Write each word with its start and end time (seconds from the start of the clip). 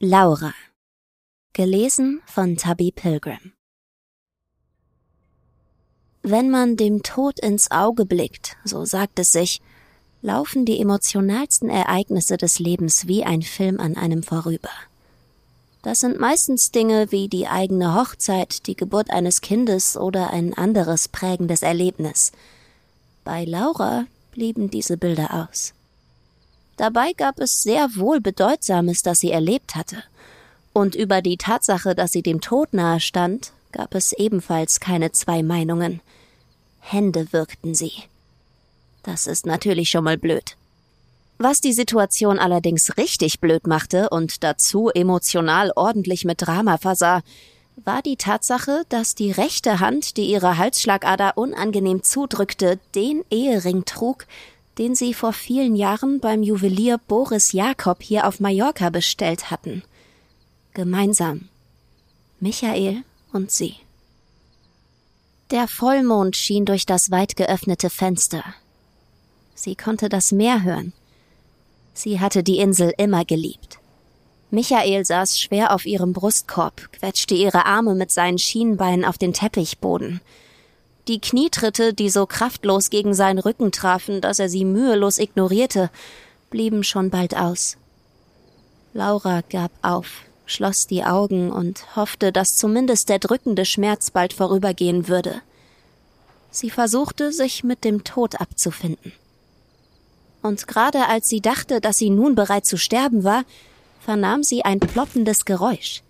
Laura. 0.00 0.52
Gelesen 1.52 2.20
von 2.26 2.56
Tabby 2.56 2.90
Pilgrim. 2.90 3.52
Wenn 6.22 6.50
man 6.50 6.76
dem 6.76 7.04
Tod 7.04 7.38
ins 7.38 7.70
Auge 7.70 8.04
blickt, 8.04 8.56
so 8.64 8.84
sagt 8.84 9.20
es 9.20 9.30
sich, 9.30 9.62
laufen 10.20 10.64
die 10.66 10.80
emotionalsten 10.80 11.70
Ereignisse 11.70 12.36
des 12.36 12.58
Lebens 12.58 13.06
wie 13.06 13.22
ein 13.22 13.42
Film 13.42 13.78
an 13.78 13.96
einem 13.96 14.24
vorüber. 14.24 14.70
Das 15.82 16.00
sind 16.00 16.18
meistens 16.18 16.72
Dinge 16.72 17.12
wie 17.12 17.28
die 17.28 17.46
eigene 17.46 17.94
Hochzeit, 17.94 18.66
die 18.66 18.74
Geburt 18.74 19.10
eines 19.10 19.42
Kindes 19.42 19.96
oder 19.96 20.30
ein 20.30 20.54
anderes 20.54 21.06
prägendes 21.06 21.62
Erlebnis. 21.62 22.32
Bei 23.22 23.44
Laura 23.44 24.06
blieben 24.32 24.70
diese 24.70 24.96
Bilder 24.96 25.48
aus. 25.48 25.72
Dabei 26.76 27.12
gab 27.12 27.38
es 27.40 27.62
sehr 27.62 27.96
wohl 27.96 28.20
Bedeutsames, 28.20 29.02
das 29.02 29.20
sie 29.20 29.30
erlebt 29.30 29.76
hatte. 29.76 30.02
Und 30.72 30.94
über 30.94 31.22
die 31.22 31.36
Tatsache, 31.36 31.94
dass 31.94 32.12
sie 32.12 32.22
dem 32.22 32.40
Tod 32.40 32.74
nahe 32.74 33.00
stand, 33.00 33.52
gab 33.70 33.94
es 33.94 34.12
ebenfalls 34.12 34.80
keine 34.80 35.12
zwei 35.12 35.42
Meinungen. 35.42 36.00
Hände 36.80 37.32
wirkten 37.32 37.74
sie. 37.74 37.92
Das 39.02 39.26
ist 39.26 39.46
natürlich 39.46 39.90
schon 39.90 40.04
mal 40.04 40.18
blöd. 40.18 40.56
Was 41.38 41.60
die 41.60 41.72
Situation 41.72 42.38
allerdings 42.38 42.96
richtig 42.96 43.40
blöd 43.40 43.66
machte 43.66 44.08
und 44.08 44.42
dazu 44.44 44.88
emotional 44.88 45.72
ordentlich 45.74 46.24
mit 46.24 46.42
Drama 46.42 46.78
versah, 46.78 47.22
war 47.76 48.02
die 48.02 48.16
Tatsache, 48.16 48.84
dass 48.88 49.14
die 49.14 49.32
rechte 49.32 49.80
Hand, 49.80 50.16
die 50.16 50.26
ihre 50.26 50.58
Halsschlagader 50.58 51.36
unangenehm 51.36 52.02
zudrückte, 52.02 52.78
den 52.94 53.24
Ehering 53.30 53.84
trug, 53.84 54.26
den 54.78 54.94
sie 54.94 55.14
vor 55.14 55.32
vielen 55.32 55.76
Jahren 55.76 56.20
beim 56.20 56.42
Juwelier 56.42 56.98
Boris 56.98 57.52
Jakob 57.52 58.02
hier 58.02 58.26
auf 58.26 58.40
Mallorca 58.40 58.90
bestellt 58.90 59.50
hatten. 59.50 59.82
Gemeinsam. 60.72 61.48
Michael 62.40 63.04
und 63.32 63.50
sie. 63.50 63.76
Der 65.50 65.68
Vollmond 65.68 66.36
schien 66.36 66.64
durch 66.64 66.86
das 66.86 67.10
weit 67.10 67.36
geöffnete 67.36 67.90
Fenster. 67.90 68.42
Sie 69.54 69.76
konnte 69.76 70.08
das 70.08 70.32
Meer 70.32 70.64
hören. 70.64 70.92
Sie 71.92 72.18
hatte 72.18 72.42
die 72.42 72.58
Insel 72.58 72.92
immer 72.98 73.24
geliebt. 73.24 73.78
Michael 74.50 75.04
saß 75.04 75.38
schwer 75.40 75.72
auf 75.72 75.86
ihrem 75.86 76.12
Brustkorb, 76.12 76.92
quetschte 76.92 77.34
ihre 77.34 77.66
Arme 77.66 77.94
mit 77.94 78.10
seinen 78.10 78.38
Schienbeinen 78.38 79.04
auf 79.04 79.18
den 79.18 79.32
Teppichboden. 79.32 80.20
Die 81.06 81.20
Knietritte, 81.20 81.92
die 81.92 82.08
so 82.08 82.24
kraftlos 82.24 82.88
gegen 82.88 83.12
seinen 83.12 83.38
Rücken 83.38 83.72
trafen, 83.72 84.20
dass 84.20 84.38
er 84.38 84.48
sie 84.48 84.64
mühelos 84.64 85.18
ignorierte, 85.18 85.90
blieben 86.48 86.82
schon 86.82 87.10
bald 87.10 87.36
aus. 87.36 87.76
Laura 88.94 89.42
gab 89.50 89.70
auf, 89.82 90.22
schloss 90.46 90.86
die 90.86 91.04
Augen 91.04 91.50
und 91.50 91.96
hoffte, 91.96 92.32
dass 92.32 92.56
zumindest 92.56 93.08
der 93.08 93.18
drückende 93.18 93.64
Schmerz 93.64 94.10
bald 94.10 94.32
vorübergehen 94.32 95.08
würde. 95.08 95.42
Sie 96.50 96.70
versuchte, 96.70 97.32
sich 97.32 97.64
mit 97.64 97.84
dem 97.84 98.04
Tod 98.04 98.40
abzufinden. 98.40 99.12
Und 100.40 100.66
gerade 100.68 101.08
als 101.08 101.28
sie 101.28 101.40
dachte, 101.40 101.80
dass 101.80 101.98
sie 101.98 102.10
nun 102.10 102.34
bereit 102.34 102.66
zu 102.66 102.78
sterben 102.78 103.24
war, 103.24 103.44
vernahm 104.00 104.42
sie 104.42 104.64
ein 104.64 104.78
ploppendes 104.78 105.44
Geräusch. 105.44 106.02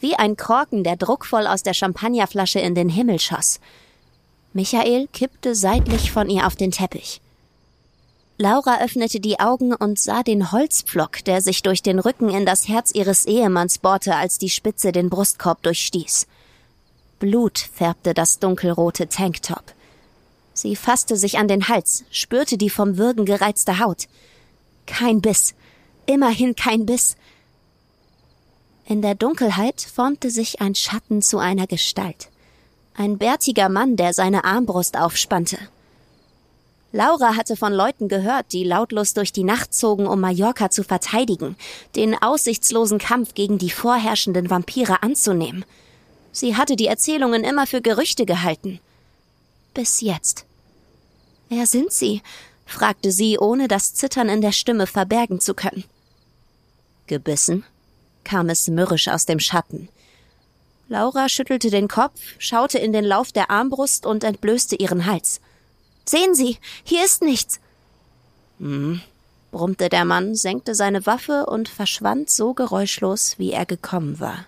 Wie 0.00 0.14
ein 0.14 0.36
Korken, 0.36 0.84
der 0.84 0.96
druckvoll 0.96 1.46
aus 1.46 1.62
der 1.62 1.74
Champagnerflasche 1.74 2.60
in 2.60 2.74
den 2.74 2.88
Himmel 2.88 3.18
schoss. 3.18 3.60
Michael 4.52 5.06
kippte 5.12 5.54
seitlich 5.54 6.10
von 6.10 6.28
ihr 6.28 6.46
auf 6.46 6.56
den 6.56 6.72
Teppich. 6.72 7.20
Laura 8.36 8.80
öffnete 8.82 9.20
die 9.20 9.38
Augen 9.38 9.74
und 9.74 9.98
sah 9.98 10.22
den 10.22 10.50
Holzpflock, 10.50 11.22
der 11.24 11.42
sich 11.42 11.62
durch 11.62 11.82
den 11.82 11.98
Rücken 11.98 12.30
in 12.30 12.46
das 12.46 12.68
Herz 12.68 12.90
ihres 12.90 13.26
Ehemanns 13.26 13.78
bohrte, 13.78 14.16
als 14.16 14.38
die 14.38 14.48
Spitze 14.48 14.92
den 14.92 15.10
Brustkorb 15.10 15.62
durchstieß. 15.62 16.26
Blut 17.18 17.58
färbte 17.58 18.14
das 18.14 18.38
dunkelrote 18.38 19.08
Tanktop. 19.08 19.74
Sie 20.54 20.74
fasste 20.74 21.16
sich 21.16 21.38
an 21.38 21.48
den 21.48 21.68
Hals, 21.68 22.04
spürte 22.10 22.56
die 22.56 22.70
vom 22.70 22.96
Würgen 22.96 23.26
gereizte 23.26 23.78
Haut. 23.78 24.08
Kein 24.86 25.20
Biss. 25.20 25.54
Immerhin 26.06 26.56
kein 26.56 26.86
Biss. 26.86 27.16
In 28.86 29.02
der 29.02 29.14
Dunkelheit 29.14 29.82
formte 29.82 30.30
sich 30.30 30.62
ein 30.62 30.74
Schatten 30.74 31.20
zu 31.20 31.38
einer 31.38 31.66
Gestalt. 31.66 32.29
Ein 32.94 33.18
bärtiger 33.18 33.68
Mann, 33.68 33.96
der 33.96 34.12
seine 34.12 34.44
Armbrust 34.44 34.96
aufspannte. 34.96 35.58
Laura 36.92 37.36
hatte 37.36 37.56
von 37.56 37.72
Leuten 37.72 38.08
gehört, 38.08 38.52
die 38.52 38.64
lautlos 38.64 39.14
durch 39.14 39.32
die 39.32 39.44
Nacht 39.44 39.72
zogen, 39.72 40.06
um 40.06 40.20
Mallorca 40.20 40.70
zu 40.70 40.82
verteidigen, 40.82 41.56
den 41.94 42.20
aussichtslosen 42.20 42.98
Kampf 42.98 43.34
gegen 43.34 43.58
die 43.58 43.70
vorherrschenden 43.70 44.50
Vampire 44.50 45.02
anzunehmen. 45.02 45.64
Sie 46.32 46.56
hatte 46.56 46.74
die 46.74 46.86
Erzählungen 46.86 47.44
immer 47.44 47.66
für 47.66 47.80
Gerüchte 47.80 48.26
gehalten. 48.26 48.80
Bis 49.72 50.00
jetzt. 50.00 50.44
Wer 51.48 51.66
sind 51.66 51.92
Sie? 51.92 52.22
fragte 52.66 53.10
sie, 53.10 53.38
ohne 53.38 53.66
das 53.66 53.94
Zittern 53.94 54.28
in 54.28 54.40
der 54.40 54.52
Stimme 54.52 54.86
verbergen 54.86 55.40
zu 55.40 55.54
können. 55.54 55.84
Gebissen? 57.06 57.64
kam 58.22 58.48
es 58.48 58.68
mürrisch 58.68 59.08
aus 59.08 59.26
dem 59.26 59.40
Schatten. 59.40 59.88
Laura 60.90 61.28
schüttelte 61.28 61.70
den 61.70 61.86
Kopf, 61.86 62.20
schaute 62.38 62.80
in 62.80 62.92
den 62.92 63.04
Lauf 63.04 63.30
der 63.30 63.48
Armbrust 63.48 64.06
und 64.06 64.24
entblößte 64.24 64.74
ihren 64.74 65.06
Hals. 65.06 65.40
Sehen 66.04 66.34
Sie, 66.34 66.58
hier 66.82 67.04
ist 67.04 67.22
nichts. 67.22 67.60
Hm, 68.58 69.00
brummte 69.52 69.88
der 69.88 70.04
Mann, 70.04 70.34
senkte 70.34 70.74
seine 70.74 71.06
Waffe 71.06 71.46
und 71.46 71.68
verschwand 71.68 72.28
so 72.28 72.54
geräuschlos, 72.54 73.38
wie 73.38 73.52
er 73.52 73.66
gekommen 73.66 74.18
war. 74.18 74.46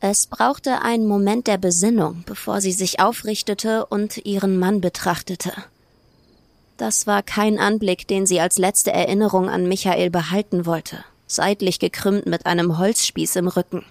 Es 0.00 0.26
brauchte 0.26 0.80
einen 0.80 1.06
Moment 1.06 1.46
der 1.46 1.58
Besinnung, 1.58 2.22
bevor 2.24 2.62
sie 2.62 2.72
sich 2.72 3.00
aufrichtete 3.00 3.84
und 3.84 4.24
ihren 4.24 4.58
Mann 4.58 4.80
betrachtete. 4.80 5.52
Das 6.78 7.06
war 7.06 7.22
kein 7.22 7.58
Anblick, 7.58 8.08
den 8.08 8.24
sie 8.24 8.40
als 8.40 8.56
letzte 8.56 8.92
Erinnerung 8.92 9.50
an 9.50 9.68
Michael 9.68 10.08
behalten 10.08 10.64
wollte, 10.64 11.04
seitlich 11.26 11.78
gekrümmt 11.80 12.24
mit 12.24 12.46
einem 12.46 12.78
Holzspieß 12.78 13.36
im 13.36 13.48
Rücken. 13.48 13.84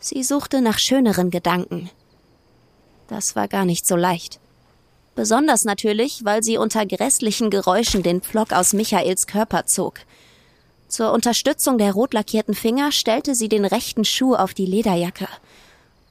Sie 0.00 0.22
suchte 0.22 0.60
nach 0.60 0.78
schöneren 0.78 1.30
Gedanken. 1.30 1.90
Das 3.08 3.34
war 3.34 3.48
gar 3.48 3.64
nicht 3.64 3.86
so 3.86 3.96
leicht. 3.96 4.38
Besonders 5.16 5.64
natürlich, 5.64 6.24
weil 6.24 6.44
sie 6.44 6.58
unter 6.58 6.86
grässlichen 6.86 7.50
Geräuschen 7.50 8.04
den 8.04 8.20
Pflock 8.20 8.52
aus 8.52 8.72
Michaels 8.72 9.26
Körper 9.26 9.66
zog. 9.66 9.94
Zur 10.86 11.12
Unterstützung 11.12 11.78
der 11.78 11.92
rot 11.92 12.14
lackierten 12.14 12.54
Finger 12.54 12.92
stellte 12.92 13.34
sie 13.34 13.48
den 13.48 13.64
rechten 13.64 14.04
Schuh 14.04 14.34
auf 14.36 14.54
die 14.54 14.66
Lederjacke. 14.66 15.26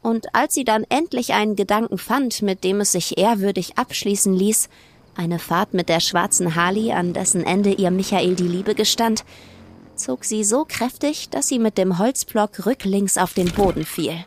Und 0.04 0.36
als 0.36 0.54
sie 0.54 0.66
dann 0.66 0.84
endlich 0.90 1.34
einen 1.34 1.56
Gedanken 1.56 1.98
fand, 1.98 2.42
mit 2.42 2.64
dem 2.64 2.82
es 2.82 2.92
sich 2.92 3.18
ehrwürdig 3.18 3.78
abschließen 3.78 4.34
ließ, 4.34 4.68
eine 5.16 5.40
Fahrt 5.40 5.74
mit 5.74 5.90
der 5.90 6.00
schwarzen 6.00 6.56
Harley, 6.56 6.92
an 6.92 7.14
dessen 7.14 7.44
Ende 7.44 7.72
ihr 7.72 7.90
Michael 7.90 8.36
die 8.36 8.48
Liebe 8.48 8.76
gestand, 8.76 9.24
zog 9.98 10.26
sie 10.26 10.44
so 10.44 10.66
kräftig, 10.68 11.30
dass 11.30 11.48
sie 11.48 11.60
mit 11.60 11.78
dem 11.78 11.98
Holzblock 11.98 12.66
rücklings 12.66 13.18
auf 13.18 13.34
den 13.34 13.52
Boden 13.52 13.86
fiel. 13.86 14.26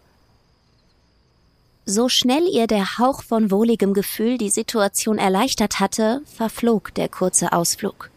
So 1.87 2.09
schnell 2.09 2.47
ihr 2.47 2.67
der 2.67 2.99
Hauch 2.99 3.23
von 3.23 3.51
wohligem 3.51 3.95
Gefühl 3.95 4.39
die 4.39 4.51
Situation 4.51 5.19
erleichtert 5.19 5.81
hatte, 5.81 6.23
verflog 6.25 6.95
der 6.95 7.09
kurze 7.09 7.53
Ausflug. 7.53 8.11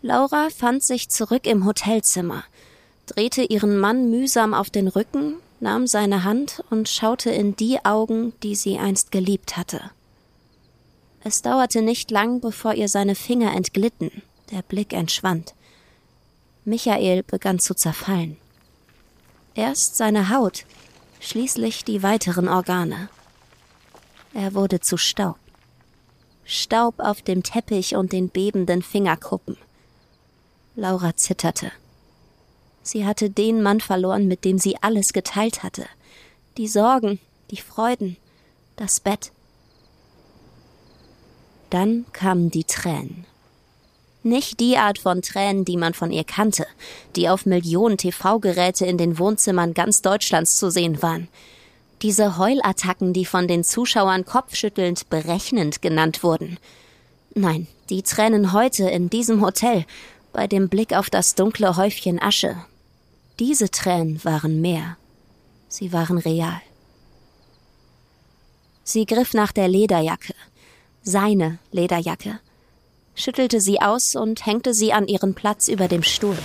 Laura 0.00 0.48
fand 0.56 0.82
sich 0.82 1.08
zurück 1.08 1.46
im 1.46 1.66
Hotelzimmer, 1.66 2.44
drehte 3.06 3.42
ihren 3.42 3.78
Mann 3.78 4.10
mühsam 4.10 4.54
auf 4.54 4.70
den 4.70 4.88
Rücken, 4.88 5.34
nahm 5.60 5.86
seine 5.86 6.24
Hand 6.24 6.62
und 6.70 6.88
schaute 6.88 7.30
in 7.30 7.56
die 7.56 7.84
Augen, 7.84 8.32
die 8.42 8.54
sie 8.54 8.78
einst 8.78 9.10
geliebt 9.10 9.56
hatte. 9.56 9.90
Es 11.24 11.42
dauerte 11.42 11.82
nicht 11.82 12.10
lang, 12.10 12.40
bevor 12.40 12.74
ihr 12.74 12.88
seine 12.88 13.16
Finger 13.16 13.52
entglitten, 13.52 14.22
der 14.52 14.62
Blick 14.62 14.92
entschwand. 14.92 15.52
Michael 16.68 17.22
begann 17.22 17.58
zu 17.58 17.74
zerfallen. 17.74 18.36
Erst 19.54 19.96
seine 19.96 20.28
Haut, 20.28 20.66
schließlich 21.18 21.84
die 21.84 22.02
weiteren 22.02 22.48
Organe. 22.48 23.08
Er 24.34 24.54
wurde 24.54 24.80
zu 24.80 24.96
Staub. 24.96 25.38
Staub 26.44 27.00
auf 27.00 27.22
dem 27.22 27.42
Teppich 27.42 27.96
und 27.96 28.12
den 28.12 28.28
bebenden 28.28 28.82
Fingerkuppen. 28.82 29.56
Laura 30.76 31.16
zitterte. 31.16 31.72
Sie 32.82 33.04
hatte 33.04 33.30
den 33.30 33.62
Mann 33.62 33.80
verloren, 33.80 34.28
mit 34.28 34.44
dem 34.44 34.58
sie 34.58 34.76
alles 34.80 35.12
geteilt 35.12 35.62
hatte. 35.62 35.86
Die 36.56 36.68
Sorgen, 36.68 37.18
die 37.50 37.60
Freuden, 37.60 38.16
das 38.76 39.00
Bett. 39.00 39.32
Dann 41.70 42.06
kamen 42.12 42.50
die 42.50 42.64
Tränen. 42.64 43.26
Nicht 44.22 44.58
die 44.60 44.76
Art 44.76 44.98
von 44.98 45.22
Tränen, 45.22 45.64
die 45.64 45.76
man 45.76 45.94
von 45.94 46.10
ihr 46.10 46.24
kannte, 46.24 46.66
die 47.14 47.28
auf 47.28 47.46
Millionen 47.46 47.98
TV-Geräte 47.98 48.84
in 48.84 48.98
den 48.98 49.18
Wohnzimmern 49.18 49.74
ganz 49.74 50.02
Deutschlands 50.02 50.56
zu 50.56 50.70
sehen 50.70 51.02
waren. 51.02 51.28
Diese 52.02 52.36
Heulattacken, 52.36 53.12
die 53.12 53.24
von 53.24 53.48
den 53.48 53.64
Zuschauern 53.64 54.24
kopfschüttelnd 54.24 55.08
berechnend 55.08 55.82
genannt 55.82 56.22
wurden. 56.22 56.58
Nein, 57.34 57.68
die 57.90 58.02
Tränen 58.02 58.52
heute 58.52 58.88
in 58.88 59.08
diesem 59.10 59.40
Hotel 59.40 59.84
bei 60.32 60.46
dem 60.46 60.68
Blick 60.68 60.94
auf 60.94 61.10
das 61.10 61.34
dunkle 61.34 61.76
Häufchen 61.76 62.20
Asche. 62.20 62.56
Diese 63.38 63.70
Tränen 63.70 64.22
waren 64.24 64.60
mehr. 64.60 64.96
Sie 65.68 65.92
waren 65.92 66.18
real. 66.18 66.60
Sie 68.82 69.06
griff 69.06 69.34
nach 69.34 69.52
der 69.52 69.68
Lederjacke, 69.68 70.34
seine 71.02 71.58
Lederjacke, 71.72 72.40
schüttelte 73.18 73.60
sie 73.60 73.82
aus 73.82 74.14
und 74.14 74.46
hängte 74.46 74.72
sie 74.72 74.92
an 74.92 75.06
ihren 75.06 75.34
Platz 75.34 75.68
über 75.68 75.88
dem 75.88 76.02
Stuhl. 76.02 76.38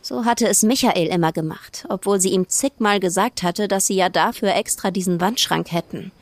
So 0.00 0.24
hatte 0.24 0.46
es 0.46 0.62
Michael 0.62 1.08
immer 1.08 1.32
gemacht, 1.32 1.84
obwohl 1.88 2.20
sie 2.20 2.30
ihm 2.30 2.48
zigmal 2.48 3.00
gesagt 3.00 3.42
hatte, 3.42 3.66
dass 3.66 3.88
sie 3.88 3.96
ja 3.96 4.08
dafür 4.08 4.54
extra 4.54 4.92
diesen 4.92 5.20
Wandschrank 5.20 5.72
hätten. 5.72 6.12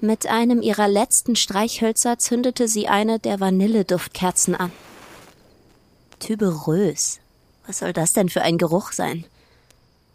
Mit 0.00 0.26
einem 0.26 0.62
ihrer 0.62 0.86
letzten 0.86 1.34
Streichhölzer 1.34 2.18
zündete 2.18 2.68
sie 2.68 2.86
eine 2.86 3.18
der 3.18 3.40
Vanilleduftkerzen 3.40 4.54
an. 4.54 4.70
Tüberös. 6.20 7.20
Was 7.66 7.78
soll 7.78 7.92
das 7.92 8.12
denn 8.12 8.28
für 8.28 8.42
ein 8.42 8.58
Geruch 8.58 8.92
sein? 8.92 9.24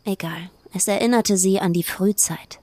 Egal, 0.06 0.50
es 0.74 0.88
erinnerte 0.88 1.38
sie 1.38 1.60
an 1.60 1.74
die 1.74 1.84
Frühzeit. 1.84 2.60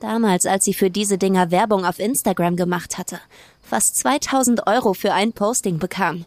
Damals, 0.00 0.46
als 0.46 0.64
sie 0.64 0.74
für 0.74 0.90
diese 0.90 1.18
Dinger 1.18 1.50
Werbung 1.50 1.84
auf 1.84 1.98
Instagram 1.98 2.56
gemacht 2.56 2.96
hatte, 2.96 3.20
fast 3.62 3.96
2000 3.98 4.66
Euro 4.66 4.94
für 4.94 5.12
ein 5.12 5.32
Posting 5.32 5.78
bekam. 5.78 6.24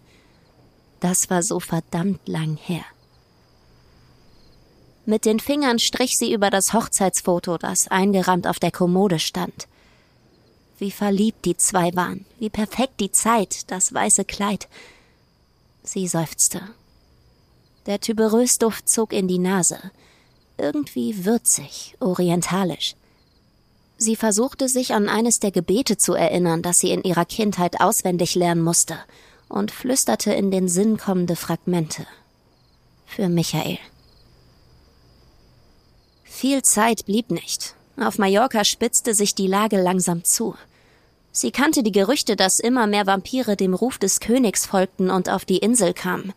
Das 1.00 1.30
war 1.30 1.42
so 1.42 1.60
verdammt 1.60 2.28
lang 2.28 2.56
her. 2.56 2.86
Mit 5.06 5.26
den 5.26 5.40
Fingern 5.40 5.80
strich 5.80 6.18
sie 6.18 6.32
über 6.32 6.50
das 6.50 6.74
Hochzeitsfoto, 6.74 7.58
das 7.58 7.90
eingerahmt 7.90 8.48
auf 8.48 8.60
der 8.60 8.72
Kommode 8.72 9.20
stand. 9.20 9.68
Wie 10.78 10.92
verliebt 10.92 11.44
die 11.44 11.58
zwei 11.58 11.94
waren, 11.96 12.26
wie 12.40 12.50
perfekt 12.50 13.00
die 13.00 13.12
Zeit, 13.12 13.70
das 13.72 13.94
weiße 13.94 14.24
Kleid. 14.24 14.70
Sie 15.82 16.08
seufzte. 16.08 16.62
Der 17.86 18.00
Tuberösduft 18.00 18.88
zog 18.88 19.12
in 19.12 19.28
die 19.28 19.40
Nase. 19.40 19.92
Irgendwie 20.58 21.26
würzig, 21.26 21.96
orientalisch. 22.00 22.96
Sie 24.04 24.18
versuchte 24.18 24.68
sich 24.68 24.94
an 24.94 25.08
eines 25.08 25.40
der 25.40 25.52
Gebete 25.52 25.96
zu 25.96 26.14
erinnern, 26.14 26.62
das 26.62 26.80
sie 26.80 26.92
in 26.92 27.04
ihrer 27.04 27.24
Kindheit 27.24 27.80
auswendig 27.80 28.36
lernen 28.36 28.62
musste, 28.62 28.98
und 29.48 29.72
flüsterte 29.72 30.34
in 30.34 30.52
den 30.52 30.68
Sinn 30.68 30.98
kommende 30.98 31.38
Fragmente. 31.38 32.06
Für 33.06 33.30
Michael. 33.30 33.78
Viel 36.26 36.64
Zeit 36.64 37.06
blieb 37.06 37.32
nicht. 37.32 37.76
Auf 37.96 38.18
Mallorca 38.18 38.66
spitzte 38.66 39.14
sich 39.14 39.36
die 39.36 39.48
Lage 39.48 39.82
langsam 39.82 40.26
zu. 40.26 40.54
Sie 41.32 41.52
kannte 41.52 41.82
die 41.82 41.94
Gerüchte, 41.94 42.36
dass 42.36 42.60
immer 42.60 42.88
mehr 42.88 43.08
Vampire 43.08 43.56
dem 43.56 43.74
Ruf 43.74 44.00
des 44.00 44.20
Königs 44.20 44.66
folgten 44.66 45.12
und 45.12 45.30
auf 45.30 45.46
die 45.46 45.60
Insel 45.60 45.94
kamen. 45.94 46.34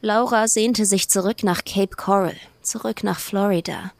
Laura 0.00 0.48
sehnte 0.48 0.86
sich 0.86 1.10
zurück 1.10 1.42
nach 1.42 1.66
Cape 1.66 1.96
Coral, 1.96 2.36
zurück 2.62 3.04
nach 3.04 3.20
Florida. 3.20 3.92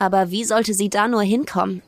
Aber 0.00 0.32
wie 0.32 0.44
sollte 0.44 0.74
sie 0.74 0.90
da 0.90 1.06
nur 1.06 1.22
hinkommen? 1.22 1.82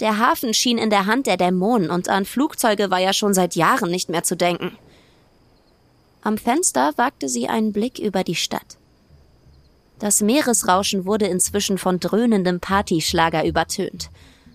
Der 0.00 0.18
Hafen 0.18 0.54
schien 0.54 0.78
in 0.78 0.90
der 0.90 1.06
Hand 1.06 1.26
der 1.26 1.36
Dämonen 1.36 1.90
und 1.90 2.08
an 2.08 2.24
Flugzeuge 2.24 2.90
war 2.90 3.00
ja 3.00 3.12
schon 3.12 3.34
seit 3.34 3.56
Jahren 3.56 3.90
nicht 3.90 4.08
mehr 4.08 4.22
zu 4.22 4.36
denken. 4.36 4.78
Am 6.22 6.38
Fenster 6.38 6.92
wagte 6.96 7.28
sie 7.28 7.48
einen 7.48 7.72
Blick 7.72 7.98
über 7.98 8.22
die 8.22 8.34
Stadt. 8.34 8.76
Das 9.98 10.20
Meeresrauschen 10.20 11.04
wurde 11.06 11.26
inzwischen 11.26 11.78
von 11.78 11.98
dröhnendem 11.98 12.60
Partyschlager 12.60 13.44
übertönt. 13.44 14.10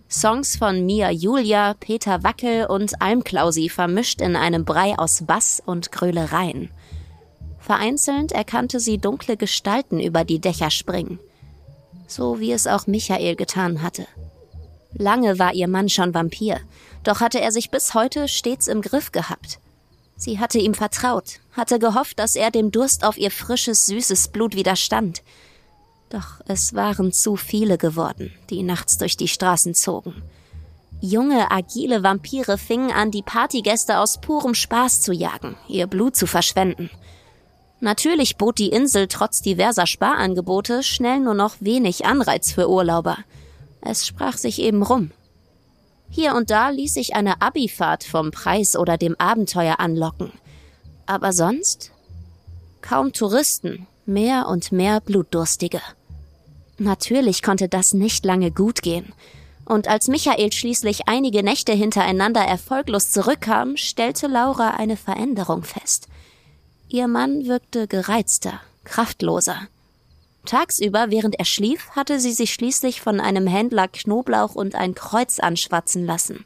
Songs 0.09 0.55
von 0.55 0.85
Mia 0.85 1.09
Julia, 1.09 1.73
Peter 1.73 2.23
Wackel 2.23 2.67
und 2.67 3.01
Almklausi 3.01 3.67
vermischt 3.67 4.21
in 4.21 4.35
einem 4.35 4.63
Brei 4.63 4.97
aus 4.97 5.23
Bass 5.25 5.61
und 5.65 5.91
Grölereien. 5.91 6.69
Vereinzelt 7.59 8.31
erkannte 8.31 8.79
sie 8.79 8.97
dunkle 8.97 9.37
Gestalten 9.37 9.99
über 9.99 10.23
die 10.23 10.39
Dächer 10.39 10.69
springen. 10.69 11.19
So 12.07 12.39
wie 12.39 12.51
es 12.51 12.67
auch 12.67 12.87
Michael 12.87 13.35
getan 13.35 13.81
hatte. 13.81 14.05
Lange 14.95 15.39
war 15.39 15.53
ihr 15.53 15.67
Mann 15.67 15.89
schon 15.89 16.13
Vampir, 16.13 16.59
doch 17.03 17.19
hatte 17.19 17.41
er 17.41 17.51
sich 17.51 17.71
bis 17.71 17.93
heute 17.93 18.27
stets 18.27 18.67
im 18.67 18.81
Griff 18.81 19.11
gehabt. 19.11 19.59
Sie 20.15 20.39
hatte 20.39 20.59
ihm 20.59 20.73
vertraut, 20.73 21.39
hatte 21.51 21.79
gehofft, 21.79 22.19
dass 22.19 22.35
er 22.35 22.51
dem 22.51 22.71
Durst 22.71 23.03
auf 23.03 23.17
ihr 23.17 23.31
frisches, 23.31 23.87
süßes 23.87 24.29
Blut 24.29 24.55
widerstand. 24.55 25.23
Doch 26.09 26.41
es 26.47 26.75
waren 26.75 27.11
zu 27.11 27.35
viele 27.35 27.77
geworden, 27.77 28.31
die 28.49 28.61
nachts 28.61 28.99
durch 28.99 29.17
die 29.17 29.27
Straßen 29.27 29.73
zogen. 29.73 30.21
Junge, 31.01 31.51
agile 31.51 32.03
Vampire 32.03 32.57
fingen 32.57 32.91
an, 32.91 33.11
die 33.11 33.23
Partygäste 33.23 33.97
aus 33.97 34.21
purem 34.21 34.53
Spaß 34.53 35.01
zu 35.01 35.11
jagen, 35.11 35.57
ihr 35.67 35.87
Blut 35.87 36.15
zu 36.15 36.27
verschwenden. 36.27 36.89
Natürlich 37.81 38.37
bot 38.37 38.59
die 38.59 38.69
Insel 38.69 39.07
trotz 39.07 39.41
diverser 39.41 39.87
Sparangebote 39.87 40.83
schnell 40.83 41.19
nur 41.19 41.33
noch 41.33 41.55
wenig 41.59 42.05
Anreiz 42.05 42.51
für 42.51 42.69
Urlauber– 42.69 43.17
es 43.85 44.05
sprach 44.07 44.37
sich 44.37 44.59
eben 44.59 44.83
rum. 44.83 45.11
Hier 46.09 46.35
und 46.35 46.51
da 46.51 46.69
ließ 46.69 46.93
sich 46.93 47.15
eine 47.15 47.41
Abifahrt 47.41 48.03
vom 48.03 48.31
Preis 48.31 48.75
oder 48.75 48.97
dem 48.97 49.15
Abenteuer 49.19 49.79
anlocken. 49.79 50.31
Aber 51.05 51.33
sonst? 51.33 51.91
Kaum 52.81 53.13
Touristen, 53.13 53.87
mehr 54.05 54.47
und 54.47 54.71
mehr 54.71 55.01
Blutdurstige. 55.01 55.81
Natürlich 56.77 57.41
konnte 57.41 57.69
das 57.69 57.93
nicht 57.93 58.25
lange 58.25 58.51
gut 58.51 58.81
gehen. 58.81 59.13
Und 59.65 59.87
als 59.87 60.07
Michael 60.07 60.51
schließlich 60.51 61.07
einige 61.07 61.41
Nächte 61.41 61.71
hintereinander 61.71 62.41
erfolglos 62.41 63.11
zurückkam, 63.11 63.77
stellte 63.77 64.27
Laura 64.27 64.71
eine 64.71 64.97
Veränderung 64.97 65.63
fest. 65.63 66.07
Ihr 66.89 67.07
Mann 67.07 67.47
wirkte 67.47 67.87
gereizter, 67.87 68.59
kraftloser. 68.83 69.67
Tagsüber, 70.45 71.09
während 71.09 71.39
er 71.39 71.45
schlief, 71.45 71.89
hatte 71.91 72.19
sie 72.19 72.33
sich 72.33 72.53
schließlich 72.53 73.01
von 73.01 73.19
einem 73.19 73.47
Händler 73.47 73.87
Knoblauch 73.87 74.55
und 74.55 74.75
ein 74.75 74.93
Kreuz 74.93 75.39
anschwatzen 75.39 76.05
lassen. 76.05 76.45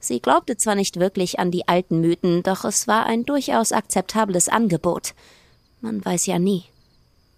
Sie 0.00 0.20
glaubte 0.20 0.56
zwar 0.56 0.74
nicht 0.74 1.00
wirklich 1.00 1.38
an 1.38 1.50
die 1.50 1.66
alten 1.66 2.00
Mythen, 2.00 2.42
doch 2.42 2.64
es 2.64 2.86
war 2.86 3.06
ein 3.06 3.24
durchaus 3.24 3.72
akzeptables 3.72 4.48
Angebot. 4.48 5.14
Man 5.80 6.04
weiß 6.04 6.26
ja 6.26 6.38
nie. 6.38 6.64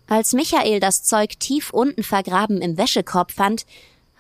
Als 0.09 0.33
Michael 0.33 0.81
das 0.81 1.05
Zeug 1.05 1.39
tief 1.39 1.71
unten 1.71 2.03
vergraben 2.03 2.61
im 2.61 2.77
Wäschekorb 2.77 3.31
fand, 3.31 3.65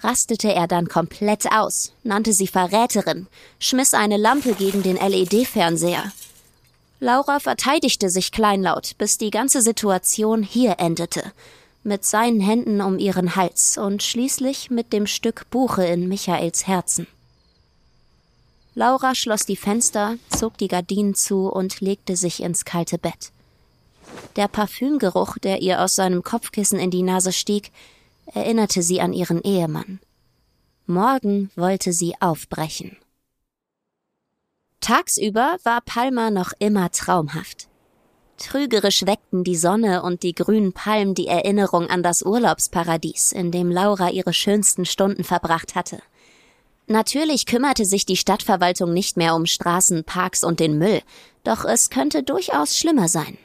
rastete 0.00 0.54
er 0.54 0.68
dann 0.68 0.88
komplett 0.88 1.52
aus, 1.52 1.92
nannte 2.04 2.32
sie 2.32 2.46
Verräterin, 2.46 3.26
schmiss 3.58 3.92
eine 3.92 4.16
Lampe 4.16 4.54
gegen 4.54 4.82
den 4.82 4.96
LED-Fernseher. 4.96 6.12
Laura 7.00 7.40
verteidigte 7.40 8.10
sich 8.10 8.30
kleinlaut, 8.30 8.92
bis 8.98 9.16
die 9.16 9.30
ganze 9.30 9.62
Situation 9.62 10.42
hier 10.42 10.76
endete, 10.78 11.32
mit 11.82 12.04
seinen 12.04 12.40
Händen 12.40 12.82
um 12.82 12.98
ihren 12.98 13.36
Hals 13.36 13.78
und 13.78 14.02
schließlich 14.02 14.70
mit 14.70 14.92
dem 14.92 15.06
Stück 15.06 15.48
Buche 15.50 15.86
in 15.86 16.08
Michaels 16.08 16.66
Herzen. 16.66 17.06
Laura 18.74 19.14
schloss 19.14 19.46
die 19.46 19.56
Fenster, 19.56 20.16
zog 20.28 20.58
die 20.58 20.68
Gardinen 20.68 21.14
zu 21.14 21.48
und 21.48 21.80
legte 21.80 22.16
sich 22.16 22.42
ins 22.42 22.66
kalte 22.66 22.98
Bett. 22.98 23.32
Der 24.36 24.48
Parfümgeruch, 24.48 25.38
der 25.38 25.62
ihr 25.62 25.80
aus 25.80 25.94
seinem 25.96 26.22
Kopfkissen 26.22 26.78
in 26.78 26.90
die 26.90 27.02
Nase 27.02 27.32
stieg, 27.32 27.72
erinnerte 28.26 28.82
sie 28.82 29.00
an 29.00 29.14
ihren 29.14 29.42
Ehemann. 29.42 30.00
Morgen 30.86 31.50
wollte 31.56 31.92
sie 31.94 32.14
aufbrechen. 32.20 32.96
Tagsüber 34.80 35.58
war 35.62 35.80
Palma 35.82 36.30
noch 36.30 36.52
immer 36.58 36.90
traumhaft. 36.90 37.68
Trügerisch 38.38 39.04
weckten 39.04 39.44
die 39.44 39.56
Sonne 39.56 40.02
und 40.02 40.22
die 40.22 40.34
grünen 40.34 40.72
Palmen 40.72 41.14
die 41.14 41.26
Erinnerung 41.26 41.88
an 41.88 42.02
das 42.02 42.22
Urlaubsparadies, 42.22 43.32
in 43.32 43.52
dem 43.52 43.70
Laura 43.70 44.08
ihre 44.08 44.32
schönsten 44.32 44.86
Stunden 44.86 45.24
verbracht 45.24 45.74
hatte. 45.74 46.00
Natürlich 46.86 47.44
kümmerte 47.44 47.84
sich 47.84 48.06
die 48.06 48.16
Stadtverwaltung 48.16 48.92
nicht 48.94 49.18
mehr 49.18 49.34
um 49.34 49.44
Straßen, 49.44 50.04
Parks 50.04 50.42
und 50.42 50.58
den 50.58 50.78
Müll, 50.78 51.02
doch 51.44 51.64
es 51.64 51.90
könnte 51.90 52.22
durchaus 52.22 52.76
schlimmer 52.78 53.08
sein. 53.08 53.36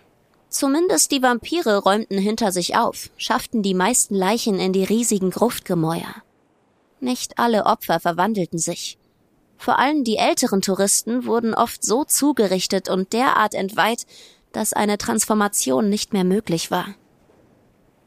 Zumindest 0.50 1.12
die 1.12 1.22
Vampire 1.22 1.80
räumten 1.80 2.18
hinter 2.18 2.54
sich 2.54 2.78
auf, 2.78 3.10
schafften 3.18 3.62
die 3.62 3.74
meisten 3.74 4.16
Leichen 4.16 4.58
in 4.58 4.72
die 4.72 4.86
riesigen 4.86 5.32
Gruftgemäuer. 5.32 6.16
Nicht 7.02 7.38
alle 7.38 7.66
Opfer 7.66 8.00
verwandelten 8.00 8.58
sich. 8.58 8.98
Vor 9.58 9.80
allem 9.80 10.04
die 10.04 10.18
älteren 10.18 10.62
Touristen 10.62 11.26
wurden 11.26 11.54
oft 11.54 11.84
so 11.84 12.04
zugerichtet 12.04 12.90
und 12.90 13.14
derart 13.14 13.54
entweiht, 13.54 14.06
dass 14.52 14.74
eine 14.74 14.98
Transformation 14.98 15.90
nicht 15.90 16.14
mehr 16.14 16.24
möglich 16.24 16.72
war. 16.72 16.88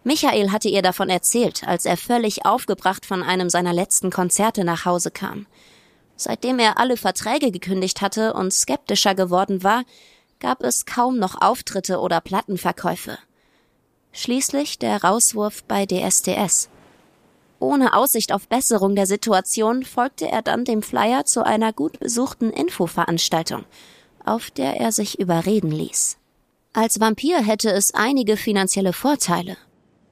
Michael 0.04 0.52
hatte 0.52 0.68
ihr 0.68 0.82
davon 0.82 1.10
erzählt, 1.10 1.66
als 1.66 1.84
er 1.84 1.96
völlig 1.96 2.46
aufgebracht 2.46 3.04
von 3.04 3.22
einem 3.22 3.50
seiner 3.50 3.72
letzten 3.72 4.10
Konzerte 4.10 4.64
nach 4.64 4.84
Hause 4.84 5.10
kam. 5.10 5.46
Seitdem 6.16 6.58
er 6.58 6.78
alle 6.78 6.96
Verträge 6.96 7.50
gekündigt 7.50 8.00
hatte 8.00 8.32
und 8.32 8.52
skeptischer 8.52 9.14
geworden 9.14 9.62
war, 9.62 9.84
gab 10.40 10.62
es 10.62 10.86
kaum 10.86 11.18
noch 11.18 11.40
Auftritte 11.40 12.00
oder 12.00 12.20
Plattenverkäufe. 12.20 13.18
Schließlich 14.12 14.78
der 14.78 15.02
Rauswurf 15.04 15.62
bei 15.64 15.84
DSDS. 15.84 16.70
Ohne 17.60 17.94
Aussicht 17.94 18.32
auf 18.32 18.48
Besserung 18.48 18.94
der 18.94 19.06
Situation 19.06 19.84
folgte 19.84 20.30
er 20.30 20.42
dann 20.42 20.64
dem 20.64 20.82
Flyer 20.82 21.24
zu 21.24 21.44
einer 21.44 21.72
gut 21.72 21.98
besuchten 21.98 22.50
Infoveranstaltung. 22.50 23.64
auf 24.24 24.50
der 24.50 24.78
er 24.78 24.92
sich 24.92 25.18
überreden 25.18 25.70
ließ. 25.70 26.18
Als 26.74 27.00
Vampir 27.00 27.38
hätte 27.38 27.70
es 27.70 27.94
einige 27.94 28.36
finanzielle 28.36 28.92
Vorteile. 28.92 29.56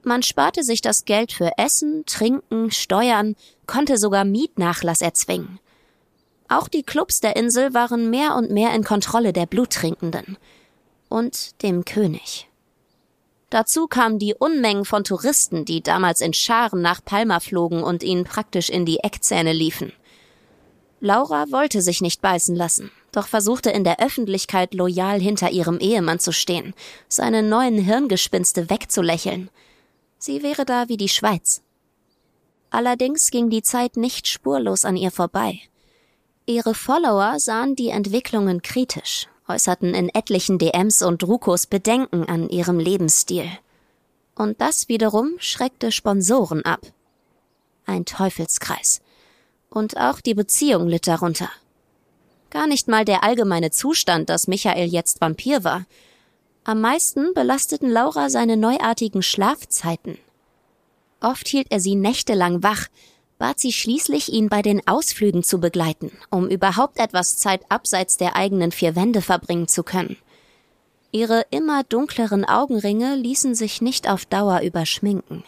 Man 0.03 0.23
sparte 0.23 0.63
sich 0.63 0.81
das 0.81 1.05
Geld 1.05 1.31
für 1.31 1.51
Essen, 1.57 2.03
Trinken, 2.05 2.71
Steuern, 2.71 3.35
konnte 3.67 3.97
sogar 3.97 4.25
Mietnachlass 4.25 5.01
erzwingen. 5.01 5.59
Auch 6.49 6.67
die 6.67 6.83
Clubs 6.83 7.19
der 7.19 7.35
Insel 7.35 7.73
waren 7.73 8.09
mehr 8.09 8.35
und 8.35 8.49
mehr 8.49 8.73
in 8.73 8.83
Kontrolle 8.83 9.33
der 9.33 9.45
Bluttrinkenden 9.45 10.37
und 11.09 11.61
dem 11.61 11.85
König. 11.85 12.47
Dazu 13.49 13.87
kamen 13.87 14.19
die 14.19 14.33
Unmengen 14.33 14.83
von 14.83 15.03
Touristen, 15.05 15.63
die 15.63 15.81
damals 15.81 16.19
in 16.19 16.33
Scharen 16.33 16.81
nach 16.81 17.03
Palma 17.03 17.39
flogen 17.39 17.81
und 17.81 18.03
ihnen 18.03 18.25
praktisch 18.25 18.69
in 18.69 18.85
die 18.85 18.99
Eckzähne 18.99 19.53
liefen. 19.53 19.93
Laura 20.99 21.45
wollte 21.51 21.81
sich 21.81 22.01
nicht 22.01 22.21
beißen 22.21 22.55
lassen, 22.55 22.91
doch 23.11 23.27
versuchte 23.27 23.69
in 23.69 23.83
der 23.83 23.99
Öffentlichkeit 24.01 24.73
loyal 24.73 25.21
hinter 25.21 25.51
ihrem 25.51 25.79
Ehemann 25.79 26.19
zu 26.19 26.33
stehen, 26.33 26.73
seine 27.07 27.43
neuen 27.43 27.77
Hirngespinste 27.77 28.69
wegzulächeln. 28.69 29.49
Sie 30.17 30.43
wäre 30.43 30.65
da 30.65 30.89
wie 30.89 30.97
die 30.97 31.09
Schweiz. 31.09 31.61
Allerdings 32.69 33.31
ging 33.31 33.49
die 33.49 33.61
Zeit 33.61 33.95
nicht 33.95 34.27
spurlos 34.27 34.83
an 34.83 34.97
ihr 34.97 35.11
vorbei. 35.11 35.61
Ihre 36.45 36.73
Follower 36.73 37.39
sahen 37.39 37.75
die 37.75 37.89
Entwicklungen 37.89 38.61
kritisch, 38.61 39.27
äußerten 39.47 39.93
in 39.93 40.09
etlichen 40.09 40.59
DMs 40.59 41.01
und 41.01 41.21
Drukos 41.21 41.67
Bedenken 41.67 42.25
an 42.25 42.49
ihrem 42.49 42.79
Lebensstil. 42.79 43.49
Und 44.35 44.61
das 44.61 44.87
wiederum 44.89 45.35
schreckte 45.39 45.91
Sponsoren 45.91 46.63
ab. 46.65 46.81
Ein 47.85 48.05
Teufelskreis. 48.05 49.01
Und 49.69 49.97
auch 49.97 50.21
die 50.21 50.33
Beziehung 50.33 50.87
litt 50.87 51.07
darunter. 51.07 51.49
Gar 52.49 52.67
nicht 52.67 52.87
mal 52.87 53.05
der 53.05 53.23
allgemeine 53.23 53.71
Zustand, 53.71 54.29
dass 54.29 54.47
Michael 54.47 54.87
jetzt 54.87 55.21
Vampir 55.21 55.63
war. 55.63 55.85
Am 56.63 56.81
meisten 56.81 57.33
belasteten 57.33 57.89
Laura 57.89 58.29
seine 58.29 58.57
neuartigen 58.57 59.21
Schlafzeiten. 59.21 60.17
Oft 61.19 61.47
hielt 61.47 61.67
er 61.71 61.79
sie 61.79 61.95
nächtelang 61.95 62.63
wach, 62.63 62.87
bat 63.37 63.59
sie 63.59 63.71
schließlich, 63.71 64.31
ihn 64.33 64.49
bei 64.49 64.61
den 64.61 64.87
Ausflügen 64.87 65.43
zu 65.43 65.59
begleiten, 65.59 66.11
um 66.29 66.47
überhaupt 66.47 66.99
etwas 66.99 67.37
Zeit 67.37 67.61
abseits 67.69 68.17
der 68.17 68.35
eigenen 68.35 68.71
vier 68.71 68.95
Wände 68.95 69.21
verbringen 69.21 69.67
zu 69.67 69.83
können. 69.83 70.17
Ihre 71.11 71.45
immer 71.51 71.83
dunkleren 71.83 72.45
Augenringe 72.45 73.15
ließen 73.15 73.55
sich 73.55 73.81
nicht 73.81 74.09
auf 74.09 74.25
Dauer 74.25 74.61
überschminken. 74.61 75.43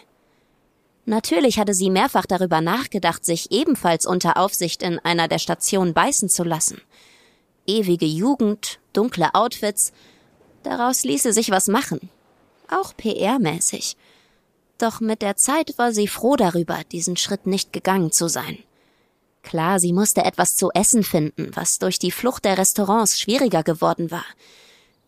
Natürlich 1.05 1.57
hatte 1.57 1.73
sie 1.73 1.89
mehrfach 1.89 2.25
darüber 2.25 2.61
nachgedacht, 2.61 3.25
sich 3.25 3.51
ebenfalls 3.51 4.05
unter 4.05 4.37
Aufsicht 4.37 4.83
in 4.83 4.99
einer 4.99 5.27
der 5.27 5.39
Stationen 5.39 5.93
beißen 5.93 6.29
zu 6.29 6.43
lassen. 6.43 6.81
Ewige 7.65 8.05
Jugend, 8.05 8.79
dunkle 8.93 9.33
Outfits, 9.33 9.91
daraus 10.63 11.03
ließe 11.03 11.33
sich 11.33 11.49
was 11.49 11.67
machen. 11.67 12.09
Auch 12.67 12.93
PR-mäßig. 12.93 13.95
Doch 14.79 15.01
mit 15.01 15.21
der 15.21 15.35
Zeit 15.35 15.77
war 15.77 15.91
sie 15.91 16.07
froh 16.07 16.37
darüber, 16.37 16.79
diesen 16.91 17.17
Schritt 17.17 17.45
nicht 17.45 17.73
gegangen 17.73 18.11
zu 18.11 18.29
sein. 18.29 18.57
Klar, 19.43 19.79
sie 19.79 19.93
musste 19.93 20.23
etwas 20.23 20.55
zu 20.55 20.71
essen 20.73 21.03
finden, 21.03 21.51
was 21.53 21.79
durch 21.79 21.99
die 21.99 22.11
Flucht 22.11 22.45
der 22.45 22.57
Restaurants 22.57 23.19
schwieriger 23.19 23.61
geworden 23.61 24.09
war. 24.09 24.25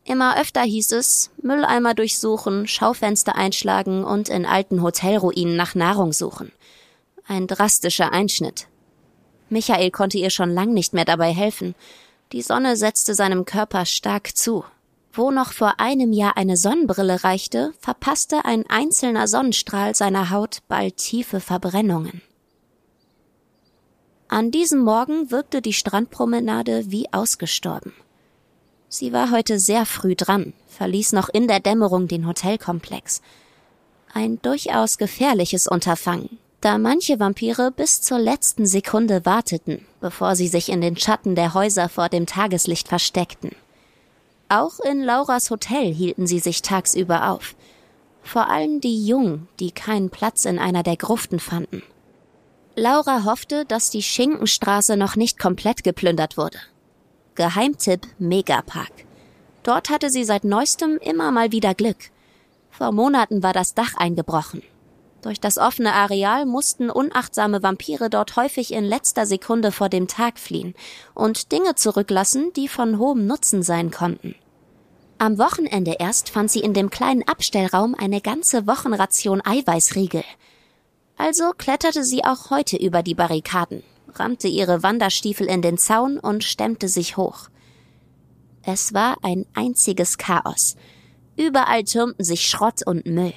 Immer 0.03 0.39
öfter 0.39 0.61
hieß 0.61 0.91
es, 0.91 1.31
Mülleimer 1.41 1.93
durchsuchen, 1.93 2.67
Schaufenster 2.67 3.35
einschlagen 3.35 4.03
und 4.03 4.29
in 4.29 4.45
alten 4.45 4.81
Hotelruinen 4.81 5.55
nach 5.55 5.73
Nahrung 5.73 6.11
suchen. 6.11 6.51
Ein 7.25 7.47
drastischer 7.47 8.11
Einschnitt. 8.11 8.67
Michael 9.49 9.91
konnte 9.91 10.17
ihr 10.17 10.31
schon 10.31 10.53
lang 10.53 10.73
nicht 10.73 10.93
mehr 10.93 11.05
dabei 11.05 11.33
helfen. 11.33 11.75
Die 12.33 12.41
Sonne 12.41 12.75
setzte 12.75 13.15
seinem 13.15 13.45
Körper 13.45 13.85
stark 13.85 14.35
zu. 14.35 14.65
Wo 15.13 15.29
noch 15.31 15.51
vor 15.51 15.79
einem 15.79 16.13
Jahr 16.13 16.37
eine 16.37 16.55
Sonnenbrille 16.55 17.23
reichte, 17.23 17.73
verpasste 17.79 18.45
ein 18.45 18.69
einzelner 18.69 19.27
Sonnenstrahl 19.27 19.93
seiner 19.93 20.29
Haut 20.29 20.59
bald 20.69 20.97
tiefe 20.97 21.41
Verbrennungen. 21.41 22.21
An 24.29 24.51
diesem 24.51 24.79
Morgen 24.79 25.29
wirkte 25.29 25.61
die 25.61 25.73
Strandpromenade 25.73 26.89
wie 26.89 27.11
ausgestorben. 27.11 27.91
Sie 28.87 29.11
war 29.11 29.31
heute 29.31 29.59
sehr 29.59 29.85
früh 29.85 30.15
dran, 30.15 30.53
verließ 30.67 31.11
noch 31.11 31.27
in 31.27 31.49
der 31.49 31.59
Dämmerung 31.59 32.07
den 32.07 32.25
Hotelkomplex. 32.25 33.21
Ein 34.13 34.41
durchaus 34.41 34.97
gefährliches 34.97 35.67
Unterfangen, 35.67 36.37
da 36.61 36.77
manche 36.77 37.19
Vampire 37.19 37.71
bis 37.71 38.01
zur 38.01 38.19
letzten 38.19 38.65
Sekunde 38.65 39.25
warteten, 39.25 39.85
bevor 39.99 40.37
sie 40.37 40.47
sich 40.47 40.69
in 40.69 40.79
den 40.79 40.95
Schatten 40.95 41.35
der 41.35 41.53
Häuser 41.53 41.89
vor 41.89 42.07
dem 42.07 42.25
Tageslicht 42.25 42.87
versteckten. 42.87 43.51
Auch 44.51 44.81
in 44.81 45.01
Lauras 45.01 45.49
Hotel 45.49 45.93
hielten 45.93 46.27
sie 46.27 46.39
sich 46.39 46.61
tagsüber 46.61 47.29
auf. 47.29 47.55
Vor 48.21 48.49
allem 48.49 48.81
die 48.81 49.07
Jungen, 49.07 49.47
die 49.61 49.71
keinen 49.71 50.09
Platz 50.09 50.43
in 50.43 50.59
einer 50.59 50.83
der 50.83 50.97
Gruften 50.97 51.39
fanden. 51.39 51.83
Laura 52.75 53.23
hoffte, 53.23 53.63
dass 53.63 53.91
die 53.91 54.03
Schinkenstraße 54.03 54.97
noch 54.97 55.15
nicht 55.15 55.39
komplett 55.39 55.85
geplündert 55.85 56.35
wurde. 56.35 56.57
Geheimtipp 57.35 58.05
Megapark. 58.19 58.91
Dort 59.63 59.89
hatte 59.89 60.09
sie 60.09 60.25
seit 60.25 60.43
neuestem 60.43 60.97
immer 60.97 61.31
mal 61.31 61.53
wieder 61.53 61.73
Glück. 61.73 62.11
Vor 62.71 62.91
Monaten 62.91 63.43
war 63.43 63.53
das 63.53 63.73
Dach 63.73 63.95
eingebrochen. 63.95 64.63
Durch 65.21 65.39
das 65.39 65.59
offene 65.59 65.93
Areal 65.93 66.45
mussten 66.45 66.89
unachtsame 66.89 67.63
Vampire 67.63 68.09
dort 68.09 68.35
häufig 68.35 68.73
in 68.73 68.83
letzter 68.83 69.25
Sekunde 69.25 69.71
vor 69.71 69.87
dem 69.87 70.09
Tag 70.09 70.39
fliehen 70.39 70.73
und 71.13 71.53
Dinge 71.53 71.75
zurücklassen, 71.75 72.51
die 72.57 72.67
von 72.67 72.99
hohem 72.99 73.27
Nutzen 73.27 73.63
sein 73.63 73.91
konnten. 73.91 74.35
Am 75.21 75.37
Wochenende 75.37 75.97
erst 75.99 76.31
fand 76.31 76.49
sie 76.49 76.61
in 76.61 76.73
dem 76.73 76.89
kleinen 76.89 77.21
Abstellraum 77.27 77.93
eine 77.93 78.21
ganze 78.21 78.65
Wochenration 78.65 79.39
Eiweißriegel. 79.39 80.23
Also 81.15 81.51
kletterte 81.55 82.03
sie 82.03 82.23
auch 82.23 82.49
heute 82.49 82.75
über 82.75 83.03
die 83.03 83.13
Barrikaden, 83.13 83.83
rammte 84.15 84.47
ihre 84.47 84.81
Wanderstiefel 84.81 85.45
in 85.45 85.61
den 85.61 85.77
Zaun 85.77 86.17
und 86.17 86.43
stemmte 86.43 86.87
sich 86.87 87.17
hoch. 87.17 87.49
Es 88.63 88.95
war 88.95 89.17
ein 89.21 89.45
einziges 89.53 90.17
Chaos. 90.17 90.75
Überall 91.37 91.83
türmten 91.83 92.25
sich 92.25 92.47
Schrott 92.47 92.81
und 92.83 93.05
Müll. 93.05 93.35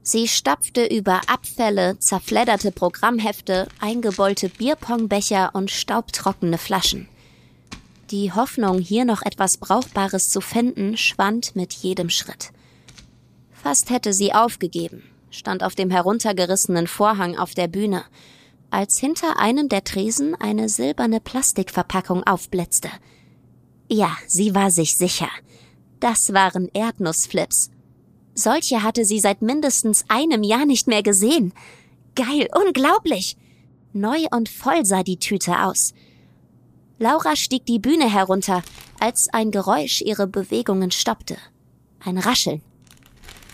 Sie 0.00 0.26
stapfte 0.26 0.86
über 0.86 1.20
Abfälle, 1.26 1.98
zerfledderte 1.98 2.72
Programmhefte, 2.72 3.68
eingebeulte 3.80 4.48
Bierpongbecher 4.48 5.50
und 5.52 5.70
staubtrockene 5.70 6.56
Flaschen. 6.56 7.06
Die 8.10 8.32
Hoffnung, 8.32 8.78
hier 8.78 9.04
noch 9.04 9.22
etwas 9.22 9.56
Brauchbares 9.56 10.28
zu 10.28 10.40
finden, 10.40 10.96
schwand 10.96 11.56
mit 11.56 11.72
jedem 11.72 12.08
Schritt. 12.08 12.52
Fast 13.50 13.90
hätte 13.90 14.12
sie 14.12 14.32
aufgegeben, 14.32 15.02
stand 15.30 15.64
auf 15.64 15.74
dem 15.74 15.90
heruntergerissenen 15.90 16.86
Vorhang 16.86 17.36
auf 17.36 17.54
der 17.54 17.66
Bühne, 17.66 18.04
als 18.70 18.98
hinter 18.98 19.40
einem 19.40 19.68
der 19.68 19.82
Tresen 19.82 20.36
eine 20.36 20.68
silberne 20.68 21.18
Plastikverpackung 21.18 22.22
aufblitzte. 22.24 22.90
Ja, 23.90 24.16
sie 24.28 24.54
war 24.54 24.70
sich 24.70 24.96
sicher. 24.96 25.28
Das 25.98 26.32
waren 26.32 26.68
Erdnussflips. 26.72 27.70
Solche 28.34 28.84
hatte 28.84 29.04
sie 29.04 29.18
seit 29.18 29.42
mindestens 29.42 30.04
einem 30.08 30.44
Jahr 30.44 30.64
nicht 30.64 30.86
mehr 30.86 31.02
gesehen. 31.02 31.52
Geil, 32.14 32.48
unglaublich. 32.54 33.36
Neu 33.92 34.26
und 34.30 34.48
voll 34.48 34.84
sah 34.84 35.02
die 35.02 35.18
Tüte 35.18 35.64
aus. 35.64 35.92
Laura 36.98 37.36
stieg 37.36 37.66
die 37.66 37.78
Bühne 37.78 38.10
herunter, 38.10 38.62
als 39.00 39.28
ein 39.28 39.50
Geräusch 39.50 40.00
ihre 40.00 40.26
Bewegungen 40.26 40.90
stoppte. 40.90 41.36
Ein 42.04 42.18
Rascheln. 42.18 42.62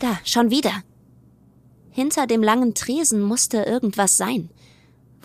Da, 0.01 0.19
schon 0.25 0.51
wieder. 0.51 0.83
Hinter 1.91 2.27
dem 2.27 2.43
langen 2.43 2.75
Tresen 2.75 3.21
musste 3.21 3.63
irgendwas 3.63 4.17
sein 4.17 4.49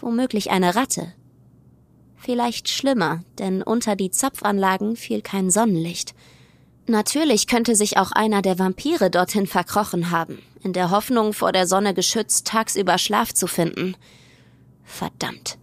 womöglich 0.01 0.51
eine 0.51 0.75
Ratte. 0.75 1.13
Vielleicht 2.15 2.69
schlimmer, 2.69 3.23
denn 3.37 3.61
unter 3.61 3.95
die 3.95 4.11
Zapfanlagen 4.11 4.95
fiel 4.95 5.21
kein 5.21 5.49
Sonnenlicht. 5.49 6.13
Natürlich 6.87 7.47
könnte 7.47 7.75
sich 7.75 7.97
auch 7.97 8.11
einer 8.11 8.41
der 8.41 8.59
Vampire 8.59 9.09
dorthin 9.09 9.45
verkrochen 9.45 10.09
haben, 10.09 10.39
in 10.63 10.73
der 10.73 10.89
Hoffnung, 10.89 11.33
vor 11.33 11.51
der 11.51 11.67
Sonne 11.67 11.93
geschützt 11.93 12.47
tagsüber 12.47 12.97
Schlaf 12.97 13.33
zu 13.33 13.47
finden. 13.47 13.95
Verdammt. 14.83 15.57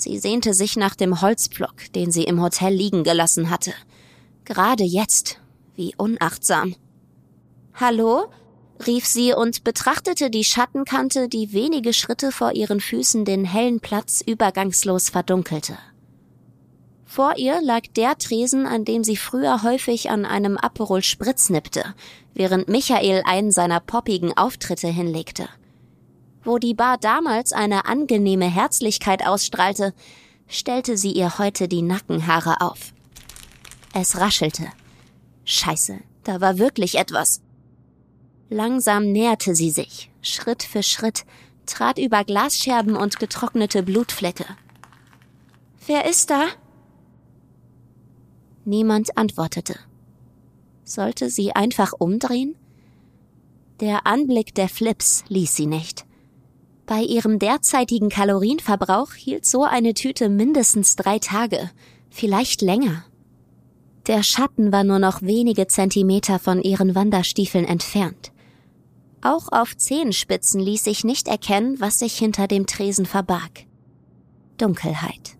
Sie 0.00 0.18
sehnte 0.18 0.54
sich 0.54 0.76
nach 0.76 0.94
dem 0.96 1.20
Holzpflock, 1.20 1.92
den 1.94 2.10
sie 2.10 2.24
im 2.24 2.40
Hotel 2.40 2.72
liegen 2.72 3.04
gelassen 3.04 3.50
hatte. 3.50 3.74
Gerade 4.46 4.82
jetzt. 4.82 5.38
Wie 5.76 5.94
unachtsam. 5.94 6.74
Hallo? 7.74 8.30
rief 8.86 9.04
sie 9.04 9.34
und 9.34 9.62
betrachtete 9.62 10.30
die 10.30 10.44
Schattenkante, 10.44 11.28
die 11.28 11.52
wenige 11.52 11.92
Schritte 11.92 12.32
vor 12.32 12.52
ihren 12.52 12.80
Füßen 12.80 13.26
den 13.26 13.44
hellen 13.44 13.80
Platz 13.80 14.22
übergangslos 14.26 15.10
verdunkelte. 15.10 15.76
Vor 17.04 17.36
ihr 17.36 17.60
lag 17.60 17.82
der 17.94 18.16
Tresen, 18.16 18.64
an 18.64 18.86
dem 18.86 19.04
sie 19.04 19.18
früher 19.18 19.62
häufig 19.62 20.08
an 20.08 20.24
einem 20.24 20.56
Aperol 20.56 21.02
Spritz 21.02 21.50
nippte, 21.50 21.94
während 22.32 22.68
Michael 22.70 23.22
einen 23.26 23.52
seiner 23.52 23.80
poppigen 23.80 24.34
Auftritte 24.34 24.88
hinlegte. 24.88 25.50
Wo 26.42 26.58
die 26.58 26.74
Bar 26.74 26.98
damals 26.98 27.52
eine 27.52 27.84
angenehme 27.84 28.46
Herzlichkeit 28.46 29.26
ausstrahlte, 29.26 29.94
stellte 30.48 30.96
sie 30.96 31.12
ihr 31.12 31.38
heute 31.38 31.68
die 31.68 31.82
Nackenhaare 31.82 32.60
auf. 32.60 32.92
Es 33.92 34.18
raschelte. 34.18 34.68
Scheiße, 35.44 35.98
da 36.24 36.40
war 36.40 36.58
wirklich 36.58 36.96
etwas. 36.96 37.42
Langsam 38.48 39.12
näherte 39.12 39.54
sie 39.54 39.70
sich, 39.70 40.10
Schritt 40.22 40.62
für 40.62 40.82
Schritt, 40.82 41.24
trat 41.66 41.98
über 41.98 42.24
Glasscherben 42.24 42.96
und 42.96 43.18
getrocknete 43.18 43.82
Blutflecke. 43.82 44.44
Wer 45.86 46.08
ist 46.08 46.30
da? 46.30 46.46
Niemand 48.64 49.16
antwortete. 49.16 49.76
Sollte 50.84 51.30
sie 51.30 51.52
einfach 51.52 51.92
umdrehen? 51.98 52.56
Der 53.80 54.06
Anblick 54.06 54.54
der 54.54 54.68
Flips 54.68 55.24
ließ 55.28 55.54
sie 55.54 55.66
nicht. 55.66 56.04
Bei 56.90 57.02
ihrem 57.02 57.38
derzeitigen 57.38 58.08
Kalorienverbrauch 58.08 59.12
hielt 59.12 59.46
so 59.46 59.62
eine 59.62 59.94
Tüte 59.94 60.28
mindestens 60.28 60.96
drei 60.96 61.20
Tage, 61.20 61.70
vielleicht 62.10 62.62
länger. 62.62 63.04
Der 64.08 64.24
Schatten 64.24 64.72
war 64.72 64.82
nur 64.82 64.98
noch 64.98 65.22
wenige 65.22 65.68
Zentimeter 65.68 66.40
von 66.40 66.60
ihren 66.60 66.96
Wanderstiefeln 66.96 67.64
entfernt. 67.64 68.32
Auch 69.22 69.52
auf 69.52 69.76
Zehenspitzen 69.76 70.60
ließ 70.60 70.82
sich 70.82 71.04
nicht 71.04 71.28
erkennen, 71.28 71.78
was 71.78 72.00
sich 72.00 72.18
hinter 72.18 72.48
dem 72.48 72.66
Tresen 72.66 73.06
verbarg. 73.06 73.66
Dunkelheit. 74.58 75.36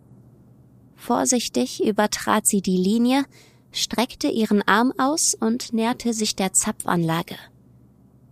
Vorsichtig 0.94 1.84
übertrat 1.84 2.46
sie 2.46 2.62
die 2.62 2.76
Linie, 2.76 3.24
streckte 3.72 4.28
ihren 4.28 4.62
Arm 4.68 4.92
aus 4.98 5.34
und 5.34 5.72
näherte 5.72 6.14
sich 6.14 6.36
der 6.36 6.52
Zapfanlage. 6.52 7.34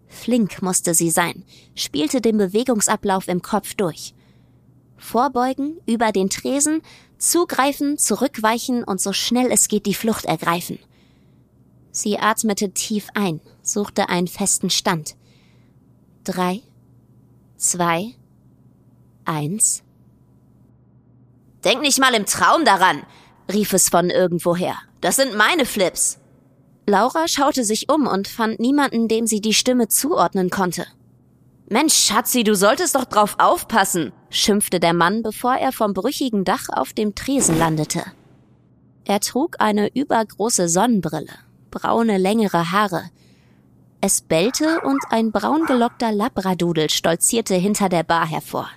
Flink 0.09 0.62
musste 0.62 0.95
sie 0.95 1.11
sein, 1.11 1.45
spielte 1.75 2.21
den 2.21 2.38
Bewegungsablauf 2.38 3.29
im 3.29 3.43
Kopf 3.43 3.75
durch. 3.75 4.15
Vorbeugen, 4.97 5.79
über 5.87 6.12
den 6.12 6.31
Tresen, 6.31 6.83
zugreifen, 7.19 7.99
zurückweichen 7.99 8.85
und 8.85 9.00
so 9.00 9.12
schnell 9.12 9.53
es 9.53 9.69
geht 9.69 9.87
die 9.87 9.95
Flucht 9.95 10.25
ergreifen. 10.25 10.79
Sie 11.91 12.19
atmete 12.19 12.71
tief 12.71 13.09
ein, 13.15 13.41
suchte 13.62 14.09
einen 14.09 14.29
festen 14.29 14.71
Stand. 14.71 15.17
Drei, 16.25 16.62
zwei, 17.57 18.15
eins. 19.25 19.83
Denk 21.65 21.81
nicht 21.81 21.99
mal 21.99 22.15
im 22.15 22.27
Traum 22.27 22.65
daran, 22.65 23.03
rief 23.53 23.73
es 23.73 23.88
von 23.88 24.11
irgendwoher. 24.11 24.77
Das 25.00 25.17
sind 25.17 25.37
meine 25.37 25.67
Flips. 25.67 26.19
Laura 26.88 27.28
schaute 27.28 27.64
sich 27.64 27.90
um 27.90 28.07
und 28.07 28.28
fand 28.28 28.61
niemanden, 28.61 29.09
dem 29.09 29.26
sie 29.26 29.42
die 29.42 29.52
Stimme 29.52 29.88
zuordnen 29.88 30.49
konnte. 30.49 30.87
Mensch, 31.68 31.92
Schatzi, 31.92 32.45
du 32.45 32.54
solltest 32.54 32.95
doch 32.95 33.04
drauf 33.04 33.37
aufpassen, 33.38 34.11
schimpfte 34.30 34.80
der 34.80 34.95
Mann, 34.95 35.23
bevor 35.23 35.54
er 35.54 35.73
vom 35.73 35.92
brüchigen 35.92 36.47
Dach 36.47 36.71
auf 36.73 36.95
dem 36.95 37.14
Tresen 37.14 37.59
landete. 37.59 38.04
Er 39.04 39.21
trug 39.21 39.57
eine 39.59 39.95
übergroße 39.95 40.71
Sonnenbrille, 40.71 41.35
braune 41.71 42.16
längere 42.16 42.73
Haare. 42.73 43.11
Es 44.00 44.23
bellte 44.23 44.80
und 44.80 45.02
ein 45.11 45.30
braungelockter 45.30 46.11
Labradudel 46.11 46.88
stolzierte 46.88 47.54
hinter 47.54 47.90
der 47.90 48.02
Bar 48.02 48.26
hervor. 48.26 48.71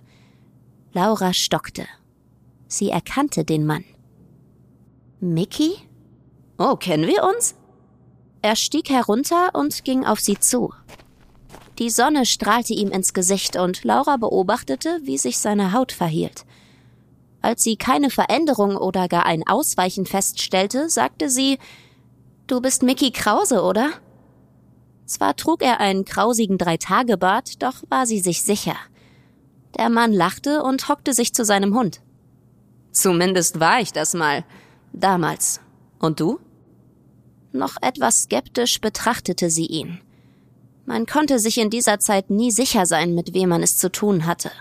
Laura 0.91 1.31
stockte. 1.31 1.85
Sie 2.67 2.89
erkannte 2.89 3.45
den 3.45 3.65
Mann. 3.65 3.85
Mickey? 5.21 5.75
Oh, 6.57 6.75
kennen 6.75 7.07
wir 7.07 7.23
uns? 7.23 7.55
Er 8.41 8.55
stieg 8.55 8.89
herunter 8.89 9.49
und 9.53 9.83
ging 9.83 10.05
auf 10.05 10.19
sie 10.19 10.39
zu. 10.39 10.73
Die 11.79 11.89
Sonne 11.89 12.25
strahlte 12.25 12.73
ihm 12.73 12.89
ins 12.89 13.13
Gesicht 13.13 13.55
und 13.55 13.83
Laura 13.83 14.17
beobachtete, 14.17 14.99
wie 15.03 15.17
sich 15.17 15.37
seine 15.37 15.73
Haut 15.73 15.91
verhielt. 15.91 16.45
Als 17.41 17.63
sie 17.63 17.75
keine 17.75 18.09
Veränderung 18.09 18.75
oder 18.75 19.07
gar 19.07 19.25
ein 19.25 19.47
Ausweichen 19.47 20.05
feststellte, 20.05 20.89
sagte 20.89 21.29
sie, 21.29 21.57
Du 22.47 22.61
bist 22.61 22.83
Mickey 22.83 23.11
Krause, 23.11 23.63
oder? 23.63 23.91
Zwar 25.05 25.35
trug 25.35 25.63
er 25.63 25.79
einen 25.79 26.05
krausigen 26.05 26.57
Dreitagebart, 26.57 27.63
doch 27.63 27.75
war 27.89 28.05
sie 28.05 28.19
sich 28.19 28.43
sicher. 28.43 28.75
Der 29.77 29.89
Mann 29.89 30.13
lachte 30.13 30.61
und 30.63 30.87
hockte 30.89 31.13
sich 31.13 31.33
zu 31.33 31.45
seinem 31.45 31.75
Hund. 31.75 32.01
Zumindest 32.91 33.59
war 33.59 33.79
ich 33.79 33.93
das 33.93 34.13
mal. 34.13 34.43
Damals. 34.93 35.61
Und 35.99 36.19
du? 36.19 36.39
Noch 37.53 37.75
etwas 37.81 38.23
skeptisch 38.23 38.79
betrachtete 38.79 39.49
sie 39.49 39.65
ihn. 39.65 39.99
Man 40.85 41.05
konnte 41.05 41.39
sich 41.39 41.57
in 41.57 41.69
dieser 41.69 41.99
Zeit 41.99 42.29
nie 42.29 42.51
sicher 42.51 42.85
sein, 42.85 43.13
mit 43.13 43.33
wem 43.33 43.49
man 43.49 43.63
es 43.63 43.77
zu 43.77 43.91
tun 43.91 44.25
hatte. 44.25 44.51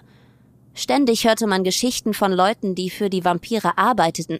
Ständig 0.75 1.25
hörte 1.27 1.47
man 1.47 1.65
Geschichten 1.65 2.15
von 2.15 2.33
Leuten, 2.33 2.75
die 2.75 2.91
für 2.91 3.11
die 3.11 3.25
Vampire 3.25 3.77
arbeiteten, 3.79 4.39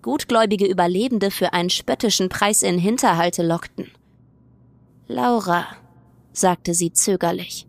gutgläubige 0.00 0.66
Überlebende 0.66 1.30
für 1.30 1.52
einen 1.52 1.70
spöttischen 1.70 2.28
Preis 2.28 2.62
in 2.62 2.78
Hinterhalte 2.78 3.42
lockten. 3.42 3.90
Laura, 5.08 5.66
sagte 6.32 6.74
sie 6.74 6.92
zögerlich. 6.92 7.66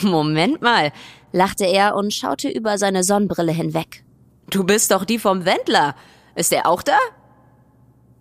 Moment 0.00 0.62
mal, 0.62 0.92
lachte 1.32 1.66
er 1.66 1.96
und 1.96 2.14
schaute 2.14 2.48
über 2.48 2.78
seine 2.78 3.04
Sonnenbrille 3.04 3.52
hinweg. 3.52 4.04
Du 4.50 4.64
bist 4.64 4.90
doch 4.90 5.04
die 5.04 5.18
vom 5.18 5.44
Wendler. 5.44 5.94
Ist 6.34 6.52
er 6.52 6.66
auch 6.66 6.82
da? 6.82 6.98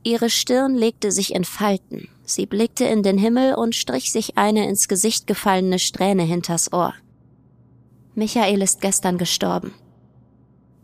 Ihre 0.04 0.30
Stirn 0.30 0.76
legte 0.76 1.12
sich 1.12 1.36
in 1.36 1.46
Falten. 1.46 2.10
Sie 2.24 2.46
blickte 2.46 2.86
in 2.86 3.04
den 3.04 3.18
Himmel 3.18 3.54
und 3.54 3.76
strich 3.76 4.12
sich 4.12 4.38
eine 4.38 4.68
ins 4.68 4.88
Gesicht 4.88 5.28
gefallene 5.28 5.80
Strähne 5.80 6.24
hinters 6.24 6.74
Ohr. 6.74 6.94
Michael 8.16 8.62
ist 8.62 8.82
gestern 8.82 9.18
gestorben. 9.18 9.74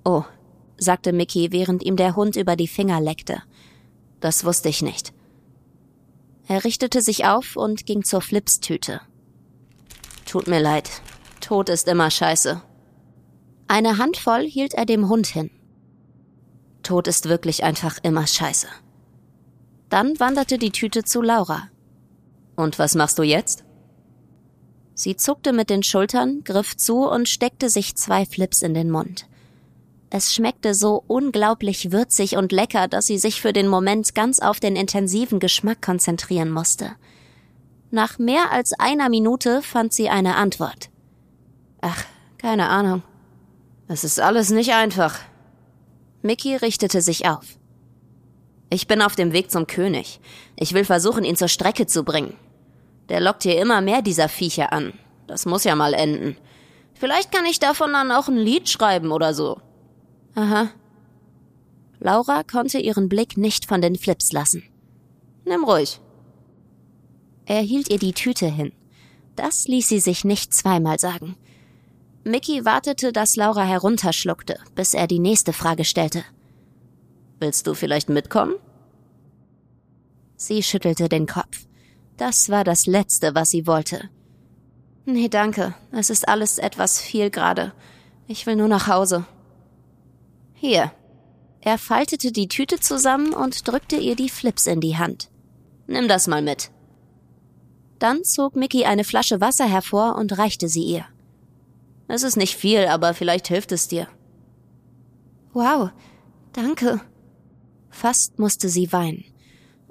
Oh, 0.05 0.23
sagte 0.77 1.13
Mickey, 1.13 1.51
während 1.51 1.83
ihm 1.83 1.95
der 1.95 2.15
Hund 2.15 2.35
über 2.35 2.55
die 2.55 2.67
Finger 2.67 3.01
leckte. 3.01 3.41
Das 4.19 4.45
wusste 4.45 4.69
ich 4.69 4.81
nicht. 4.81 5.13
Er 6.47 6.63
richtete 6.63 7.01
sich 7.01 7.25
auf 7.25 7.55
und 7.55 7.85
ging 7.85 8.03
zur 8.03 8.21
Flipstüte. 8.21 9.01
Tut 10.25 10.47
mir 10.47 10.59
leid. 10.59 10.89
Tod 11.41 11.69
ist 11.69 11.87
immer 11.87 12.11
scheiße. 12.11 12.61
Eine 13.67 13.97
Handvoll 13.97 14.43
hielt 14.43 14.73
er 14.73 14.85
dem 14.85 15.09
Hund 15.09 15.27
hin. 15.27 15.49
Tod 16.83 17.07
ist 17.07 17.27
wirklich 17.27 17.63
einfach 17.63 17.97
immer 18.03 18.27
scheiße. 18.27 18.67
Dann 19.89 20.19
wanderte 20.19 20.57
die 20.57 20.71
Tüte 20.71 21.03
zu 21.03 21.21
Laura. 21.21 21.69
Und 22.55 22.79
was 22.79 22.95
machst 22.95 23.19
du 23.19 23.23
jetzt? 23.23 23.63
Sie 24.93 25.15
zuckte 25.15 25.53
mit 25.53 25.69
den 25.69 25.83
Schultern, 25.83 26.43
griff 26.43 26.75
zu 26.75 27.07
und 27.07 27.29
steckte 27.29 27.69
sich 27.69 27.95
zwei 27.95 28.25
Flips 28.25 28.63
in 28.63 28.73
den 28.73 28.89
Mund. 28.89 29.27
Es 30.09 30.33
schmeckte 30.33 30.73
so 30.73 31.03
unglaublich 31.07 31.91
würzig 31.91 32.37
und 32.37 32.51
lecker, 32.51 32.87
dass 32.87 33.05
sie 33.05 33.17
sich 33.17 33.41
für 33.41 33.53
den 33.53 33.67
Moment 33.67 34.15
ganz 34.15 34.39
auf 34.39 34.59
den 34.59 34.75
intensiven 34.75 35.39
Geschmack 35.39 35.81
konzentrieren 35.81 36.49
musste. 36.49 36.95
Nach 37.91 38.17
mehr 38.17 38.51
als 38.51 38.73
einer 38.73 39.09
Minute 39.09 39.61
fand 39.61 39.93
sie 39.93 40.09
eine 40.09 40.35
Antwort. 40.35 40.89
Ach, 41.81 42.05
keine 42.37 42.69
Ahnung. 42.69 43.03
Es 43.87 44.03
ist 44.03 44.19
alles 44.19 44.49
nicht 44.49 44.73
einfach. 44.73 45.19
Mickey 46.21 46.55
richtete 46.55 47.01
sich 47.01 47.27
auf. 47.27 47.57
Ich 48.69 48.87
bin 48.87 49.01
auf 49.01 49.15
dem 49.15 49.31
Weg 49.33 49.49
zum 49.49 49.67
König. 49.67 50.19
Ich 50.55 50.73
will 50.73 50.83
versuchen, 50.83 51.23
ihn 51.23 51.37
zur 51.37 51.47
Strecke 51.47 51.85
zu 51.85 52.03
bringen. 52.03 52.33
Der 53.09 53.21
lockt 53.21 53.43
hier 53.43 53.61
immer 53.61 53.81
mehr 53.81 54.01
dieser 54.01 54.27
Viecher 54.27 54.73
an. 54.73 54.93
Das 55.27 55.45
muss 55.45 55.63
ja 55.63 55.75
mal 55.75 55.93
enden. 55.93 56.35
Vielleicht 56.93 57.31
kann 57.31 57.45
ich 57.45 57.59
davon 57.59 57.93
dann 57.93 58.11
auch 58.11 58.27
ein 58.27 58.37
Lied 58.37 58.67
schreiben 58.69 59.11
oder 59.11 59.33
so. 59.33 59.61
Aha. 60.35 60.69
Laura 61.99 62.43
konnte 62.43 62.79
ihren 62.79 63.09
Blick 63.09 63.37
nicht 63.37 63.65
von 63.65 63.81
den 63.81 63.95
Flips 63.95 64.31
lassen. 64.31 64.63
Nimm 65.45 65.63
ruhig. 65.63 65.99
Er 67.45 67.61
hielt 67.61 67.89
ihr 67.89 67.99
die 67.99 68.13
Tüte 68.13 68.47
hin. 68.47 68.73
Das 69.35 69.67
ließ 69.67 69.87
sie 69.87 69.99
sich 69.99 70.25
nicht 70.25 70.53
zweimal 70.53 70.99
sagen. 70.99 71.37
Mickey 72.23 72.65
wartete, 72.65 73.13
dass 73.13 73.37
Laura 73.37 73.63
herunterschluckte, 73.63 74.59
bis 74.75 74.93
er 74.93 75.07
die 75.07 75.19
nächste 75.19 75.53
Frage 75.53 75.85
stellte. 75.85 76.25
Willst 77.39 77.67
du 77.67 77.73
vielleicht 77.73 78.09
mitkommen? 78.09 78.55
Sie 80.35 80.63
schüttelte 80.63 81.09
den 81.09 81.27
Kopf. 81.27 81.67
Das 82.17 82.49
war 82.49 82.63
das 82.63 82.85
Letzte, 82.85 83.35
was 83.35 83.49
sie 83.49 83.67
wollte. 83.67 84.09
Nee, 85.05 85.29
danke. 85.29 85.75
Es 85.91 86.09
ist 86.09 86.27
alles 86.27 86.57
etwas 86.57 86.99
viel 86.99 87.29
gerade. 87.29 87.73
Ich 88.27 88.45
will 88.45 88.55
nur 88.55 88.67
nach 88.67 88.87
Hause. 88.87 89.25
Hier. 90.53 90.91
Er 91.61 91.77
faltete 91.77 92.31
die 92.31 92.47
Tüte 92.47 92.79
zusammen 92.79 93.33
und 93.33 93.67
drückte 93.67 93.97
ihr 93.97 94.15
die 94.15 94.29
Flips 94.29 94.67
in 94.67 94.81
die 94.81 94.97
Hand. 94.97 95.29
Nimm 95.87 96.07
das 96.07 96.27
mal 96.27 96.41
mit. 96.41 96.71
Dann 97.99 98.23
zog 98.23 98.55
Mickey 98.55 98.85
eine 98.85 99.03
Flasche 99.03 99.41
Wasser 99.41 99.65
hervor 99.65 100.15
und 100.15 100.37
reichte 100.37 100.69
sie 100.69 100.83
ihr. 100.83 101.05
Es 102.07 102.23
ist 102.23 102.37
nicht 102.37 102.55
viel, 102.55 102.85
aber 102.87 103.13
vielleicht 103.13 103.47
hilft 103.47 103.71
es 103.71 103.87
dir. 103.87 104.07
Wow, 105.53 105.89
danke. 106.53 107.01
Fast 107.97 108.37
musste 108.37 108.69
sie 108.69 108.93
weinen. 108.93 109.25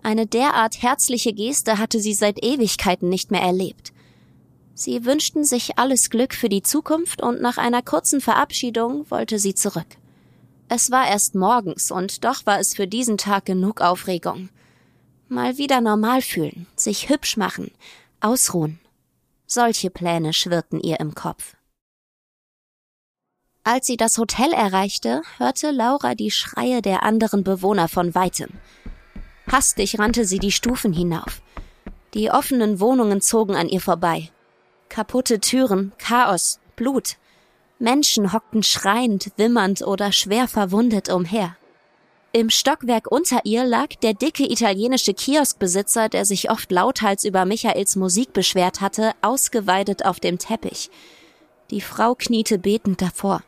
Eine 0.01 0.29
derart 0.29 0.81
herzliche 0.81 1.33
Geste 1.33 1.79
hatte 1.79 1.99
sie 1.99 2.15
seit 2.15 2.41
Ewigkeiten 2.41 3.09
nicht 3.09 3.33
mehr 3.33 3.41
erlebt. 3.43 3.93
Sie 4.75 5.05
wünschten 5.05 5.43
sich 5.43 5.77
alles 5.77 6.09
Glück 6.09 6.33
für 6.33 6.49
die 6.49 6.63
Zukunft 6.63 7.21
und 7.21 7.43
nach 7.43 7.59
einer 7.59 7.83
kurzen 7.83 8.21
Verabschiedung 8.21 9.11
wollte 9.11 9.41
sie 9.41 9.57
zurück. 9.57 9.89
Es 10.69 10.93
war 10.93 11.09
erst 11.09 11.35
morgens 11.35 11.91
und 11.91 12.25
doch 12.25 12.47
war 12.47 12.61
es 12.61 12.77
für 12.77 12.87
diesen 12.87 13.19
Tag 13.19 13.45
genug 13.45 13.81
Aufregung. 13.81 14.51
Mal 15.29 15.59
wieder 15.59 15.81
normal 15.81 16.23
fühlen, 16.23 16.69
sich 16.77 17.09
hübsch 17.09 17.37
machen, 17.37 17.73
ausruhen. 18.21 18.79
Solche 19.49 19.91
Pläne 19.91 20.33
schwirrten 20.33 20.79
ihr 20.79 21.01
im 21.01 21.17
Kopf. 21.17 21.57
Als 23.69 23.89
sie 23.89 23.97
das 23.97 24.17
Hotel 24.17 24.53
erreichte, 24.53 25.23
hörte 25.39 25.73
Laura 25.73 26.15
die 26.15 26.31
Schreie 26.31 26.83
der 26.83 27.03
anderen 27.03 27.43
Bewohner 27.43 27.89
von 27.89 28.15
weitem. 28.15 28.51
Hastig 29.51 29.99
rannte 29.99 30.25
sie 30.25 30.39
die 30.39 30.53
Stufen 30.53 30.93
hinauf. 30.93 31.43
Die 32.15 32.31
offenen 32.31 32.79
Wohnungen 32.79 33.21
zogen 33.21 33.57
an 33.57 33.69
ihr 33.69 33.81
vorbei. 33.81 34.31
Kaputte 34.89 35.41
Türen, 35.41 35.91
Chaos, 35.99 36.61
Blut. 36.77 37.17
Menschen 37.81 38.33
hockten 38.33 38.63
schreiend, 38.63 39.33
wimmernd 39.37 39.83
oder 39.83 40.13
schwer 40.13 40.47
verwundet 40.47 41.09
umher. 41.09 41.57
Im 42.31 42.51
Stockwerk 42.51 43.11
unter 43.11 43.41
ihr 43.43 43.65
lag 43.65 43.89
der 44.01 44.15
dicke 44.15 44.49
italienische 44.49 45.13
Kioskbesitzer, 45.13 46.09
der 46.09 46.25
sich 46.25 46.53
oft 46.53 46.71
lauthals 46.71 47.25
über 47.25 47.45
Michaels 47.45 47.97
Musik 47.97 48.33
beschwert 48.33 48.81
hatte, 48.81 49.11
ausgeweidet 49.23 50.05
auf 50.05 50.21
dem 50.21 50.39
Teppich. 50.39 50.89
Die 51.73 51.81
Frau 51.81 52.15
kniete 52.15 52.61
betend 52.61 53.03
davor. 53.03 53.43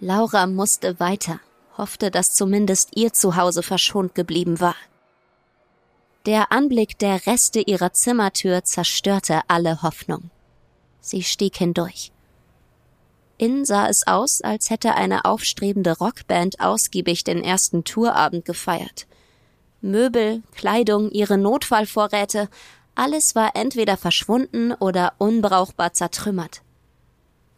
Laura 0.00 0.46
musste 0.46 1.00
weiter, 1.00 1.40
hoffte, 1.78 2.10
dass 2.10 2.34
zumindest 2.34 2.90
ihr 2.96 3.12
Zuhause 3.12 3.62
verschont 3.62 4.14
geblieben 4.14 4.60
war. 4.60 4.76
Der 6.26 6.52
Anblick 6.52 6.98
der 6.98 7.26
Reste 7.26 7.60
ihrer 7.60 7.92
Zimmertür 7.92 8.64
zerstörte 8.64 9.40
alle 9.48 9.82
Hoffnung. 9.82 10.30
Sie 11.00 11.22
stieg 11.22 11.56
hindurch. 11.56 12.12
Innen 13.38 13.64
sah 13.64 13.88
es 13.88 14.06
aus, 14.06 14.40
als 14.42 14.70
hätte 14.70 14.94
eine 14.94 15.24
aufstrebende 15.24 15.96
Rockband 15.96 16.60
ausgiebig 16.60 17.24
den 17.24 17.42
ersten 17.42 17.84
Tourabend 17.84 18.44
gefeiert. 18.44 19.06
Möbel, 19.80 20.42
Kleidung, 20.54 21.10
ihre 21.10 21.38
Notfallvorräte, 21.38 22.48
alles 22.94 23.34
war 23.34 23.54
entweder 23.54 23.96
verschwunden 23.96 24.72
oder 24.72 25.12
unbrauchbar 25.18 25.92
zertrümmert. 25.92 26.62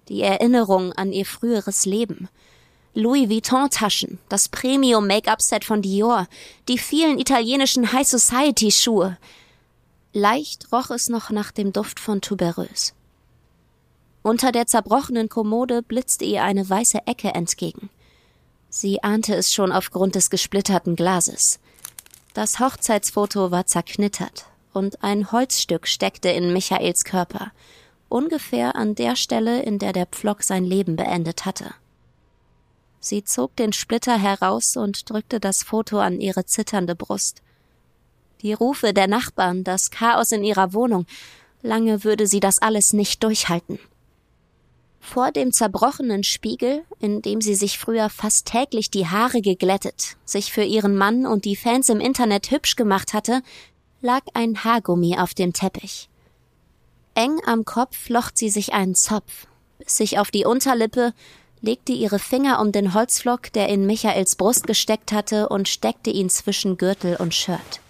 Die 0.09 0.23
Erinnerung 0.23 0.92
an 0.92 1.12
ihr 1.12 1.27
früheres 1.27 1.85
Leben, 1.85 2.29
Louis 2.94 3.29
Vuitton-Taschen, 3.29 4.18
das 4.29 4.49
Premium-Make-up-Set 4.49 5.64
von 5.64 5.83
Dior, 5.83 6.27
die 6.68 6.79
vielen 6.79 7.18
italienischen 7.18 7.92
High-Society-Schuhe. 7.92 9.18
Leicht 10.12 10.73
roch 10.73 10.90
es 10.90 11.09
noch 11.09 11.31
nach 11.31 11.53
dem 11.53 11.73
Duft 11.73 12.01
von 12.01 12.21
Tuberös. 12.21 12.94
Unter 14.23 14.51
der 14.51 14.66
zerbrochenen 14.66 15.29
Kommode 15.29 15.83
blitzte 15.83 16.25
ihr 16.25 16.42
eine 16.42 16.68
weiße 16.68 17.07
Ecke 17.07 17.29
entgegen. 17.35 17.90
Sie 18.71 19.03
ahnte 19.03 19.35
es 19.35 19.55
schon 19.55 19.73
aufgrund 19.73 20.14
des 20.14 20.29
gesplitterten 20.31 20.97
Glases. 20.97 21.61
Das 22.35 22.59
Hochzeitsfoto 22.59 23.51
war 23.51 23.66
zerknittert 23.66 24.47
und 24.73 25.03
ein 25.03 25.33
Holzstück 25.33 25.87
steckte 25.87 26.31
in 26.31 26.53
Michaels 26.53 27.05
Körper, 27.05 27.53
ungefähr 28.09 28.77
an 28.77 28.94
der 28.94 29.16
Stelle, 29.16 29.62
in 29.62 29.79
der 29.79 29.92
der 29.92 30.07
Pflock 30.07 30.42
sein 30.42 30.64
Leben 30.64 30.97
beendet 30.97 31.44
hatte. 31.44 31.75
Sie 33.01 33.25
zog 33.25 33.55
den 33.57 33.73
Splitter 33.73 34.18
heraus 34.18 34.77
und 34.77 35.09
drückte 35.09 35.40
das 35.40 35.62
Foto 35.62 35.99
an 35.99 36.21
ihre 36.21 36.44
zitternde 36.44 36.94
Brust. 36.94 37.42
Die 38.42 38.53
Rufe 38.53 38.92
der 38.92 39.09
Nachbarn, 39.09 39.64
das 39.64 39.90
Chaos 39.90 40.33
in 40.33 40.44
ihrer 40.44 40.73
Wohnung, 40.73 41.07
lange 41.62 42.05
würde 42.05 42.27
sie 42.27 42.40
das 42.40 42.61
alles 42.61 42.92
nicht 42.92 43.23
durchhalten. 43.23 43.79
Vor 45.01 45.33
dem 45.33 45.53
zerbrochenen 45.53 46.23
Spiegel, 46.23 46.85
in 46.99 47.23
dem 47.23 47.40
sie 47.40 47.55
sich 47.55 47.79
früher 47.79 48.11
fast 48.11 48.47
täglich 48.47 48.90
die 48.90 49.07
Haare 49.07 49.40
geglättet, 49.40 50.16
sich 50.25 50.53
für 50.53 50.64
ihren 50.64 50.97
Mann 50.97 51.25
und 51.25 51.44
die 51.44 51.57
Fans 51.57 51.88
im 51.88 52.01
Internet 52.01 52.51
hübsch 52.51 52.77
gemacht 52.77 53.14
hatte, 53.14 53.42
lag 54.01 54.23
ein 54.35 54.64
Haargummi 54.64 55.16
auf 55.18 55.35
dem 55.35 55.53
Teppich. 55.53 56.09
Eng 57.18 57.40
am 57.46 57.64
Kopf 57.64 57.96
flocht 57.96 58.38
sie 58.38 58.48
sich 58.48 58.74
einen 58.74 58.94
Zopf, 58.94 59.48
bis 59.78 59.96
sich 59.96 60.20
auf 60.20 60.31
die 60.31 60.44
Unterlippe 60.44 61.12
legte 61.61 61.90
ihre 61.90 62.20
Finger 62.20 62.61
um 62.61 62.70
den 62.70 62.94
Holzflock, 62.94 63.52
der 63.54 63.68
in 63.68 63.87
Michaels 63.87 64.37
Brust 64.37 64.68
gesteckt 64.68 65.11
hatte, 65.11 65.48
und 65.48 65.68
steckte 65.68 66.11
ihn 66.11 66.31
zwischen 66.31 66.76
Gürtel 66.76 67.16
und 67.16 67.35
Shirt. 67.35 67.81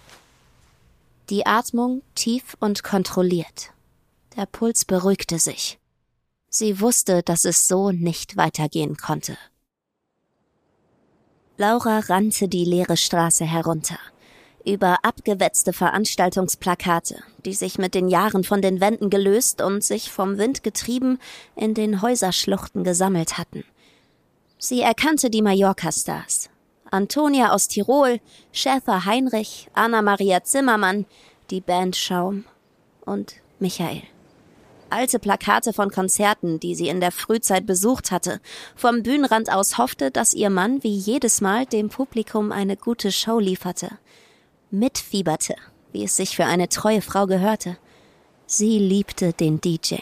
Die 1.29 1.45
Atmung 1.45 2.01
tief 2.15 2.57
und 2.59 2.81
kontrolliert. 2.81 3.69
Der 4.35 4.47
Puls 4.47 4.83
beruhigte 4.83 5.37
sich. 5.37 5.77
Sie 6.49 6.81
wusste, 6.81 7.21
dass 7.21 7.45
es 7.45 7.67
so 7.67 7.91
nicht 7.91 8.35
weitergehen 8.35 8.97
konnte. 8.97 9.37
Laura 11.57 11.99
rannte 11.99 12.47
die 12.47 12.65
leere 12.65 12.97
Straße 12.97 13.45
herunter 13.45 13.99
über 14.65 14.97
abgewetzte 15.03 15.73
Veranstaltungsplakate, 15.73 17.23
die 17.45 17.53
sich 17.53 17.77
mit 17.77 17.93
den 17.95 18.07
Jahren 18.07 18.43
von 18.43 18.61
den 18.61 18.81
Wänden 18.81 19.09
gelöst 19.09 19.61
und 19.61 19.83
sich 19.83 20.11
vom 20.11 20.37
Wind 20.37 20.63
getrieben 20.63 21.19
in 21.55 21.73
den 21.73 22.01
Häuserschluchten 22.01 22.83
gesammelt 22.83 23.37
hatten. 23.37 23.63
Sie 24.57 24.81
erkannte 24.81 25.29
die 25.29 25.41
Mallorca-Stars. 25.41 26.49
Antonia 26.91 27.51
aus 27.51 27.67
Tirol, 27.67 28.19
Schäfer 28.51 29.05
Heinrich, 29.05 29.69
Anna-Maria 29.73 30.43
Zimmermann, 30.43 31.05
die 31.49 31.61
Band 31.61 31.95
Schaum 31.95 32.45
und 33.05 33.35
Michael. 33.59 34.01
Alte 34.89 35.19
Plakate 35.19 35.71
von 35.71 35.91
Konzerten, 35.91 36.59
die 36.59 36.73
sie 36.73 36.87
in 36.87 36.99
der 36.99 37.11
Frühzeit 37.11 37.67
besucht 37.67 38.09
hatte, 38.09 38.41
vom 38.75 39.03
Bühnenrand 39.03 39.51
aus 39.51 39.77
hoffte, 39.77 40.09
dass 40.09 40.33
ihr 40.33 40.49
Mann 40.49 40.83
wie 40.83 40.95
jedes 40.95 41.41
Mal 41.41 41.67
dem 41.67 41.89
Publikum 41.89 42.51
eine 42.51 42.75
gute 42.75 43.11
Show 43.11 43.37
lieferte 43.37 43.99
mitfieberte, 44.71 45.55
wie 45.91 46.03
es 46.03 46.15
sich 46.15 46.35
für 46.35 46.45
eine 46.45 46.69
treue 46.69 47.01
Frau 47.01 47.25
gehörte. 47.25 47.77
Sie 48.45 48.79
liebte 48.79 49.33
den 49.33 49.61
DJ. 49.61 49.95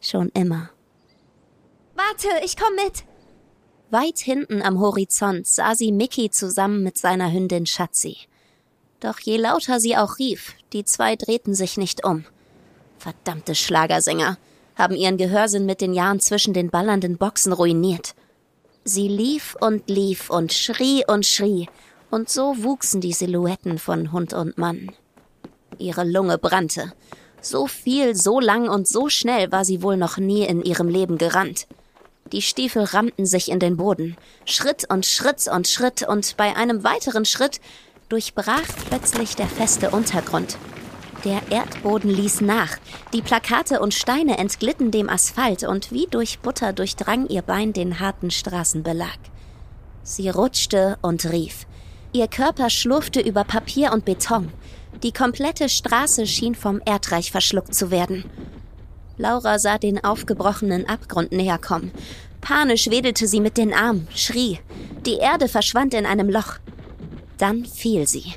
Schon 0.00 0.30
immer. 0.30 0.70
Warte, 1.94 2.28
ich 2.44 2.56
komm 2.56 2.74
mit! 2.76 3.04
Weit 3.90 4.18
hinten 4.18 4.62
am 4.62 4.80
Horizont 4.80 5.46
sah 5.46 5.74
sie 5.74 5.92
Mickey 5.92 6.30
zusammen 6.30 6.82
mit 6.82 6.98
seiner 6.98 7.32
Hündin 7.32 7.66
Schatzi. 7.66 8.16
Doch 9.00 9.20
je 9.20 9.36
lauter 9.36 9.78
sie 9.78 9.96
auch 9.96 10.18
rief, 10.18 10.54
die 10.72 10.84
zwei 10.84 11.16
drehten 11.16 11.54
sich 11.54 11.76
nicht 11.76 12.04
um. 12.04 12.24
Verdammte 12.98 13.54
Schlagersänger 13.54 14.38
haben 14.74 14.96
ihren 14.96 15.16
Gehörsinn 15.16 15.66
mit 15.66 15.80
den 15.80 15.94
Jahren 15.94 16.20
zwischen 16.20 16.52
den 16.54 16.70
ballernden 16.70 17.16
Boxen 17.16 17.52
ruiniert. 17.52 18.14
Sie 18.84 19.08
lief 19.08 19.56
und 19.60 19.88
lief 19.88 20.30
und 20.30 20.52
schrie 20.52 21.04
und 21.06 21.26
schrie, 21.26 21.68
und 22.10 22.28
so 22.28 22.62
wuchsen 22.62 23.00
die 23.00 23.12
Silhouetten 23.12 23.78
von 23.78 24.12
Hund 24.12 24.32
und 24.32 24.58
Mann. 24.58 24.92
Ihre 25.78 26.04
Lunge 26.04 26.38
brannte. 26.38 26.92
So 27.40 27.66
viel, 27.66 28.14
so 28.14 28.40
lang 28.40 28.68
und 28.68 28.88
so 28.88 29.08
schnell 29.08 29.52
war 29.52 29.64
sie 29.64 29.82
wohl 29.82 29.96
noch 29.96 30.16
nie 30.16 30.44
in 30.44 30.62
ihrem 30.62 30.88
Leben 30.88 31.18
gerannt. 31.18 31.66
Die 32.32 32.42
Stiefel 32.42 32.84
rammten 32.84 33.24
sich 33.24 33.50
in 33.50 33.60
den 33.60 33.76
Boden. 33.76 34.16
Schritt 34.44 34.90
und 34.90 35.06
Schritt 35.06 35.46
und 35.46 35.68
Schritt 35.68 36.02
und 36.02 36.36
bei 36.36 36.56
einem 36.56 36.82
weiteren 36.82 37.24
Schritt 37.24 37.60
durchbrach 38.08 38.66
plötzlich 38.88 39.36
der 39.36 39.46
feste 39.46 39.90
Untergrund. 39.90 40.56
Der 41.24 41.40
Erdboden 41.50 42.10
ließ 42.10 42.40
nach, 42.42 42.76
die 43.12 43.22
Plakate 43.22 43.80
und 43.80 43.94
Steine 43.94 44.38
entglitten 44.38 44.90
dem 44.90 45.08
Asphalt 45.08 45.64
und 45.64 45.90
wie 45.92 46.06
durch 46.10 46.40
Butter 46.40 46.72
durchdrang 46.72 47.26
ihr 47.28 47.42
Bein 47.42 47.72
den 47.72 48.00
harten 48.00 48.30
Straßenbelag. 48.30 49.18
Sie 50.02 50.28
rutschte 50.28 50.98
und 51.02 51.24
rief. 51.32 51.66
Ihr 52.16 52.28
Körper 52.28 52.70
schlurfte 52.70 53.20
über 53.20 53.44
Papier 53.44 53.92
und 53.92 54.06
Beton. 54.06 54.50
Die 55.02 55.12
komplette 55.12 55.68
Straße 55.68 56.26
schien 56.26 56.54
vom 56.54 56.80
Erdreich 56.86 57.30
verschluckt 57.30 57.74
zu 57.74 57.90
werden. 57.90 58.24
Laura 59.18 59.58
sah 59.58 59.76
den 59.76 60.02
aufgebrochenen 60.02 60.88
Abgrund 60.88 61.32
näher 61.32 61.58
kommen. 61.58 61.92
Panisch 62.40 62.88
wedelte 62.88 63.28
sie 63.28 63.40
mit 63.40 63.58
den 63.58 63.74
Armen, 63.74 64.08
schrie. 64.14 64.60
Die 65.04 65.16
Erde 65.18 65.46
verschwand 65.46 65.92
in 65.92 66.06
einem 66.06 66.30
Loch. 66.30 66.54
Dann 67.36 67.66
fiel 67.66 68.08
sie. 68.08 68.32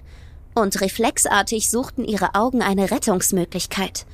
Und 0.53 0.81
reflexartig 0.81 1.71
suchten 1.71 2.03
ihre 2.03 2.35
Augen 2.35 2.61
eine 2.61 2.91
Rettungsmöglichkeit. 2.91 4.05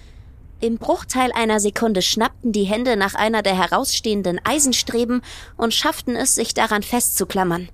Im 0.62 0.78
Bruchteil 0.78 1.32
einer 1.32 1.60
Sekunde 1.60 2.04
schnappten 2.04 2.51
die 2.51 2.65
Hände 2.65 2.97
nach 2.97 3.15
einer 3.15 3.41
der 3.41 3.58
herausstehenden 3.58 4.39
Eisenstreben 4.43 5.23
und 5.58 5.73
schafften 5.73 6.15
es, 6.15 6.36
sich 6.36 6.54
daran 6.54 6.84
festzuklammern. 6.84 7.69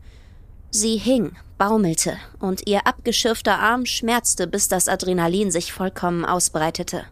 Sie 0.72 0.98
hing, 0.98 1.36
baumelte 1.58 2.18
und 2.40 2.66
ihr 2.66 2.88
abgeschürfter 2.88 3.60
Arm 3.60 3.86
schmerzte, 3.86 4.48
bis 4.48 4.70
das 4.70 4.88
Adrenalin 4.88 5.52
sich 5.52 5.74
vollkommen 5.74 6.24
ausbreitete. 6.24 7.04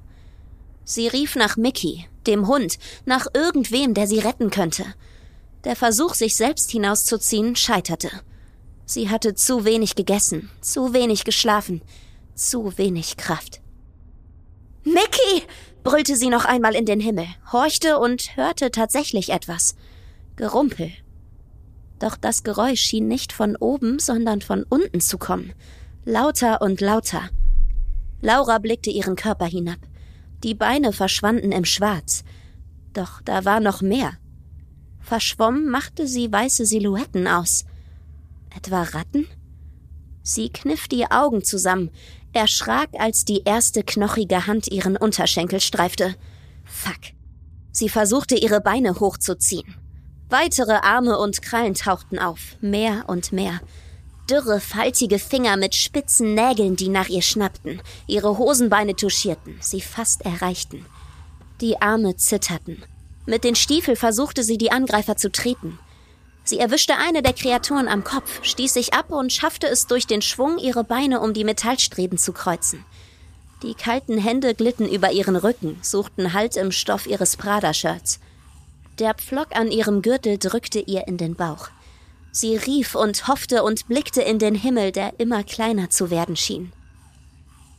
Sie 0.86 1.08
rief 1.08 1.36
nach 1.36 1.58
Mickey, 1.58 2.08
dem 2.26 2.48
Hund, 2.48 2.80
nach 3.06 3.28
irgendwem, 3.34 3.94
der 3.94 4.08
sie 4.08 4.20
retten 4.20 4.50
könnte. 4.50 4.86
Der 5.66 5.76
Versuch, 5.76 6.14
sich 6.16 6.38
selbst 6.38 6.72
hinauszuziehen, 6.72 7.58
scheiterte. 7.58 8.10
Sie 8.86 9.10
hatte 9.10 9.36
zu 9.36 9.66
wenig 9.66 9.96
gegessen, 9.96 10.50
zu 10.62 10.94
wenig 10.94 11.26
geschlafen, 11.26 11.82
zu 12.34 12.78
wenig 12.78 13.18
Kraft. 13.18 13.62
Mickey! 14.84 15.44
brüllte 15.84 16.16
sie 16.16 16.30
noch 16.30 16.46
einmal 16.46 16.76
in 16.76 16.86
den 16.86 17.00
Himmel, 17.00 17.28
horchte 17.52 18.00
und 18.00 18.36
hörte 18.38 18.72
tatsächlich 18.72 19.30
etwas. 19.30 19.76
Gerumpel. 20.38 20.92
Doch 22.00 22.16
das 22.16 22.44
Geräusch 22.44 22.82
schien 22.82 23.08
nicht 23.08 23.34
von 23.34 23.56
oben, 23.58 24.00
sondern 24.00 24.42
von 24.42 24.64
unten 24.64 25.02
zu 25.02 25.18
kommen. 25.18 25.54
Lauter 26.06 26.62
und 26.62 26.82
lauter. 26.82 27.30
Laura 28.22 28.58
blickte 28.58 28.90
ihren 28.90 29.16
Körper 29.16 29.46
hinab. 29.46 29.80
Die 30.44 30.56
Beine 30.56 30.94
verschwanden 30.94 31.52
im 31.52 31.66
Schwarz. 31.66 32.24
Doch 32.94 33.22
da 33.22 33.46
war 33.46 33.60
noch 33.60 33.82
mehr. 33.82 34.14
Verschwommen 35.02 35.70
machte 35.70 36.08
sie 36.08 36.32
weiße 36.32 36.66
Silhouetten 36.66 37.28
aus. 37.28 37.66
Etwa 38.56 38.84
Ratten? 38.84 39.28
Sie 40.24 40.50
kniff 40.50 40.88
die 40.88 41.10
Augen 41.10 41.44
zusammen, 41.44 41.92
erschrak, 42.34 42.90
als 42.98 43.26
die 43.26 43.44
erste 43.44 43.84
knochige 43.84 44.48
Hand 44.48 44.68
ihren 44.68 44.98
Unterschenkel 44.98 45.60
streifte. 45.60 46.16
Fuck. 46.64 47.14
Sie 47.72 47.90
versuchte, 47.90 48.36
ihre 48.36 48.62
Beine 48.62 49.00
hochzuziehen. 49.00 49.76
Weitere 50.30 50.74
Arme 50.74 51.18
und 51.18 51.42
Krallen 51.42 51.74
tauchten 51.74 52.20
auf, 52.20 52.56
mehr 52.62 53.06
und 53.08 53.32
mehr. 53.32 53.62
Dürre, 54.30 54.60
faltige 54.60 55.18
Finger 55.18 55.58
mit 55.58 55.74
spitzen 55.74 56.36
Nägeln, 56.36 56.76
die 56.76 56.90
nach 56.90 57.10
ihr 57.10 57.24
schnappten, 57.24 57.82
ihre 58.06 58.38
Hosenbeine 58.38 58.96
touchierten, 58.96 59.58
sie 59.60 59.82
fast 59.82 60.24
erreichten. 60.24 60.86
Die 61.62 61.82
Arme 61.82 62.16
zitterten. 62.16 62.84
Mit 63.26 63.44
den 63.44 63.56
Stiefeln 63.56 63.98
versuchte 63.98 64.44
sie, 64.44 64.60
die 64.60 64.72
Angreifer 64.72 65.18
zu 65.18 65.32
treten. 65.32 65.80
Sie 66.44 66.60
erwischte 66.60 66.96
eine 66.98 67.24
der 67.24 67.34
Kreaturen 67.34 67.88
am 67.88 68.04
Kopf, 68.04 68.44
stieß 68.44 68.74
sich 68.74 68.94
ab 68.94 69.12
und 69.12 69.34
schaffte 69.34 69.68
es 69.68 69.88
durch 69.88 70.06
den 70.06 70.22
Schwung, 70.22 70.60
ihre 70.60 70.84
Beine 70.84 71.22
um 71.22 71.34
die 71.34 71.44
Metallstreben 71.44 72.20
zu 72.20 72.34
kreuzen. 72.34 72.86
Die 73.64 73.74
kalten 73.74 74.20
Hände 74.20 74.54
glitten 74.54 74.88
über 74.88 75.12
ihren 75.12 75.36
Rücken, 75.36 75.80
suchten 75.82 76.34
Halt 76.34 76.56
im 76.56 76.72
Stoff 76.72 77.08
ihres 77.08 77.36
Prada-Shirts. 77.36 78.20
Der 79.00 79.14
Pflock 79.14 79.56
an 79.56 79.72
ihrem 79.72 80.02
Gürtel 80.02 80.38
drückte 80.38 80.80
ihr 80.80 81.08
in 81.08 81.16
den 81.16 81.36
Bauch. 81.36 81.70
Sie 82.34 82.58
rief 82.58 82.96
und 82.96 83.30
hoffte 83.30 83.64
und 83.64 83.88
blickte 83.88 84.22
in 84.22 84.40
den 84.40 84.56
Himmel, 84.56 84.92
der 84.92 85.20
immer 85.22 85.44
kleiner 85.44 85.90
zu 85.90 86.12
werden 86.12 86.36
schien. 86.36 86.74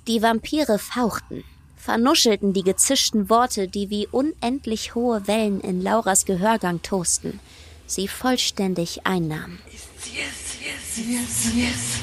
Die 0.09 0.23
Vampire 0.23 0.79
fauchten, 0.79 1.45
vernuschelten 1.77 2.55
die 2.55 2.63
gezischten 2.63 3.29
Worte, 3.29 3.69
die 3.69 3.91
wie 3.91 4.07
unendlich 4.07 4.95
hohe 4.95 5.27
Wellen 5.27 5.61
in 5.61 5.83
Lauras 5.83 6.25
Gehörgang 6.25 6.81
tosten, 6.81 7.39
sie 7.87 8.09
vollständig 8.09 9.07
einnahmen. 9.07 9.59
Yes, 9.71 9.83
yes, 10.15 11.07
yes, 11.07 11.55
yes, 11.55 11.99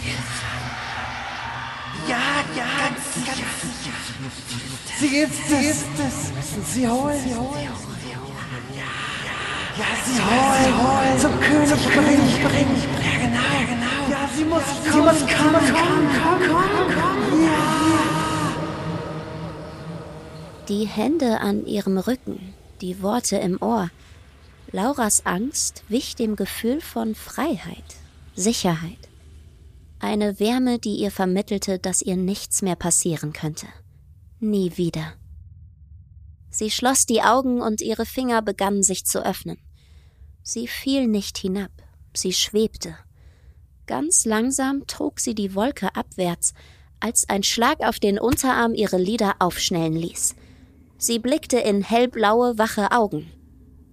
Ja, 2.07 2.19
ja, 2.55 2.67
ganz, 2.89 3.25
ganz 3.25 3.37
sicher. 3.61 3.97
Sie 4.99 5.17
ist 5.17 5.31
es. 5.49 6.27
Sie. 6.27 6.33
Müssen 6.33 6.65
Sie 6.65 6.87
holen. 6.87 7.96
Ja, 9.77 9.85
sie 10.03 10.19
holen, 10.19 11.19
zum 11.19 11.39
König, 11.39 11.69
zum 11.69 11.91
König 11.91 12.43
bringen. 12.43 12.75
Ja, 13.03 13.13
genau, 13.21 13.47
ja, 13.53 13.65
genau. 13.67 13.97
Ja, 14.09 14.27
sie 14.35 14.43
muss 14.43 14.63
kommen, 14.63 14.91
sie 14.91 14.99
muss 14.99 15.19
kommen, 15.19 15.53
kommen, 15.53 16.09
kommen, 16.17 16.49
kommen, 16.49 16.95
kommen. 16.95 17.43
Ja. 17.43 17.77
Die 20.67 20.87
Hände 20.87 21.39
an 21.41 21.65
ihrem 21.67 21.97
Rücken, 21.99 22.55
die 22.81 23.03
Worte 23.03 23.37
im 23.37 23.61
Ohr. 23.61 23.91
Lauras 24.71 25.25
Angst 25.25 25.83
wich 25.89 26.15
dem 26.15 26.35
Gefühl 26.35 26.81
von 26.81 27.13
Freiheit, 27.13 27.95
Sicherheit. 28.35 28.97
Eine 29.99 30.39
Wärme, 30.39 30.79
die 30.79 30.95
ihr 30.95 31.11
vermittelte, 31.11 31.77
dass 31.77 32.01
ihr 32.01 32.17
nichts 32.17 32.63
mehr 32.63 32.75
passieren 32.75 33.31
könnte. 33.31 33.67
Nie 34.39 34.75
wieder. 34.75 35.13
Sie 36.49 36.71
schloss 36.71 37.05
die 37.05 37.21
Augen 37.21 37.61
und 37.61 37.81
ihre 37.81 38.05
Finger 38.05 38.41
begannen 38.41 38.81
sich 38.81 39.05
zu 39.05 39.23
öffnen. 39.23 39.57
Sie 40.49 40.65
fiel 40.65 41.07
nicht 41.07 41.37
hinab, 41.37 41.71
sie 42.13 42.31
schwebte. 42.31 42.95
Ganz 43.85 44.23
langsam 44.23 44.87
trug 44.87 45.19
sie 45.19 45.35
die 45.35 45.55
Wolke 45.55 45.93
abwärts, 45.93 46.53
als 47.01 47.27
ein 47.27 47.43
Schlag 47.43 47.81
auf 47.81 47.99
den 47.99 48.17
Unterarm 48.17 48.73
ihre 48.73 48.95
Lider 48.95 49.35
aufschnellen 49.39 49.97
ließ. 49.97 50.35
Sie 50.97 51.19
blickte 51.19 51.57
in 51.57 51.83
hellblaue, 51.83 52.57
wache 52.57 52.93
Augen. 52.93 53.29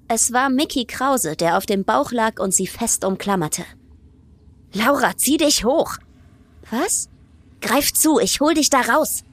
Es 0.07 0.33
war 0.33 0.49
Mickey 0.49 0.85
Krause, 0.85 1.35
der 1.35 1.59
auf 1.59 1.67
dem 1.67 1.83
Bauch 1.83 2.13
lag 2.13 2.39
und 2.39 2.55
sie 2.55 2.69
fest 2.69 3.05
umklammerte. 3.05 3.65
Laura, 4.73 5.17
zieh 5.17 5.39
dich 5.39 5.65
hoch! 5.65 5.97
Was? 6.71 7.09
Greif 7.63 7.93
zu, 7.93 8.21
ich 8.21 8.39
hol 8.39 8.55
dich 8.55 8.71
da 8.71 8.83
raus! 8.83 9.25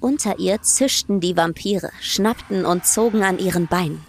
Unter 0.00 0.38
ihr 0.38 0.60
zischten 0.60 1.20
die 1.20 1.34
Vampire, 1.34 1.92
schnappten 2.02 2.66
und 2.66 2.84
zogen 2.84 3.22
an 3.22 3.38
ihren 3.38 3.68
Beinen. 3.68 4.04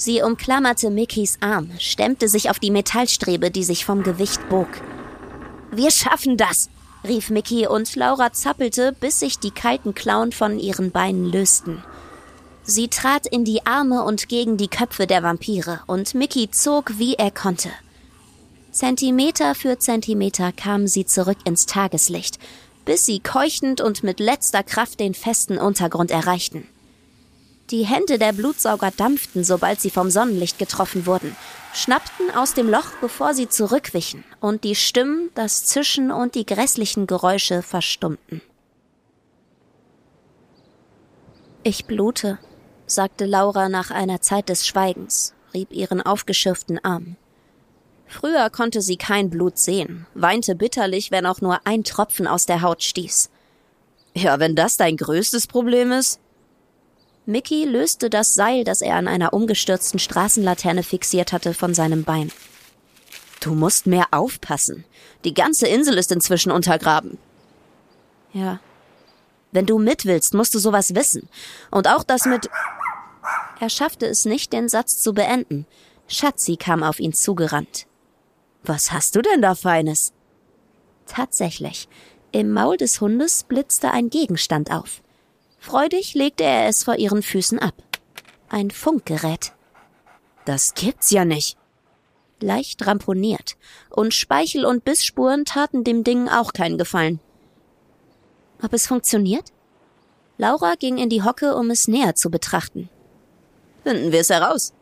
Sie 0.00 0.22
umklammerte 0.22 0.90
Mickys 0.90 1.38
Arm, 1.40 1.72
stemmte 1.80 2.28
sich 2.28 2.50
auf 2.50 2.60
die 2.60 2.70
Metallstrebe, 2.70 3.50
die 3.50 3.64
sich 3.64 3.84
vom 3.84 4.04
Gewicht 4.04 4.48
bog. 4.48 4.68
Wir 5.72 5.90
schaffen 5.90 6.36
das, 6.36 6.70
rief 7.02 7.30
Mickey 7.30 7.66
und 7.66 7.96
Laura 7.96 8.32
zappelte, 8.32 8.92
bis 8.92 9.18
sich 9.18 9.40
die 9.40 9.50
kalten 9.50 9.96
Klauen 9.96 10.30
von 10.30 10.60
ihren 10.60 10.92
Beinen 10.92 11.24
lösten. 11.24 11.82
Sie 12.62 12.86
trat 12.86 13.26
in 13.26 13.44
die 13.44 13.66
Arme 13.66 14.04
und 14.04 14.28
gegen 14.28 14.56
die 14.56 14.68
Köpfe 14.68 15.08
der 15.08 15.24
Vampire, 15.24 15.80
und 15.88 16.14
Mickey 16.14 16.48
zog, 16.48 16.92
wie 16.98 17.14
er 17.14 17.32
konnte. 17.32 17.70
Zentimeter 18.70 19.56
für 19.56 19.80
Zentimeter 19.80 20.52
kam 20.52 20.86
sie 20.86 21.06
zurück 21.06 21.38
ins 21.42 21.66
Tageslicht, 21.66 22.38
bis 22.84 23.04
sie 23.04 23.18
keuchend 23.18 23.80
und 23.80 24.04
mit 24.04 24.20
letzter 24.20 24.62
Kraft 24.62 25.00
den 25.00 25.14
festen 25.14 25.58
Untergrund 25.58 26.12
erreichten. 26.12 26.68
Die 27.70 27.84
Hände 27.84 28.18
der 28.18 28.32
Blutsauger 28.32 28.90
dampften, 28.90 29.44
sobald 29.44 29.78
sie 29.80 29.90
vom 29.90 30.08
Sonnenlicht 30.08 30.58
getroffen 30.58 31.04
wurden, 31.04 31.36
schnappten 31.74 32.30
aus 32.30 32.54
dem 32.54 32.70
Loch, 32.70 32.92
bevor 33.02 33.34
sie 33.34 33.48
zurückwichen, 33.48 34.24
und 34.40 34.64
die 34.64 34.74
Stimmen, 34.74 35.28
das 35.34 35.66
Zischen 35.66 36.10
und 36.10 36.34
die 36.34 36.46
grässlichen 36.46 37.06
Geräusche 37.06 37.60
verstummten. 37.62 38.40
Ich 41.62 41.84
blute, 41.84 42.38
sagte 42.86 43.26
Laura 43.26 43.68
nach 43.68 43.90
einer 43.90 44.22
Zeit 44.22 44.48
des 44.48 44.66
Schweigens, 44.66 45.34
rieb 45.52 45.70
ihren 45.70 46.00
aufgeschürften 46.00 46.82
Arm. 46.82 47.16
Früher 48.06 48.48
konnte 48.48 48.80
sie 48.80 48.96
kein 48.96 49.28
Blut 49.28 49.58
sehen, 49.58 50.06
weinte 50.14 50.54
bitterlich, 50.54 51.10
wenn 51.10 51.26
auch 51.26 51.42
nur 51.42 51.66
ein 51.66 51.84
Tropfen 51.84 52.26
aus 52.26 52.46
der 52.46 52.62
Haut 52.62 52.82
stieß. 52.82 53.28
Ja, 54.14 54.40
wenn 54.40 54.56
das 54.56 54.78
dein 54.78 54.96
größtes 54.96 55.46
Problem 55.46 55.92
ist, 55.92 56.18
Mickey 57.28 57.66
löste 57.66 58.08
das 58.08 58.34
Seil, 58.34 58.64
das 58.64 58.80
er 58.80 58.94
an 58.94 59.06
einer 59.06 59.34
umgestürzten 59.34 59.98
Straßenlaterne 59.98 60.82
fixiert 60.82 61.30
hatte, 61.30 61.52
von 61.52 61.74
seinem 61.74 62.02
Bein. 62.02 62.32
Du 63.40 63.54
musst 63.54 63.86
mehr 63.86 64.06
aufpassen. 64.12 64.86
Die 65.26 65.34
ganze 65.34 65.66
Insel 65.66 65.98
ist 65.98 66.10
inzwischen 66.10 66.50
untergraben. 66.50 67.18
Ja. 68.32 68.60
Wenn 69.52 69.66
du 69.66 69.78
mit 69.78 70.06
willst, 70.06 70.32
musst 70.32 70.54
du 70.54 70.58
sowas 70.58 70.94
wissen. 70.94 71.28
Und 71.70 71.86
auch 71.86 72.02
das 72.02 72.24
mit. 72.24 72.48
Er 73.60 73.68
schaffte 73.68 74.06
es 74.06 74.24
nicht, 74.24 74.54
den 74.54 74.70
Satz 74.70 75.02
zu 75.02 75.12
beenden. 75.12 75.66
Schatzi 76.06 76.56
kam 76.56 76.82
auf 76.82 76.98
ihn 76.98 77.12
zugerannt. 77.12 77.86
Was 78.62 78.90
hast 78.90 79.14
du 79.16 79.20
denn 79.20 79.42
da 79.42 79.54
Feines? 79.54 80.14
Tatsächlich. 81.06 81.90
Im 82.32 82.52
Maul 82.52 82.78
des 82.78 83.02
Hundes 83.02 83.42
blitzte 83.42 83.90
ein 83.90 84.08
Gegenstand 84.08 84.70
auf. 84.70 85.02
Freudig 85.58 86.14
legte 86.14 86.44
er 86.44 86.68
es 86.68 86.84
vor 86.84 86.96
ihren 86.96 87.22
Füßen 87.22 87.58
ab. 87.58 87.74
Ein 88.48 88.70
Funkgerät. 88.70 89.52
Das 90.44 90.74
gibt's 90.74 91.10
ja 91.10 91.24
nicht. 91.24 91.58
Leicht 92.40 92.86
ramponiert, 92.86 93.56
und 93.90 94.14
Speichel 94.14 94.64
und 94.64 94.84
Bissspuren 94.84 95.44
taten 95.44 95.84
dem 95.84 96.04
Ding 96.04 96.28
auch 96.28 96.52
keinen 96.52 96.78
Gefallen. 96.78 97.20
Ob 98.62 98.72
es 98.72 98.86
funktioniert? 98.86 99.52
Laura 100.38 100.74
ging 100.76 100.98
in 100.98 101.08
die 101.08 101.22
Hocke, 101.22 101.56
um 101.56 101.70
es 101.70 101.88
näher 101.88 102.14
zu 102.14 102.30
betrachten. 102.30 102.88
Finden 103.82 104.12
wir 104.12 104.20
es 104.20 104.30
heraus. 104.30 104.72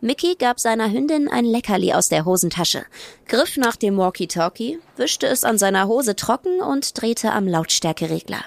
Mickey 0.00 0.34
gab 0.34 0.58
seiner 0.58 0.90
Hündin 0.90 1.28
ein 1.28 1.44
Leckerli 1.44 1.92
aus 1.92 2.08
der 2.08 2.24
Hosentasche, 2.24 2.86
griff 3.28 3.58
nach 3.58 3.76
dem 3.76 3.98
Walkie-Talkie, 3.98 4.78
wischte 4.96 5.26
es 5.26 5.44
an 5.44 5.58
seiner 5.58 5.88
Hose 5.88 6.16
trocken 6.16 6.60
und 6.60 7.00
drehte 7.00 7.32
am 7.32 7.46
Lautstärkeregler. 7.46 8.42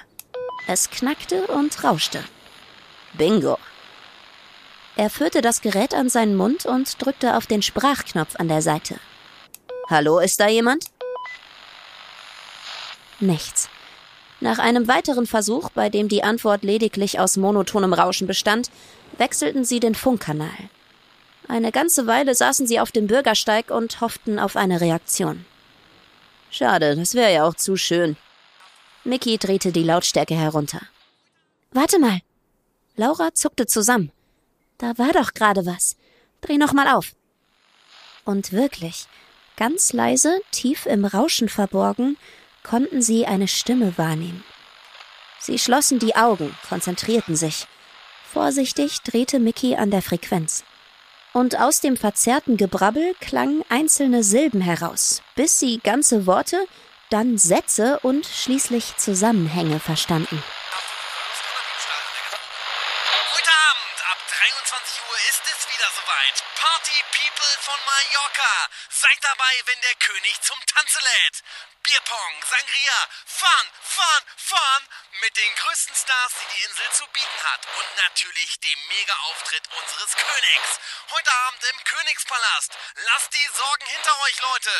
Es 0.67 0.89
knackte 0.89 1.47
und 1.47 1.83
rauschte. 1.83 2.23
Bingo. 3.13 3.57
Er 4.95 5.09
führte 5.09 5.41
das 5.41 5.61
Gerät 5.61 5.93
an 5.93 6.07
seinen 6.07 6.35
Mund 6.35 6.65
und 6.65 7.03
drückte 7.03 7.35
auf 7.35 7.47
den 7.47 7.61
Sprachknopf 7.61 8.35
an 8.37 8.47
der 8.47 8.61
Seite. 8.61 8.95
Hallo, 9.89 10.19
ist 10.19 10.39
da 10.39 10.47
jemand? 10.47 10.85
Nichts. 13.19 13.69
Nach 14.39 14.59
einem 14.59 14.87
weiteren 14.87 15.27
Versuch, 15.27 15.69
bei 15.69 15.89
dem 15.89 16.09
die 16.09 16.23
Antwort 16.23 16.63
lediglich 16.63 17.19
aus 17.19 17.37
monotonem 17.37 17.93
Rauschen 17.93 18.27
bestand, 18.27 18.69
wechselten 19.17 19.65
sie 19.65 19.79
den 19.79 19.95
Funkkanal. 19.95 20.49
Eine 21.47 21.71
ganze 21.71 22.07
Weile 22.07 22.35
saßen 22.35 22.67
sie 22.67 22.79
auf 22.79 22.91
dem 22.91 23.07
Bürgersteig 23.07 23.69
und 23.69 23.99
hofften 24.01 24.39
auf 24.39 24.55
eine 24.55 24.79
Reaktion. 24.79 25.45
Schade, 26.51 26.95
das 26.95 27.15
wäre 27.15 27.33
ja 27.33 27.45
auch 27.45 27.55
zu 27.55 27.75
schön. 27.75 28.15
Mickey 29.05 29.37
drehte 29.37 29.71
die 29.71 29.83
Lautstärke 29.83 30.35
herunter. 30.35 30.81
Warte 31.71 31.99
mal. 31.99 32.19
Laura 32.95 33.33
zuckte 33.33 33.65
zusammen. 33.65 34.11
Da 34.77 34.97
war 34.97 35.11
doch 35.11 35.33
gerade 35.33 35.65
was. 35.65 35.97
Dreh 36.41 36.57
noch 36.57 36.73
mal 36.73 36.87
auf. 36.87 37.13
Und 38.25 38.53
wirklich, 38.53 39.07
ganz 39.57 39.91
leise, 39.91 40.39
tief 40.51 40.85
im 40.85 41.03
Rauschen 41.03 41.49
verborgen, 41.49 42.17
konnten 42.63 43.01
sie 43.01 43.25
eine 43.25 43.47
Stimme 43.49 43.97
wahrnehmen. 43.97 44.43
Sie 45.39 45.59
schlossen 45.59 45.99
die 45.99 46.15
Augen, 46.15 46.55
konzentrierten 46.69 47.35
sich. 47.35 47.67
Vorsichtig 48.31 49.01
drehte 49.01 49.39
Mickey 49.39 49.75
an 49.75 49.91
der 49.91 50.01
Frequenz. 50.01 50.63
Und 51.33 51.59
aus 51.59 51.81
dem 51.81 51.97
verzerrten 51.97 52.55
Gebrabbel 52.55 53.15
klangen 53.19 53.63
einzelne 53.67 54.23
Silben 54.23 54.61
heraus, 54.61 55.21
bis 55.35 55.59
sie 55.59 55.79
ganze 55.83 56.25
Worte, 56.25 56.65
dann 57.13 57.37
Sätze 57.37 57.99
und 58.01 58.25
schließlich 58.25 58.97
Zusammenhänge 58.97 59.79
verstanden. 59.79 60.41
Heute 63.29 63.53
Abend 63.69 63.97
ab 64.09 64.17
23 64.17 64.97
Uhr 65.05 65.19
ist 65.29 65.45
es 65.45 65.61
wieder 65.69 65.89
soweit. 65.93 66.41
Party 66.57 66.97
People 67.13 67.53
von 67.61 67.77
Mallorca. 67.85 68.53
Seid 68.89 69.19
dabei, 69.21 69.53
wenn 69.69 69.79
der 69.81 69.93
König 70.01 70.41
zum 70.41 70.57
Tanze 70.65 70.97
lädt. 70.97 71.43
Bierpong, 71.85 72.33
Sangria, 72.49 72.99
Fun, 73.29 73.65
Fun, 73.83 74.23
Fun 74.37 74.81
mit 75.21 75.37
den 75.37 75.53
größten 75.53 75.93
Stars, 75.93 76.33
die 76.41 76.49
die 76.57 76.65
Insel 76.65 76.89
zu 76.97 77.05
bieten 77.13 77.41
hat. 77.45 77.61
Und 77.77 77.89
natürlich 78.09 78.59
dem 78.59 78.79
Mega-Auftritt 78.89 79.69
unseres 79.69 80.17
Königs. 80.17 80.81
Heute 81.13 81.31
Abend 81.45 81.61
im 81.61 81.77
Königspalast. 81.83 82.73
Lasst 83.05 83.29
die 83.37 83.49
Sorgen 83.53 83.85
hinter 83.85 84.17
euch, 84.25 84.41
Leute. 84.41 84.73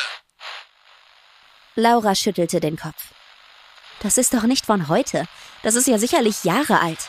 Laura 1.76 2.14
schüttelte 2.14 2.60
den 2.60 2.78
Kopf. 2.78 3.14
Das 4.02 4.18
ist 4.18 4.34
doch 4.34 4.44
nicht 4.44 4.66
von 4.66 4.88
heute. 4.90 5.26
Das 5.64 5.76
ist 5.76 5.88
ja 5.88 5.98
sicherlich 5.98 6.44
Jahre 6.44 6.80
alt. 6.82 7.00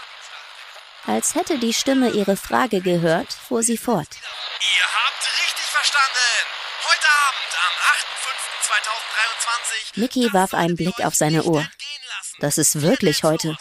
Als 1.07 1.35
hätte 1.35 1.59
die 1.59 1.75
Stimme 1.75 2.11
ihre 2.11 2.37
Frage 2.37 2.81
gehört, 2.81 3.31
fuhr 3.33 3.63
sie 3.63 3.77
fort. 3.77 4.09
Ihr 4.11 4.87
habt 4.87 5.27
richtig 5.43 5.67
verstanden. 5.67 6.47
Heute 6.83 7.09
Abend 7.29 7.53
am 7.67 7.75
8.5.2023. 9.97 10.01
Mickey 10.01 10.33
warf 10.33 10.55
einen 10.55 10.77
Blick 10.77 11.05
auf 11.05 11.15
seine 11.15 11.43
Uhr. 11.43 11.67
Das 12.39 12.57
ist 12.57 12.81
wirklich 12.81 13.23
heute. 13.23 13.57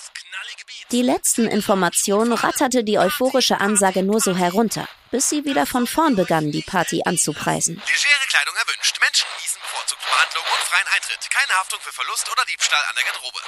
Die 0.94 1.02
letzten 1.02 1.48
Informationen 1.48 2.34
ratterte 2.34 2.84
die 2.84 3.00
euphorische 3.00 3.60
Ansage 3.60 4.04
nur 4.04 4.20
so 4.22 4.36
herunter, 4.36 4.88
bis 5.10 5.28
sie 5.28 5.44
wieder 5.44 5.66
von 5.66 5.88
vorn 5.88 6.16
begann, 6.16 6.52
die 6.52 6.62
Party 6.62 7.02
anzupreisen. 7.04 7.78
Legere 7.78 8.28
Kleidung 8.30 8.54
erwünscht. 8.54 9.00
Menschen 9.02 9.26
genießen 9.36 9.58
bevorzugte 9.60 10.06
Behandlung 10.06 10.44
und 10.54 10.64
freien 10.70 10.86
Eintritt. 10.94 11.32
Keine 11.32 11.54
Haftung 11.60 11.80
für 11.82 11.92
Verlust 11.92 12.32
oder 12.32 12.44
Diebstahl 12.46 12.84
an 12.88 12.96
der 12.96 13.06
Garderobe. 13.06 13.40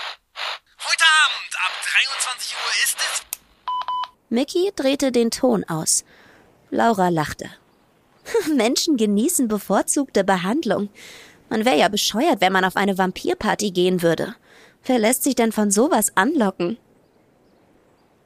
Heute 0.89 1.03
Abend 1.21 1.51
ab 1.62 1.73
23 1.86 2.55
Uhr 2.55 2.71
ist 2.84 2.97
es. 2.97 3.21
Mickey 4.29 4.71
drehte 4.75 5.12
den 5.12 5.29
Ton 5.29 5.63
aus. 5.65 6.03
Laura 6.71 7.10
lachte. 7.10 7.51
Menschen 8.55 8.97
genießen 8.97 9.47
bevorzugte 9.47 10.23
Behandlung. 10.23 10.89
Man 11.49 11.63
wäre 11.63 11.77
ja 11.77 11.89
bescheuert, 11.89 12.41
wenn 12.41 12.53
man 12.53 12.65
auf 12.65 12.75
eine 12.75 12.97
Vampirparty 12.97 13.69
gehen 13.69 14.01
würde. 14.01 14.36
Wer 14.84 14.97
lässt 14.97 15.23
sich 15.23 15.36
denn 15.36 15.51
von 15.51 15.69
sowas 15.69 16.12
anlocken? 16.15 16.79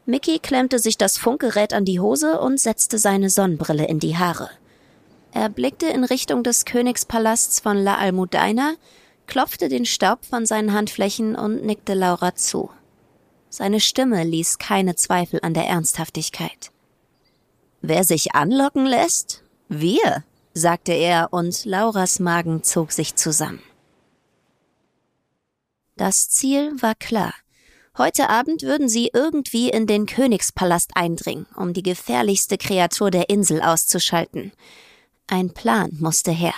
Mickey 0.09 0.39
klemmte 0.39 0.79
sich 0.79 0.97
das 0.97 1.19
Funkgerät 1.19 1.71
an 1.71 1.85
die 1.85 1.99
Hose 1.99 2.39
und 2.39 2.59
setzte 2.59 2.97
seine 2.97 3.29
Sonnenbrille 3.29 3.85
in 3.85 3.99
die 3.99 4.17
Haare. 4.17 4.49
Er 5.33 5.49
blickte 5.49 5.85
in 5.85 6.03
Richtung 6.03 6.41
des 6.41 6.65
Königspalasts 6.65 7.59
von 7.59 7.77
La 7.77 7.97
Almudaina, 7.97 8.73
klopfte 9.27 9.69
den 9.69 9.85
Staub 9.85 10.25
von 10.25 10.47
seinen 10.47 10.73
Handflächen 10.73 11.35
und 11.35 11.63
nickte 11.63 11.93
Laura 11.93 12.33
zu. 12.33 12.71
Seine 13.51 13.79
Stimme 13.79 14.23
ließ 14.23 14.57
keine 14.57 14.95
Zweifel 14.95 15.41
an 15.43 15.53
der 15.53 15.67
Ernsthaftigkeit. 15.67 16.71
Wer 17.83 18.03
sich 18.03 18.33
anlocken 18.33 18.87
lässt? 18.87 19.43
Wir, 19.67 20.23
sagte 20.55 20.93
er, 20.93 21.31
und 21.31 21.65
Lauras 21.65 22.19
Magen 22.19 22.63
zog 22.63 22.93
sich 22.93 23.13
zusammen. 23.13 23.61
Das 25.97 26.29
Ziel 26.29 26.81
war 26.81 26.95
klar. 26.95 27.35
Heute 27.99 28.29
Abend 28.29 28.63
würden 28.63 28.88
sie 28.88 29.12
irgendwie 29.13 29.67
in 29.67 29.85
den 29.85 30.05
Königspalast 30.05 30.91
eindringen, 30.95 31.47
um 31.57 31.73
die 31.73 31.83
gefährlichste 31.83 32.57
Kreatur 32.57 33.12
der 33.12 33.29
Insel 33.29 33.62
auszuschalten. 33.62 34.53
Ein 35.27 35.53
Plan 35.53 35.97
musste 35.99 36.31
her. 36.31 36.53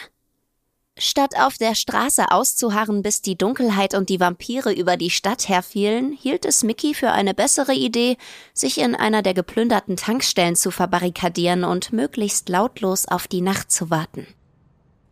Statt 1.00 1.34
auf 1.40 1.58
der 1.58 1.74
Straße 1.74 2.30
auszuharren, 2.30 3.02
bis 3.02 3.24
die 3.24 3.40
Dunkelheit 3.40 3.96
und 3.96 4.10
die 4.10 4.20
Vampire 4.20 4.72
über 4.72 4.98
die 4.98 5.10
Stadt 5.10 5.50
herfielen, 5.50 6.12
hielt 6.12 6.46
es 6.46 6.62
Mickey 6.62 6.94
für 6.94 7.10
eine 7.10 7.34
bessere 7.34 7.74
Idee, 7.74 8.18
sich 8.54 8.78
in 8.78 8.94
einer 8.94 9.24
der 9.24 9.34
geplünderten 9.34 9.96
Tankstellen 9.96 10.56
zu 10.56 10.70
verbarrikadieren 10.70 11.64
und 11.64 11.92
möglichst 11.92 12.50
lautlos 12.50 13.08
auf 13.08 13.28
die 13.28 13.42
Nacht 13.42 13.72
zu 13.72 13.90
warten. 13.90 14.28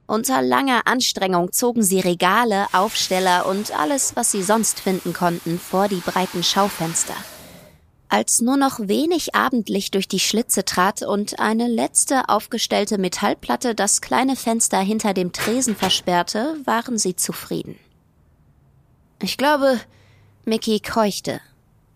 Unter 0.10 0.42
langer 0.42 0.88
Anstrengung 0.88 1.52
zogen 1.52 1.84
sie 1.84 2.00
Regale, 2.00 2.66
Aufsteller 2.74 3.46
und 3.46 3.78
alles, 3.78 4.16
was 4.16 4.32
sie 4.32 4.42
sonst 4.42 4.80
finden 4.80 5.14
konnten, 5.14 5.60
vor 5.60 5.88
die 5.88 6.02
breiten 6.04 6.42
Schaufenster. 6.42 7.14
Als 8.08 8.42
nur 8.42 8.58
noch 8.58 8.80
wenig 8.80 9.36
Abendlicht 9.36 9.94
durch 9.94 10.08
die 10.08 10.20
Schlitze 10.20 10.66
trat 10.66 11.04
und 11.04 11.40
eine 11.40 11.68
letzte 11.68 12.28
aufgestellte 12.28 12.98
Metallplatte 12.98 13.76
das 13.76 14.02
kleine 14.02 14.36
Fenster 14.36 14.80
hinter 14.80 15.14
dem 15.14 15.32
Tresen 15.32 15.76
versperrte, 15.76 16.56
waren 16.66 16.98
sie 16.98 17.16
zufrieden. 17.16 17.78
Ich 19.22 19.38
glaube, 19.38 19.80
Mickey 20.44 20.80
keuchte. 20.80 21.40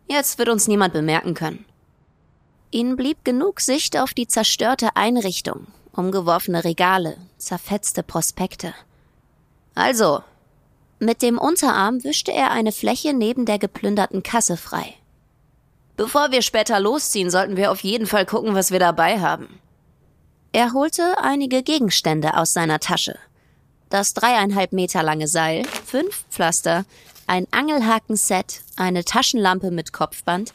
Jetzt 0.07 0.37
wird 0.37 0.49
uns 0.49 0.67
niemand 0.67 0.93
bemerken 0.93 1.33
können. 1.33 1.65
Ihnen 2.69 2.95
blieb 2.95 3.25
genug 3.25 3.59
Sicht 3.59 3.97
auf 3.97 4.13
die 4.13 4.27
zerstörte 4.27 4.95
Einrichtung, 4.95 5.65
umgeworfene 5.93 6.63
Regale, 6.63 7.17
zerfetzte 7.37 8.03
Prospekte. 8.03 8.73
Also, 9.75 10.21
mit 10.99 11.21
dem 11.21 11.37
Unterarm 11.37 12.03
wischte 12.03 12.31
er 12.31 12.51
eine 12.51 12.71
Fläche 12.71 13.13
neben 13.13 13.45
der 13.45 13.59
geplünderten 13.59 14.23
Kasse 14.23 14.57
frei. 14.57 14.95
Bevor 15.95 16.31
wir 16.31 16.41
später 16.41 16.79
losziehen, 16.79 17.29
sollten 17.29 17.57
wir 17.57 17.71
auf 17.71 17.81
jeden 17.81 18.07
Fall 18.07 18.25
gucken, 18.25 18.55
was 18.55 18.71
wir 18.71 18.79
dabei 18.79 19.19
haben. 19.19 19.59
Er 20.51 20.73
holte 20.73 21.17
einige 21.21 21.63
Gegenstände 21.63 22.37
aus 22.37 22.53
seiner 22.53 22.79
Tasche. 22.79 23.17
Das 23.89 24.13
dreieinhalb 24.13 24.71
Meter 24.71 25.03
lange 25.03 25.27
Seil, 25.27 25.63
fünf 25.85 26.25
Pflaster, 26.29 26.85
ein 27.27 27.47
Angelhakenset, 27.51 28.61
eine 28.75 29.05
Taschenlampe 29.05 29.71
mit 29.71 29.93
Kopfband, 29.93 30.53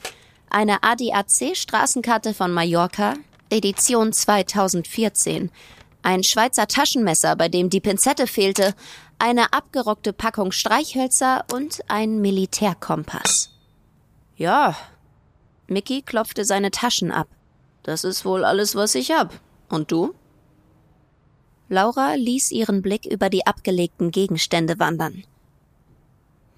eine 0.50 0.82
ADAC-Straßenkarte 0.82 2.34
von 2.34 2.52
Mallorca, 2.52 3.14
Edition 3.50 4.12
2014, 4.12 5.50
ein 6.02 6.22
Schweizer 6.22 6.66
Taschenmesser, 6.68 7.34
bei 7.36 7.48
dem 7.48 7.70
die 7.70 7.80
Pinzette 7.80 8.26
fehlte, 8.26 8.74
eine 9.18 9.52
abgerockte 9.52 10.12
Packung 10.12 10.52
Streichhölzer 10.52 11.44
und 11.52 11.80
ein 11.88 12.20
Militärkompass. 12.20 13.50
Ja, 14.36 14.76
Mickey 15.66 16.02
klopfte 16.02 16.44
seine 16.44 16.70
Taschen 16.70 17.10
ab. 17.10 17.28
Das 17.82 18.04
ist 18.04 18.24
wohl 18.24 18.44
alles, 18.44 18.74
was 18.74 18.94
ich 18.94 19.10
hab. 19.10 19.40
Und 19.68 19.90
du? 19.90 20.14
Laura 21.68 22.14
ließ 22.14 22.50
ihren 22.50 22.82
Blick 22.82 23.06
über 23.06 23.30
die 23.30 23.46
abgelegten 23.46 24.10
Gegenstände 24.10 24.78
wandern. 24.78 25.24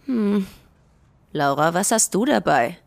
Hm. 0.07 0.46
Laura, 1.33 1.72
was 1.72 1.92
hast 1.92 2.14
du 2.14 2.24
dabei? 2.24 2.79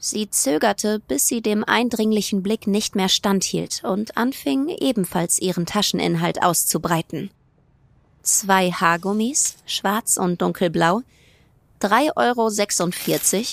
Sie 0.00 0.30
zögerte, 0.30 1.00
bis 1.00 1.26
sie 1.26 1.42
dem 1.42 1.64
eindringlichen 1.64 2.42
Blick 2.42 2.68
nicht 2.68 2.94
mehr 2.94 3.08
standhielt 3.08 3.82
und 3.82 4.16
anfing, 4.16 4.68
ebenfalls 4.68 5.40
ihren 5.40 5.66
Tascheninhalt 5.66 6.42
auszubreiten. 6.42 7.30
Zwei 8.22 8.70
Haargummis, 8.70 9.56
schwarz 9.66 10.16
und 10.16 10.40
dunkelblau, 10.40 11.02
3,46 11.80 13.36
Euro, 13.36 13.44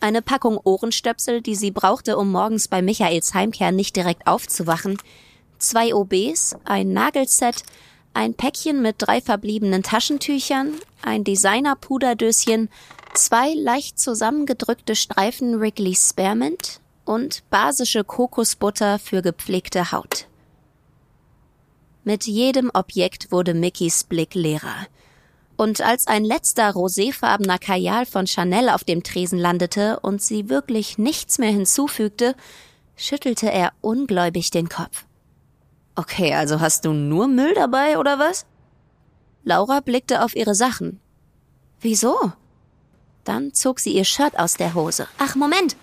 eine 0.00 0.22
Packung 0.22 0.58
Ohrenstöpsel, 0.62 1.42
die 1.42 1.54
sie 1.54 1.70
brauchte, 1.70 2.16
um 2.16 2.30
morgens 2.30 2.68
bei 2.68 2.80
Michaels 2.80 3.34
Heimkehr 3.34 3.72
nicht 3.72 3.96
direkt 3.96 4.26
aufzuwachen, 4.26 4.96
zwei 5.58 5.94
OBs, 5.94 6.56
ein 6.64 6.92
Nagelset, 6.92 7.62
ein 8.16 8.34
Päckchen 8.34 8.80
mit 8.80 8.96
drei 8.98 9.20
verbliebenen 9.20 9.82
Taschentüchern, 9.82 10.72
ein 11.02 11.22
Designer-Puderdöschen, 11.22 12.70
zwei 13.12 13.52
leicht 13.52 14.00
zusammengedrückte 14.00 14.96
Streifen 14.96 15.60
Wrigley's 15.60 16.08
Spearmint 16.10 16.80
und 17.04 17.42
basische 17.50 18.04
Kokosbutter 18.04 18.98
für 18.98 19.20
gepflegte 19.20 19.92
Haut. 19.92 20.28
Mit 22.04 22.24
jedem 22.24 22.70
Objekt 22.72 23.30
wurde 23.32 23.52
Mickys 23.52 24.04
Blick 24.04 24.34
leerer. 24.34 24.86
Und 25.58 25.82
als 25.82 26.06
ein 26.06 26.24
letzter 26.24 26.70
roséfarbener 26.70 27.58
Kajal 27.58 28.06
von 28.06 28.26
Chanel 28.26 28.70
auf 28.70 28.84
dem 28.84 29.02
Tresen 29.02 29.38
landete 29.38 30.00
und 30.00 30.22
sie 30.22 30.48
wirklich 30.48 30.96
nichts 30.96 31.38
mehr 31.38 31.50
hinzufügte, 31.50 32.34
schüttelte 32.96 33.50
er 33.50 33.72
ungläubig 33.82 34.50
den 34.50 34.68
Kopf. 34.68 35.04
Okay, 35.96 36.34
also 36.34 36.60
hast 36.60 36.84
du 36.84 36.92
nur 36.92 37.26
Müll 37.26 37.54
dabei, 37.54 37.98
oder 37.98 38.18
was? 38.18 38.44
Laura 39.44 39.80
blickte 39.80 40.22
auf 40.22 40.36
ihre 40.36 40.54
Sachen. 40.54 41.00
Wieso? 41.80 42.32
Dann 43.24 43.54
zog 43.54 43.80
sie 43.80 43.92
ihr 43.92 44.04
Shirt 44.04 44.38
aus 44.38 44.54
der 44.54 44.74
Hose. 44.74 45.08
Ach, 45.18 45.34
Moment! 45.34 45.76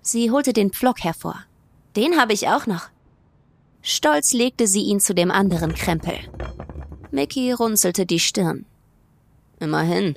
Sie 0.00 0.30
holte 0.30 0.52
den 0.52 0.70
Pflock 0.70 1.02
hervor. 1.02 1.44
Den 1.96 2.18
habe 2.18 2.32
ich 2.32 2.48
auch 2.48 2.66
noch. 2.66 2.88
Stolz 3.82 4.32
legte 4.32 4.66
sie 4.66 4.82
ihn 4.82 5.00
zu 5.00 5.14
dem 5.14 5.30
anderen 5.30 5.74
Krempel. 5.74 6.18
Mickey 7.10 7.52
runzelte 7.52 8.06
die 8.06 8.20
Stirn. 8.20 8.64
Immerhin, 9.60 10.16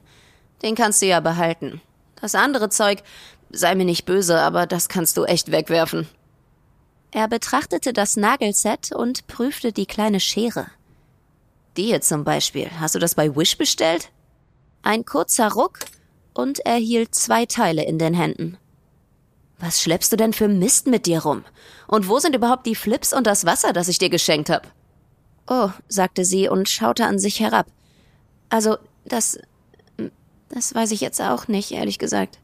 den 0.61 0.75
kannst 0.75 1.01
du 1.01 1.07
ja 1.07 1.19
behalten. 1.19 1.81
Das 2.19 2.35
andere 2.35 2.69
Zeug, 2.69 3.01
sei 3.49 3.73
mir 3.75 3.85
nicht 3.85 4.05
böse, 4.05 4.39
aber 4.39 4.67
das 4.67 4.87
kannst 4.87 5.17
du 5.17 5.23
echt 5.23 5.51
wegwerfen. 5.51 6.07
Er 7.11 7.27
betrachtete 7.27 7.93
das 7.93 8.15
Nagelset 8.15 8.93
und 8.93 9.27
prüfte 9.27 9.73
die 9.73 9.85
kleine 9.85 10.19
Schere. 10.19 10.67
Die 11.77 11.85
hier 11.85 12.01
zum 12.01 12.23
Beispiel, 12.23 12.69
hast 12.79 12.95
du 12.95 12.99
das 12.99 13.15
bei 13.15 13.35
Wish 13.35 13.57
bestellt? 13.57 14.11
Ein 14.81 15.05
kurzer 15.05 15.51
Ruck 15.51 15.79
und 16.33 16.59
er 16.59 16.75
hielt 16.75 17.13
zwei 17.13 17.45
Teile 17.45 17.83
in 17.83 17.99
den 17.99 18.13
Händen. 18.13 18.57
Was 19.59 19.81
schleppst 19.81 20.11
du 20.11 20.17
denn 20.17 20.33
für 20.33 20.47
Mist 20.47 20.87
mit 20.87 21.05
dir 21.05 21.21
rum? 21.21 21.43
Und 21.87 22.07
wo 22.07 22.19
sind 22.19 22.35
überhaupt 22.35 22.65
die 22.65 22.75
Flips 22.75 23.13
und 23.13 23.27
das 23.27 23.45
Wasser, 23.45 23.73
das 23.73 23.89
ich 23.89 23.99
dir 23.99 24.09
geschenkt 24.09 24.49
hab? 24.49 24.67
Oh, 25.47 25.69
sagte 25.87 26.25
sie 26.25 26.49
und 26.49 26.67
schaute 26.67 27.05
an 27.05 27.19
sich 27.19 27.39
herab. 27.39 27.67
Also, 28.49 28.77
das. 29.05 29.37
Das 30.49 30.75
weiß 30.75 30.91
ich 30.91 30.99
jetzt 30.99 31.21
auch 31.21 31.47
nicht, 31.47 31.71
ehrlich 31.71 31.99
gesagt. 31.99 32.39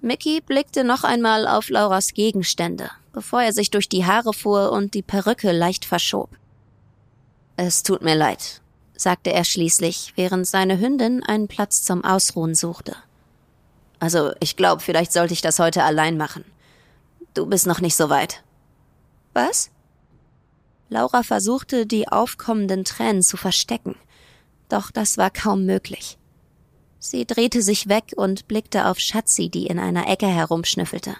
Mickey 0.00 0.40
blickte 0.40 0.84
noch 0.84 1.02
einmal 1.02 1.48
auf 1.48 1.68
Lauras 1.68 2.12
Gegenstände, 2.12 2.90
bevor 3.14 3.42
er 3.42 3.54
sich 3.54 3.70
durch 3.70 3.88
die 3.88 4.04
Haare 4.04 4.34
fuhr 4.34 4.72
und 4.72 4.92
die 4.92 5.02
Perücke 5.02 5.52
leicht 5.52 5.86
verschob. 5.86 6.28
Es 7.56 7.84
tut 7.84 8.02
mir 8.02 8.16
leid, 8.16 8.60
sagte 8.96 9.32
er 9.32 9.44
schließlich, 9.44 10.12
während 10.16 10.46
seine 10.46 10.78
Hündin 10.78 11.22
einen 11.22 11.48
Platz 11.48 11.84
zum 11.84 12.04
Ausruhen 12.04 12.54
suchte. 12.54 12.96
Also, 14.00 14.32
ich 14.40 14.56
glaube, 14.56 14.82
vielleicht 14.82 15.12
sollte 15.12 15.32
ich 15.32 15.40
das 15.40 15.60
heute 15.60 15.84
allein 15.84 16.18
machen. 16.18 16.44
Du 17.32 17.46
bist 17.46 17.66
noch 17.66 17.80
nicht 17.80 17.96
so 17.96 18.10
weit. 18.10 18.42
Was? 19.32 19.70
Laura 20.88 21.22
versuchte, 21.22 21.86
die 21.86 22.08
aufkommenden 22.08 22.84
Tränen 22.84 23.22
zu 23.22 23.36
verstecken, 23.36 23.96
doch 24.68 24.90
das 24.90 25.16
war 25.16 25.30
kaum 25.30 25.64
möglich. 25.64 26.18
Sie 26.98 27.24
drehte 27.24 27.62
sich 27.62 27.88
weg 27.88 28.12
und 28.16 28.48
blickte 28.48 28.86
auf 28.86 28.98
Schatzi, 28.98 29.48
die 29.48 29.66
in 29.66 29.78
einer 29.78 30.08
Ecke 30.08 30.26
herumschnüffelte. 30.26 31.16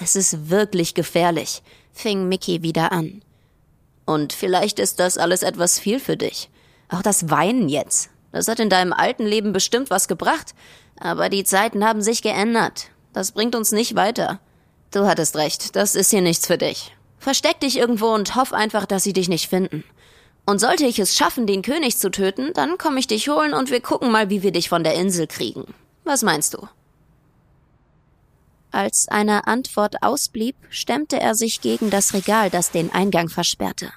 Es 0.00 0.14
ist 0.16 0.48
wirklich 0.48 0.94
gefährlich, 0.94 1.62
fing 1.92 2.28
Mickey 2.28 2.62
wieder 2.62 2.92
an. 2.92 3.20
Und 4.06 4.32
vielleicht 4.32 4.78
ist 4.78 5.00
das 5.00 5.18
alles 5.18 5.42
etwas 5.42 5.78
viel 5.78 6.00
für 6.00 6.16
dich. 6.16 6.48
Auch 6.88 7.02
das 7.02 7.28
Weinen 7.30 7.68
jetzt. 7.68 8.08
Das 8.32 8.48
hat 8.48 8.60
in 8.60 8.70
deinem 8.70 8.92
alten 8.92 9.26
Leben 9.26 9.52
bestimmt 9.52 9.90
was 9.90 10.08
gebracht. 10.08 10.54
Aber 10.98 11.28
die 11.28 11.44
Zeiten 11.44 11.84
haben 11.84 12.00
sich 12.00 12.22
geändert. 12.22 12.90
Das 13.12 13.32
bringt 13.32 13.54
uns 13.54 13.72
nicht 13.72 13.96
weiter. 13.96 14.40
Du 14.92 15.06
hattest 15.06 15.36
recht, 15.36 15.76
das 15.76 15.94
ist 15.94 16.10
hier 16.10 16.22
nichts 16.22 16.46
für 16.46 16.58
dich. 16.58 16.94
Versteck 17.18 17.60
dich 17.60 17.76
irgendwo 17.76 18.06
und 18.06 18.36
hoff 18.36 18.52
einfach, 18.52 18.86
dass 18.86 19.02
sie 19.02 19.12
dich 19.12 19.28
nicht 19.28 19.50
finden. 19.50 19.84
Und 20.46 20.60
sollte 20.60 20.86
ich 20.86 20.98
es 20.98 21.14
schaffen, 21.16 21.46
den 21.46 21.62
König 21.62 21.98
zu 21.98 22.10
töten, 22.10 22.52
dann 22.54 22.78
komme 22.78 23.00
ich 23.00 23.06
dich 23.06 23.28
holen 23.28 23.52
und 23.52 23.70
wir 23.70 23.80
gucken 23.80 24.10
mal, 24.10 24.30
wie 24.30 24.42
wir 24.42 24.52
dich 24.52 24.68
von 24.68 24.84
der 24.84 24.94
Insel 24.94 25.26
kriegen. 25.26 25.74
Was 26.04 26.22
meinst 26.22 26.54
du? 26.54 26.68
Als 28.70 29.08
eine 29.08 29.46
Antwort 29.46 30.02
ausblieb, 30.02 30.56
stemmte 30.68 31.18
er 31.20 31.34
sich 31.34 31.60
gegen 31.60 31.90
das 31.90 32.12
Regal, 32.12 32.50
das 32.50 32.70
den 32.70 32.92
Eingang 32.92 33.28
versperrte. 33.28 33.90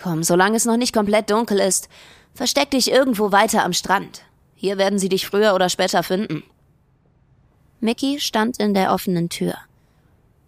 Komm, 0.00 0.22
solange 0.22 0.56
es 0.56 0.64
noch 0.64 0.76
nicht 0.76 0.94
komplett 0.94 1.30
dunkel 1.30 1.60
ist, 1.60 1.88
versteck 2.34 2.70
dich 2.70 2.90
irgendwo 2.90 3.30
weiter 3.30 3.64
am 3.64 3.72
Strand. 3.72 4.22
Hier 4.54 4.78
werden 4.78 4.98
sie 4.98 5.08
dich 5.08 5.26
früher 5.26 5.54
oder 5.54 5.68
später 5.68 6.02
finden. 6.02 6.42
Mickey 7.80 8.20
stand 8.20 8.58
in 8.58 8.74
der 8.74 8.92
offenen 8.92 9.28
Tür. 9.28 9.54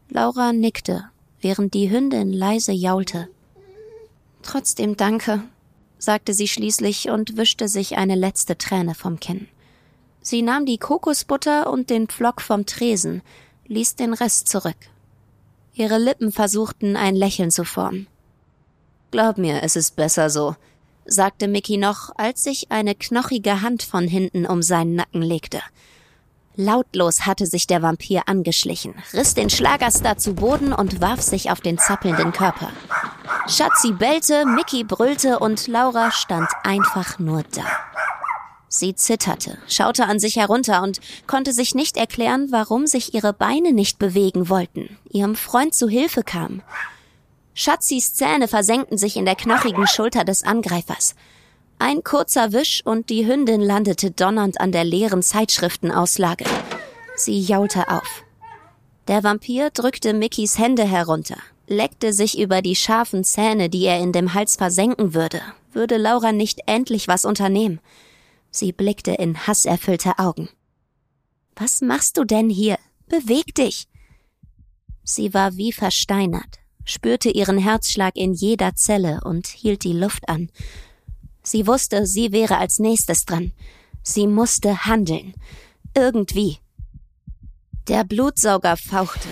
Laura 0.08 0.52
nickte, 0.52 1.04
während 1.40 1.74
die 1.74 1.90
Hündin 1.90 2.32
leise 2.32 2.72
jaulte. 2.72 3.28
Trotzdem 4.42 4.96
danke, 4.96 5.42
sagte 5.98 6.32
sie 6.32 6.48
schließlich 6.48 7.10
und 7.10 7.36
wischte 7.36 7.68
sich 7.68 7.96
eine 7.96 8.14
letzte 8.14 8.56
Träne 8.56 8.94
vom 8.94 9.18
Kinn. 9.18 9.48
Sie 10.26 10.40
nahm 10.40 10.64
die 10.64 10.78
Kokosbutter 10.78 11.70
und 11.70 11.90
den 11.90 12.08
Pflock 12.08 12.40
vom 12.40 12.64
Tresen, 12.64 13.20
ließ 13.66 13.96
den 13.96 14.14
Rest 14.14 14.48
zurück. 14.48 14.78
Ihre 15.74 15.98
Lippen 15.98 16.32
versuchten 16.32 16.96
ein 16.96 17.14
Lächeln 17.14 17.50
zu 17.50 17.64
formen. 17.64 18.06
Glaub 19.10 19.36
mir, 19.36 19.62
es 19.62 19.76
ist 19.76 19.96
besser 19.96 20.30
so, 20.30 20.56
sagte 21.04 21.46
Mickey 21.46 21.76
noch, 21.76 22.10
als 22.16 22.42
sich 22.42 22.72
eine 22.72 22.94
knochige 22.94 23.60
Hand 23.60 23.82
von 23.82 24.08
hinten 24.08 24.46
um 24.46 24.62
seinen 24.62 24.94
Nacken 24.94 25.20
legte. 25.20 25.60
Lautlos 26.56 27.26
hatte 27.26 27.44
sich 27.44 27.66
der 27.66 27.82
Vampir 27.82 28.22
angeschlichen, 28.26 28.94
riss 29.12 29.34
den 29.34 29.50
Schlagerstar 29.50 30.16
zu 30.16 30.34
Boden 30.34 30.72
und 30.72 31.02
warf 31.02 31.20
sich 31.20 31.50
auf 31.50 31.60
den 31.60 31.76
zappelnden 31.76 32.32
Körper. 32.32 32.70
Schatzi 33.46 33.92
bellte, 33.92 34.46
Mickey 34.46 34.84
brüllte 34.84 35.38
und 35.38 35.66
Laura 35.66 36.12
stand 36.12 36.48
einfach 36.62 37.18
nur 37.18 37.42
da. 37.42 37.66
Sie 38.76 38.96
zitterte, 38.96 39.58
schaute 39.68 40.06
an 40.06 40.18
sich 40.18 40.34
herunter 40.34 40.82
und 40.82 40.98
konnte 41.28 41.52
sich 41.52 41.76
nicht 41.76 41.96
erklären, 41.96 42.48
warum 42.50 42.88
sich 42.88 43.14
ihre 43.14 43.32
Beine 43.32 43.72
nicht 43.72 44.00
bewegen 44.00 44.48
wollten, 44.48 44.98
ihrem 45.08 45.36
Freund 45.36 45.74
zu 45.74 45.88
Hilfe 45.88 46.24
kam. 46.24 46.60
Schatzis 47.54 48.14
Zähne 48.14 48.48
versenkten 48.48 48.98
sich 48.98 49.16
in 49.16 49.26
der 49.26 49.36
knochigen 49.36 49.86
Schulter 49.86 50.24
des 50.24 50.42
Angreifers. 50.42 51.14
Ein 51.78 52.02
kurzer 52.02 52.52
Wisch 52.52 52.82
und 52.84 53.10
die 53.10 53.24
Hündin 53.28 53.60
landete 53.60 54.10
donnernd 54.10 54.60
an 54.60 54.72
der 54.72 54.82
leeren 54.82 55.22
Zeitschriftenauslage. 55.22 56.44
Sie 57.14 57.40
jaulte 57.40 57.88
auf. 57.88 58.24
Der 59.06 59.22
Vampir 59.22 59.70
drückte 59.70 60.14
Mickys 60.14 60.58
Hände 60.58 60.82
herunter, 60.82 61.38
leckte 61.68 62.12
sich 62.12 62.40
über 62.40 62.60
die 62.60 62.74
scharfen 62.74 63.22
Zähne, 63.22 63.70
die 63.70 63.84
er 63.84 64.00
in 64.00 64.10
dem 64.10 64.34
Hals 64.34 64.56
versenken 64.56 65.14
würde, 65.14 65.42
würde 65.72 65.96
Laura 65.96 66.32
nicht 66.32 66.62
endlich 66.66 67.06
was 67.06 67.24
unternehmen. 67.24 67.78
Sie 68.54 68.70
blickte 68.70 69.10
in 69.10 69.48
hasserfüllte 69.48 70.20
Augen. 70.20 70.48
Was 71.56 71.80
machst 71.80 72.16
du 72.16 72.24
denn 72.24 72.48
hier? 72.48 72.78
Beweg 73.08 73.52
dich! 73.56 73.88
Sie 75.02 75.34
war 75.34 75.56
wie 75.56 75.72
versteinert, 75.72 76.60
spürte 76.84 77.30
ihren 77.30 77.58
Herzschlag 77.58 78.16
in 78.16 78.32
jeder 78.32 78.76
Zelle 78.76 79.20
und 79.24 79.48
hielt 79.48 79.82
die 79.82 79.92
Luft 79.92 80.28
an. 80.28 80.50
Sie 81.42 81.66
wusste, 81.66 82.06
sie 82.06 82.30
wäre 82.30 82.56
als 82.58 82.78
nächstes 82.78 83.24
dran. 83.24 83.52
Sie 84.04 84.28
musste 84.28 84.86
handeln. 84.86 85.34
Irgendwie. 85.96 86.58
Der 87.88 88.04
Blutsauger 88.04 88.76
fauchte. 88.76 89.28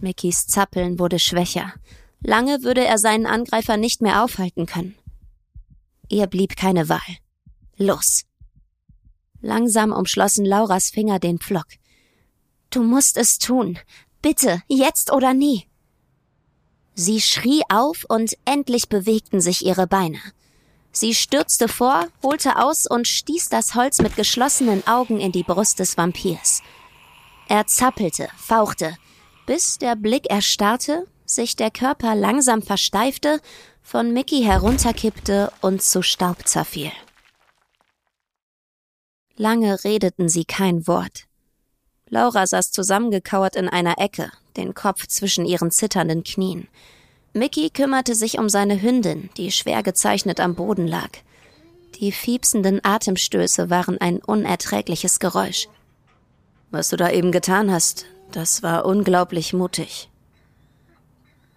Mickys 0.00 0.48
Zappeln 0.48 0.98
wurde 0.98 1.20
schwächer. 1.20 1.72
Lange 2.20 2.64
würde 2.64 2.84
er 2.84 2.98
seinen 2.98 3.26
Angreifer 3.26 3.76
nicht 3.76 4.02
mehr 4.02 4.24
aufhalten 4.24 4.66
können. 4.66 4.96
Ihr 6.08 6.26
blieb 6.26 6.56
keine 6.56 6.88
Wahl. 6.88 7.18
Los! 7.76 8.24
Langsam 9.44 9.92
umschlossen 9.92 10.46
Lauras 10.46 10.88
Finger 10.88 11.18
den 11.18 11.38
Pflock. 11.38 11.66
Du 12.70 12.82
musst 12.82 13.18
es 13.18 13.38
tun. 13.38 13.78
Bitte, 14.22 14.62
jetzt 14.68 15.12
oder 15.12 15.34
nie. 15.34 15.66
Sie 16.94 17.20
schrie 17.20 17.62
auf 17.68 18.06
und 18.08 18.38
endlich 18.46 18.88
bewegten 18.88 19.42
sich 19.42 19.66
ihre 19.66 19.86
Beine. 19.86 20.18
Sie 20.92 21.14
stürzte 21.14 21.68
vor, 21.68 22.06
holte 22.22 22.56
aus 22.56 22.86
und 22.86 23.06
stieß 23.06 23.50
das 23.50 23.74
Holz 23.74 24.00
mit 24.00 24.16
geschlossenen 24.16 24.86
Augen 24.86 25.20
in 25.20 25.30
die 25.30 25.42
Brust 25.42 25.78
des 25.78 25.98
Vampirs. 25.98 26.62
Er 27.46 27.66
zappelte, 27.66 28.28
fauchte, 28.38 28.96
bis 29.44 29.76
der 29.76 29.94
Blick 29.94 30.30
erstarrte, 30.30 31.06
sich 31.26 31.54
der 31.54 31.70
Körper 31.70 32.14
langsam 32.14 32.62
versteifte, 32.62 33.42
von 33.82 34.14
Mickey 34.14 34.42
herunterkippte 34.42 35.52
und 35.60 35.82
zu 35.82 36.00
Staub 36.00 36.48
zerfiel. 36.48 36.92
Lange 39.36 39.82
redeten 39.84 40.28
sie 40.28 40.44
kein 40.44 40.86
Wort. 40.86 41.24
Laura 42.08 42.46
saß 42.46 42.70
zusammengekauert 42.70 43.56
in 43.56 43.68
einer 43.68 43.98
Ecke, 43.98 44.30
den 44.56 44.74
Kopf 44.74 45.06
zwischen 45.06 45.44
ihren 45.44 45.70
zitternden 45.70 46.22
Knien. 46.22 46.68
Mickey 47.32 47.70
kümmerte 47.70 48.14
sich 48.14 48.38
um 48.38 48.48
seine 48.48 48.80
Hündin, 48.80 49.30
die 49.36 49.50
schwer 49.50 49.82
gezeichnet 49.82 50.38
am 50.38 50.54
Boden 50.54 50.86
lag. 50.86 51.10
Die 51.96 52.12
fiepsenden 52.12 52.80
Atemstöße 52.84 53.70
waren 53.70 53.98
ein 54.00 54.18
unerträgliches 54.18 55.18
Geräusch. 55.18 55.68
Was 56.70 56.90
du 56.90 56.96
da 56.96 57.10
eben 57.10 57.32
getan 57.32 57.72
hast, 57.72 58.06
das 58.30 58.62
war 58.62 58.84
unglaublich 58.84 59.52
mutig. 59.52 60.08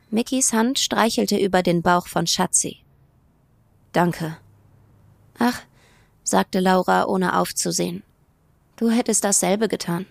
Mickys 0.09 0.53
Hand 0.53 0.80
streichelte 0.80 1.38
über 1.38 1.61
den 1.61 1.82
Bauch 1.82 2.07
von 2.07 2.25
Schatzi. 2.25 2.78
Danke. 3.93 4.38
Ach, 5.38 5.61
sagte 6.28 6.59
Laura, 6.59 7.05
ohne 7.05 7.38
aufzusehen. 7.38 8.03
Du 8.75 8.89
hättest 8.89 9.23
dasselbe 9.23 9.67
getan. 9.67 10.05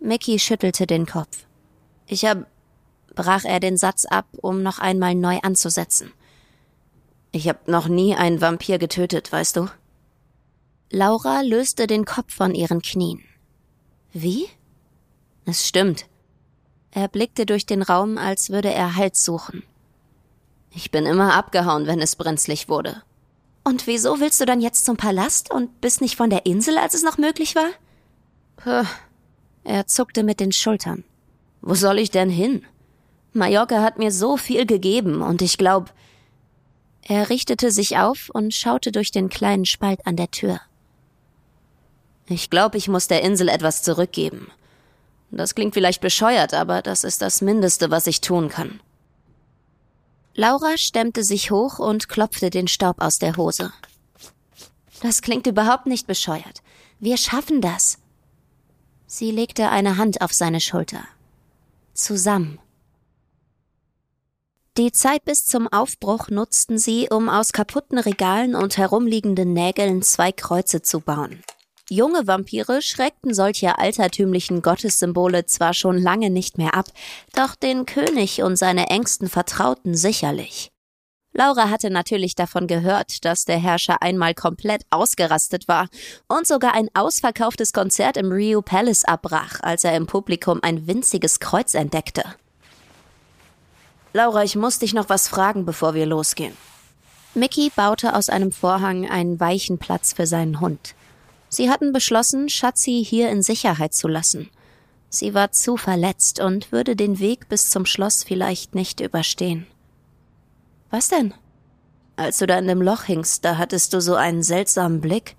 Mickey 0.00 0.38
schüttelte 0.38 0.86
den 0.86 1.06
Kopf. 1.06 1.44
Ich 2.06 2.24
hab, 2.24 2.46
brach 3.14 3.44
er 3.44 3.60
den 3.60 3.76
Satz 3.76 4.06
ab, 4.06 4.26
um 4.40 4.62
noch 4.62 4.78
einmal 4.78 5.14
neu 5.14 5.38
anzusetzen. 5.42 6.12
Ich 7.32 7.48
hab 7.48 7.68
noch 7.68 7.88
nie 7.88 8.14
einen 8.14 8.40
Vampir 8.40 8.78
getötet, 8.78 9.30
weißt 9.30 9.56
du? 9.56 9.66
Laura 10.90 11.42
löste 11.42 11.86
den 11.86 12.06
Kopf 12.06 12.34
von 12.34 12.54
ihren 12.54 12.80
Knien. 12.80 13.22
Wie? 14.12 14.48
Es 15.44 15.68
stimmt. 15.68 16.06
Er 16.90 17.08
blickte 17.08 17.44
durch 17.44 17.66
den 17.66 17.82
Raum, 17.82 18.16
als 18.16 18.48
würde 18.48 18.72
er 18.72 18.96
Halt 18.96 19.16
suchen. 19.16 19.62
Ich 20.74 20.90
bin 20.90 21.04
immer 21.04 21.34
abgehauen, 21.34 21.86
wenn 21.86 22.00
es 22.00 22.16
brenzlig 22.16 22.70
wurde. 22.70 23.02
Und 23.68 23.86
wieso 23.86 24.18
willst 24.18 24.40
du 24.40 24.46
dann 24.46 24.62
jetzt 24.62 24.86
zum 24.86 24.96
Palast 24.96 25.50
und 25.50 25.82
bist 25.82 26.00
nicht 26.00 26.16
von 26.16 26.30
der 26.30 26.46
Insel, 26.46 26.78
als 26.78 26.94
es 26.94 27.02
noch 27.02 27.18
möglich 27.18 27.54
war? 27.54 27.68
Puh. 28.56 28.88
Er 29.62 29.86
zuckte 29.86 30.22
mit 30.22 30.40
den 30.40 30.52
Schultern. 30.52 31.04
Wo 31.60 31.74
soll 31.74 31.98
ich 31.98 32.10
denn 32.10 32.30
hin? 32.30 32.64
Mallorca 33.34 33.82
hat 33.82 33.98
mir 33.98 34.10
so 34.10 34.38
viel 34.38 34.64
gegeben 34.64 35.20
und 35.20 35.42
ich 35.42 35.58
glaub. 35.58 35.92
Er 37.02 37.28
richtete 37.28 37.70
sich 37.70 37.98
auf 37.98 38.30
und 38.32 38.54
schaute 38.54 38.90
durch 38.90 39.10
den 39.10 39.28
kleinen 39.28 39.66
Spalt 39.66 40.06
an 40.06 40.16
der 40.16 40.30
Tür. 40.30 40.62
Ich 42.26 42.48
glaube, 42.48 42.78
ich 42.78 42.88
muss 42.88 43.06
der 43.06 43.22
Insel 43.22 43.50
etwas 43.50 43.82
zurückgeben. 43.82 44.50
Das 45.30 45.54
klingt 45.54 45.74
vielleicht 45.74 46.00
bescheuert, 46.00 46.54
aber 46.54 46.80
das 46.80 47.04
ist 47.04 47.20
das 47.20 47.42
Mindeste, 47.42 47.90
was 47.90 48.06
ich 48.06 48.22
tun 48.22 48.48
kann. 48.48 48.80
Laura 50.38 50.78
stemmte 50.78 51.24
sich 51.24 51.50
hoch 51.50 51.80
und 51.80 52.08
klopfte 52.08 52.48
den 52.48 52.68
Staub 52.68 53.00
aus 53.02 53.18
der 53.18 53.36
Hose. 53.36 53.72
Das 55.00 55.20
klingt 55.20 55.48
überhaupt 55.48 55.86
nicht 55.86 56.06
bescheuert. 56.06 56.62
Wir 57.00 57.16
schaffen 57.16 57.60
das. 57.60 57.98
Sie 59.08 59.32
legte 59.32 59.68
eine 59.68 59.96
Hand 59.96 60.20
auf 60.20 60.32
seine 60.32 60.60
Schulter. 60.60 61.02
Zusammen. 61.92 62.60
Die 64.76 64.92
Zeit 64.92 65.24
bis 65.24 65.44
zum 65.44 65.66
Aufbruch 65.66 66.28
nutzten 66.28 66.78
sie, 66.78 67.08
um 67.10 67.28
aus 67.28 67.52
kaputten 67.52 67.98
Regalen 67.98 68.54
und 68.54 68.78
herumliegenden 68.78 69.52
Nägeln 69.52 70.02
zwei 70.02 70.30
Kreuze 70.30 70.82
zu 70.82 71.00
bauen. 71.00 71.42
Junge 71.90 72.26
Vampire 72.26 72.82
schreckten 72.82 73.32
solche 73.32 73.78
altertümlichen 73.78 74.60
Gottessymbole 74.60 75.46
zwar 75.46 75.72
schon 75.72 75.96
lange 75.96 76.28
nicht 76.28 76.58
mehr 76.58 76.74
ab, 76.74 76.86
doch 77.34 77.54
den 77.54 77.86
König 77.86 78.42
und 78.42 78.56
seine 78.56 78.90
engsten 78.90 79.28
Vertrauten 79.28 79.94
sicherlich. 79.94 80.70
Laura 81.32 81.70
hatte 81.70 81.88
natürlich 81.88 82.34
davon 82.34 82.66
gehört, 82.66 83.24
dass 83.24 83.46
der 83.46 83.58
Herrscher 83.58 84.02
einmal 84.02 84.34
komplett 84.34 84.82
ausgerastet 84.90 85.66
war 85.66 85.88
und 86.26 86.46
sogar 86.46 86.74
ein 86.74 86.90
ausverkauftes 86.92 87.72
Konzert 87.72 88.18
im 88.18 88.32
Rio 88.32 88.60
Palace 88.60 89.04
abbrach, 89.04 89.60
als 89.62 89.84
er 89.84 89.96
im 89.96 90.06
Publikum 90.06 90.58
ein 90.62 90.86
winziges 90.86 91.40
Kreuz 91.40 91.72
entdeckte. 91.72 92.24
Laura, 94.12 94.42
ich 94.42 94.56
muss 94.56 94.78
dich 94.78 94.92
noch 94.92 95.08
was 95.08 95.28
fragen, 95.28 95.64
bevor 95.64 95.94
wir 95.94 96.06
losgehen. 96.06 96.56
Mickey 97.34 97.70
baute 97.74 98.14
aus 98.14 98.28
einem 98.28 98.52
Vorhang 98.52 99.08
einen 99.08 99.38
weichen 99.38 99.78
Platz 99.78 100.12
für 100.12 100.26
seinen 100.26 100.60
Hund. 100.60 100.94
Sie 101.48 101.70
hatten 101.70 101.92
beschlossen, 101.92 102.48
Schatzi 102.48 103.04
hier 103.04 103.30
in 103.30 103.42
Sicherheit 103.42 103.94
zu 103.94 104.08
lassen. 104.08 104.50
Sie 105.08 105.32
war 105.32 105.52
zu 105.52 105.76
verletzt 105.76 106.40
und 106.40 106.70
würde 106.70 106.94
den 106.94 107.18
Weg 107.18 107.48
bis 107.48 107.70
zum 107.70 107.86
Schloss 107.86 108.22
vielleicht 108.22 108.74
nicht 108.74 109.00
überstehen. 109.00 109.66
Was 110.90 111.08
denn? 111.08 111.32
Als 112.16 112.38
du 112.38 112.46
da 112.46 112.58
in 112.58 112.66
dem 112.66 112.82
Loch 112.82 113.04
hingst, 113.04 113.44
da 113.44 113.56
hattest 113.56 113.94
du 113.94 114.00
so 114.00 114.16
einen 114.16 114.42
seltsamen 114.42 115.00
Blick, 115.00 115.36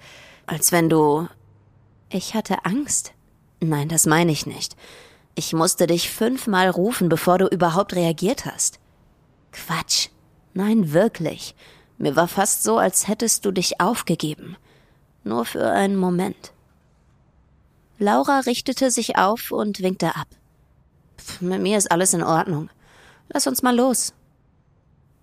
als 0.48 0.72
wenn 0.72 0.90
du. 0.90 1.28
Ich 2.10 2.34
hatte 2.34 2.66
Angst. 2.66 3.14
Nein, 3.60 3.90
das 3.90 4.06
meine 4.06 4.32
ich 4.32 4.46
nicht. 4.46 4.76
Ich 5.36 5.54
musste 5.54 5.86
dich 5.86 6.10
fünfmal 6.10 6.70
rufen, 6.70 7.10
bevor 7.10 7.38
du 7.38 7.48
überhaupt 7.48 7.94
reagiert 7.94 8.46
hast. 8.46 8.80
Quatsch. 9.52 10.10
Nein, 10.54 10.94
wirklich. 10.94 11.56
Mir 11.98 12.16
war 12.16 12.28
fast 12.28 12.64
so, 12.64 12.78
als 12.78 13.08
hättest 13.08 13.46
du 13.46 13.52
dich 13.52 13.80
aufgegeben. 13.80 14.58
Nur 15.24 15.46
für 15.46 15.70
einen 15.70 15.96
Moment. 15.96 16.54
Laura 17.98 18.40
richtete 18.40 18.92
sich 18.92 19.18
auf 19.18 19.52
und 19.52 19.82
winkte 19.82 20.16
ab. 20.16 20.28
Pff, 21.18 21.42
mit 21.42 21.62
mir 21.62 21.78
ist 21.78 21.92
alles 21.92 22.14
in 22.14 22.24
Ordnung. 22.24 22.70
Lass 23.28 23.46
uns 23.46 23.62
mal 23.62 23.76
los. 23.76 24.14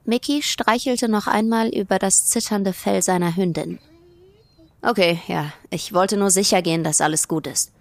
Mickey 0.05 0.42
streichelte 0.42 1.09
noch 1.09 1.26
einmal 1.26 1.68
über 1.68 1.99
das 1.99 2.26
zitternde 2.26 2.72
Fell 2.72 3.03
seiner 3.03 3.34
Hündin. 3.34 3.78
Okay, 4.82 5.20
ja, 5.26 5.53
ich 5.70 5.92
wollte 5.92 6.16
nur 6.16 6.30
sicher 6.30 6.62
gehen, 6.62 6.84
dass 6.84 7.01
alles 7.01 7.26
gut 7.26 7.47
ist. 7.47 7.72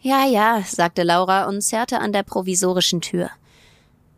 Ja, 0.00 0.26
ja, 0.26 0.62
sagte 0.66 1.02
Laura 1.02 1.44
und 1.44 1.62
zerrte 1.62 2.00
an 2.00 2.12
der 2.12 2.24
provisorischen 2.24 3.00
Tür. 3.00 3.30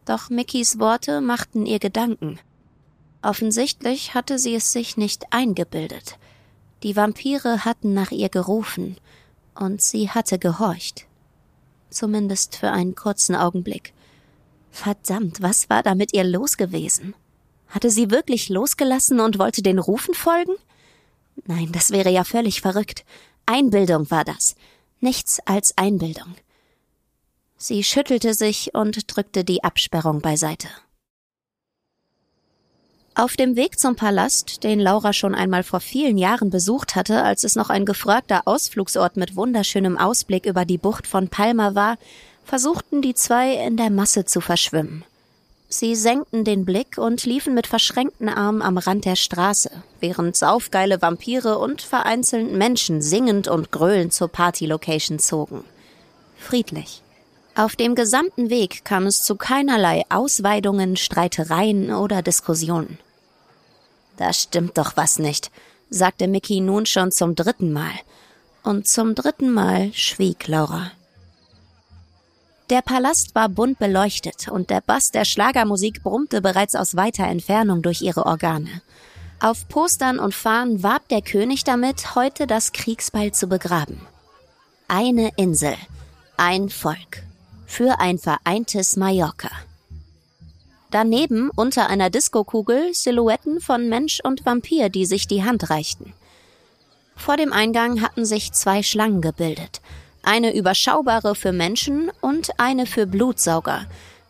Doch 0.07 0.31
Mickys 0.31 0.79
Worte 0.79 1.21
machten 1.21 1.67
ihr 1.67 1.79
Gedanken. 1.79 2.39
Offensichtlich 3.23 4.15
hatte 4.15 4.39
sie 4.39 4.55
es 4.55 4.73
sich 4.73 4.97
nicht 4.97 5.33
eingebildet. 5.33 6.19
Die 6.83 6.97
Vampire 6.97 7.65
hatten 7.65 7.95
nach 7.95 8.11
ihr 8.11 8.29
gerufen, 8.29 8.97
und 9.55 9.81
sie 9.81 10.11
hatte 10.11 10.39
gehorcht. 10.39 11.07
Zumindest 11.91 12.57
für 12.57 12.71
einen 12.71 12.95
kurzen 12.95 13.35
Augenblick. 13.35 13.95
Verdammt, 14.71 15.41
was 15.41 15.71
war 15.71 15.83
da 15.83 15.95
mit 15.95 16.13
ihr 16.13 16.25
los 16.25 16.57
gewesen? 16.57 17.15
Hatte 17.69 17.91
sie 17.91 18.11
wirklich 18.11 18.49
losgelassen 18.49 19.21
und 19.21 19.39
wollte 19.39 19.63
den 19.63 19.79
Rufen 19.79 20.15
folgen? 20.15 20.53
Nein, 21.47 21.73
das 21.73 21.91
wäre 21.91 22.11
ja 22.11 22.25
völlig 22.25 22.61
verrückt. 22.61 23.05
Einbildung 23.47 24.11
war 24.11 24.25
das. 24.25 24.57
Nichts 25.01 25.41
als 25.47 25.77
Einbildung. 25.79 26.35
Sie 27.57 27.83
schüttelte 27.83 28.35
sich 28.35 28.75
und 28.75 29.17
drückte 29.17 29.45
die 29.45 29.65
Absperrung 29.65 30.21
beiseite. 30.21 30.69
Auf 33.19 33.35
dem 33.35 33.57
Weg 33.57 33.79
zum 33.79 33.97
Palast, 33.97 34.63
den 34.63 34.79
Laura 34.79 35.15
schon 35.15 35.35
einmal 35.35 35.63
vor 35.63 35.81
vielen 35.81 36.19
Jahren 36.19 36.51
besucht 36.51 36.97
hatte, 36.97 37.23
als 37.23 37.45
es 37.45 37.57
noch 37.57 37.71
ein 37.71 37.87
gefragter 37.87 38.43
Ausflugsort 38.45 39.17
mit 39.17 39.37
wunderschönem 39.37 39.97
Ausblick 39.97 40.45
über 40.45 40.67
die 40.67 40.77
Bucht 40.77 41.07
von 41.07 41.29
Palma 41.29 41.75
war, 41.75 41.97
versuchten 42.45 43.01
die 43.01 43.15
zwei 43.15 43.55
in 43.55 43.79
der 43.79 43.89
Masse 43.89 44.27
zu 44.27 44.43
verschwimmen. 44.43 45.03
Sie 45.67 45.95
senkten 45.95 46.45
den 46.45 46.67
Blick 46.67 46.99
und 46.99 47.25
liefen 47.25 47.55
mit 47.55 47.67
verschränkten 47.67 48.29
Armen 48.29 48.61
am 48.61 48.77
Rand 48.77 49.07
der 49.07 49.17
Straße, 49.17 49.71
während 49.99 50.37
saufgeile 50.37 51.01
Vampire 51.01 51.57
und 51.57 51.81
vereinzelt 51.81 52.53
Menschen 52.53 53.01
singend 53.01 53.49
und 53.49 53.73
gröhlend 53.73 54.13
zur 54.13 54.29
Partylocation 54.29 55.19
zogen. 55.19 55.65
Friedlich. 56.37 57.01
Auf 57.55 57.77
dem 57.77 57.95
gesamten 57.95 58.51
Weg 58.51 58.85
kam 58.85 59.07
es 59.07 59.23
zu 59.23 59.37
keinerlei 59.37 60.03
Ausweidungen, 60.11 60.97
Streitereien 60.97 61.95
oder 61.95 62.21
Diskussionen. 62.21 62.99
Da 64.17 64.33
stimmt 64.33 64.79
doch 64.79 64.97
was 64.97 65.19
nicht, 65.19 65.51
sagte 65.91 66.29
Mickey 66.29 66.61
nun 66.61 66.87
schon 66.87 67.13
zum 67.13 67.35
dritten 67.35 67.73
Mal. 67.73 67.93
Und 68.63 68.89
zum 68.89 69.15
dritten 69.15 69.53
Mal 69.53 69.93
schwieg 69.93 70.49
Laura. 70.49 70.91
Der 72.69 72.83
Palast 72.83 73.35
war 73.37 73.49
bunt 73.49 73.79
beleuchtet 73.79 74.49
und 74.49 74.71
der 74.71 74.81
Bass 74.81 75.13
der 75.13 75.25
Schlagermusik 75.25 76.03
brummte 76.03 76.41
bereits 76.41 76.75
aus 76.75 76.97
weiter 76.97 77.25
Entfernung 77.25 77.81
durch 77.83 78.03
ihre 78.03 78.27
Organe. 78.27 78.83
Auf 79.39 79.69
Postern 79.69 80.19
und 80.19 80.35
Fahnen 80.35 80.83
warb 80.83 81.09
der 81.09 81.23
König 81.23 81.63
damit, 81.63 82.17
heute 82.17 82.47
das 82.47 82.73
Kriegsbeil 82.73 83.33
zu 83.33 83.47
begraben. 83.47 84.01
Eine 84.89 85.31
Insel, 85.37 85.77
ein 86.37 86.69
Volk, 86.69 87.23
für 87.67 88.01
ein 88.01 88.19
vereintes 88.19 88.97
Mallorca. 88.97 89.51
Daneben 90.91 91.51
unter 91.57 91.89
einer 91.89 92.11
Diskokugel 92.11 92.95
Silhouetten 92.95 93.61
von 93.61 93.89
Mensch 93.89 94.21
und 94.23 94.47
Vampir, 94.47 94.89
die 94.89 95.05
sich 95.05 95.27
die 95.27 95.45
Hand 95.45 95.71
reichten. 95.71 96.13
Vor 97.17 97.37
dem 97.37 97.53
Eingang 97.53 98.03
hatten 98.03 98.25
sich 98.25 98.53
zwei 98.53 98.83
Schlangen 98.83 99.21
gebildet. 99.21 99.81
Eine 100.23 100.55
überschaubare 100.55 101.35
für 101.35 101.53
Menschen 101.53 102.11
und 102.21 102.51
eine 102.59 102.87
für 102.87 103.07
Blutsauger, 103.07 103.87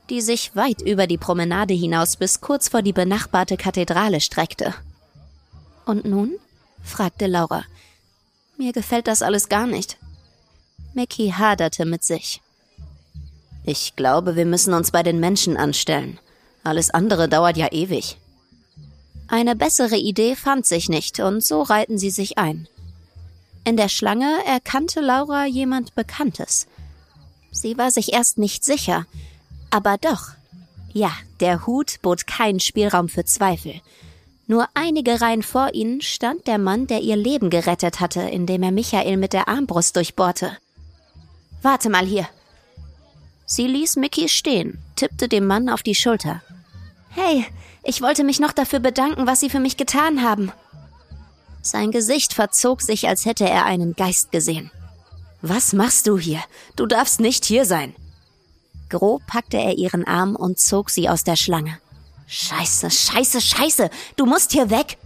die 0.09 0.21
sich 0.21 0.55
weit 0.55 0.81
über 0.81 1.07
die 1.07 1.19
Promenade 1.19 1.75
hinaus 1.75 2.17
bis 2.17 2.41
kurz 2.41 2.69
vor 2.69 2.83
die 2.83 2.93
benachbarte 2.93 3.57
Kathedrale 3.57 4.21
streckte. 4.21 4.75
Und 5.85 6.05
nun? 6.05 6.39
fragte 6.83 7.27
Laura. 7.27 7.65
Mir 8.57 8.73
gefällt 8.73 9.09
das 9.09 9.23
alles 9.23 9.49
gar 9.49 9.67
nicht. 9.67 9.99
Mackie 10.95 11.33
haderte 11.33 11.85
mit 11.85 12.05
sich. 12.05 12.41
Ich 13.65 13.97
glaube, 13.97 14.37
wir 14.37 14.47
müssen 14.47 14.73
uns 14.73 14.93
bei 14.93 15.03
den 15.03 15.19
Menschen 15.19 15.57
anstellen. 15.57 16.19
Alles 16.67 16.91
andere 16.91 17.29
dauert 17.29 17.57
ja 17.57 17.71
ewig. 17.71 18.19
Eine 19.29 19.55
bessere 19.55 19.97
Idee 19.97 20.35
fand 20.35 20.67
sich 20.67 20.89
nicht, 20.89 21.21
und 21.21 21.45
so 21.45 21.63
reihten 21.63 21.97
sie 21.97 22.11
sich 22.11 22.39
ein. 22.39 22.67
In 23.65 23.77
der 23.77 23.89
Schlange 23.89 24.39
erkannte 24.45 25.01
Laura 25.01 25.47
jemand 25.47 25.95
Bekanntes. 25.95 26.67
Sie 27.53 27.79
war 27.79 27.93
sich 27.93 28.13
erst 28.13 28.39
nicht 28.39 28.65
sicher, 28.65 29.07
aber 29.71 29.97
doch. 29.97 30.31
Ja, 30.93 31.13
der 31.39 31.67
Hut 31.69 32.03
bot 32.03 32.27
keinen 32.27 32.59
Spielraum 32.59 33.09
für 33.09 33.25
Zweifel. 33.25 33.81
Nur 34.49 34.67
einige 34.75 35.21
Reihen 35.21 35.45
vor 35.45 35.73
ihnen 35.73 36.01
stand 36.01 36.49
der 36.49 36.59
Mann, 36.59 36.89
der 36.89 37.01
ihr 37.01 37.17
Leben 37.17 37.49
gerettet 37.49 38.01
hatte, 38.01 38.23
indem 38.23 38.65
er 38.65 38.73
Michael 38.73 39.19
mit 39.19 39.35
der 39.35 39.47
Armbrust 39.47 39.95
durchbohrte. 39.95 40.57
Warte 41.63 41.91
mal 41.91 42.07
hier. 42.07 42.29
Sie 43.45 43.69
ließ 43.69 43.95
Mickey 43.95 44.29
stehen, 44.29 44.79
tippte 44.97 45.29
dem 45.29 45.47
Mann 45.47 45.69
auf 45.69 45.85
die 45.85 45.95
Schulter. 45.95 46.43
Hey, 47.17 47.47
ich 47.83 48.03
wollte 48.03 48.25
mich 48.25 48.41
noch 48.41 48.53
dafür 48.53 48.79
bedanken, 48.79 49.27
was 49.27 49.41
Sie 49.41 49.49
für 49.49 49.59
mich 49.59 49.79
getan 49.79 50.23
haben. 50.23 50.53
Sein 51.63 51.91
Gesicht 51.91 52.35
verzog 52.35 52.83
sich, 52.83 53.09
als 53.09 53.25
hätte 53.25 53.49
er 53.49 53.65
einen 53.65 53.95
Geist 53.95 54.33
gesehen. 54.33 54.71
Was 55.41 55.73
machst 55.73 56.07
du 56.07 56.19
hier? 56.19 56.45
Du 56.77 56.85
darfst 56.85 57.21
nicht 57.21 57.47
hier 57.47 57.65
sein. 57.65 57.97
Grob 58.91 59.27
packte 59.27 59.57
er 59.57 59.79
ihren 59.79 60.07
Arm 60.07 60.37
und 60.37 60.59
zog 60.59 60.91
sie 60.91 61.09
aus 61.09 61.25
der 61.25 61.37
Schlange. 61.37 61.79
Scheiße, 62.27 62.91
scheiße, 62.91 63.41
scheiße, 63.41 63.89
du 64.17 64.27
musst 64.27 64.53
hier 64.53 64.69
weg. 64.69 64.99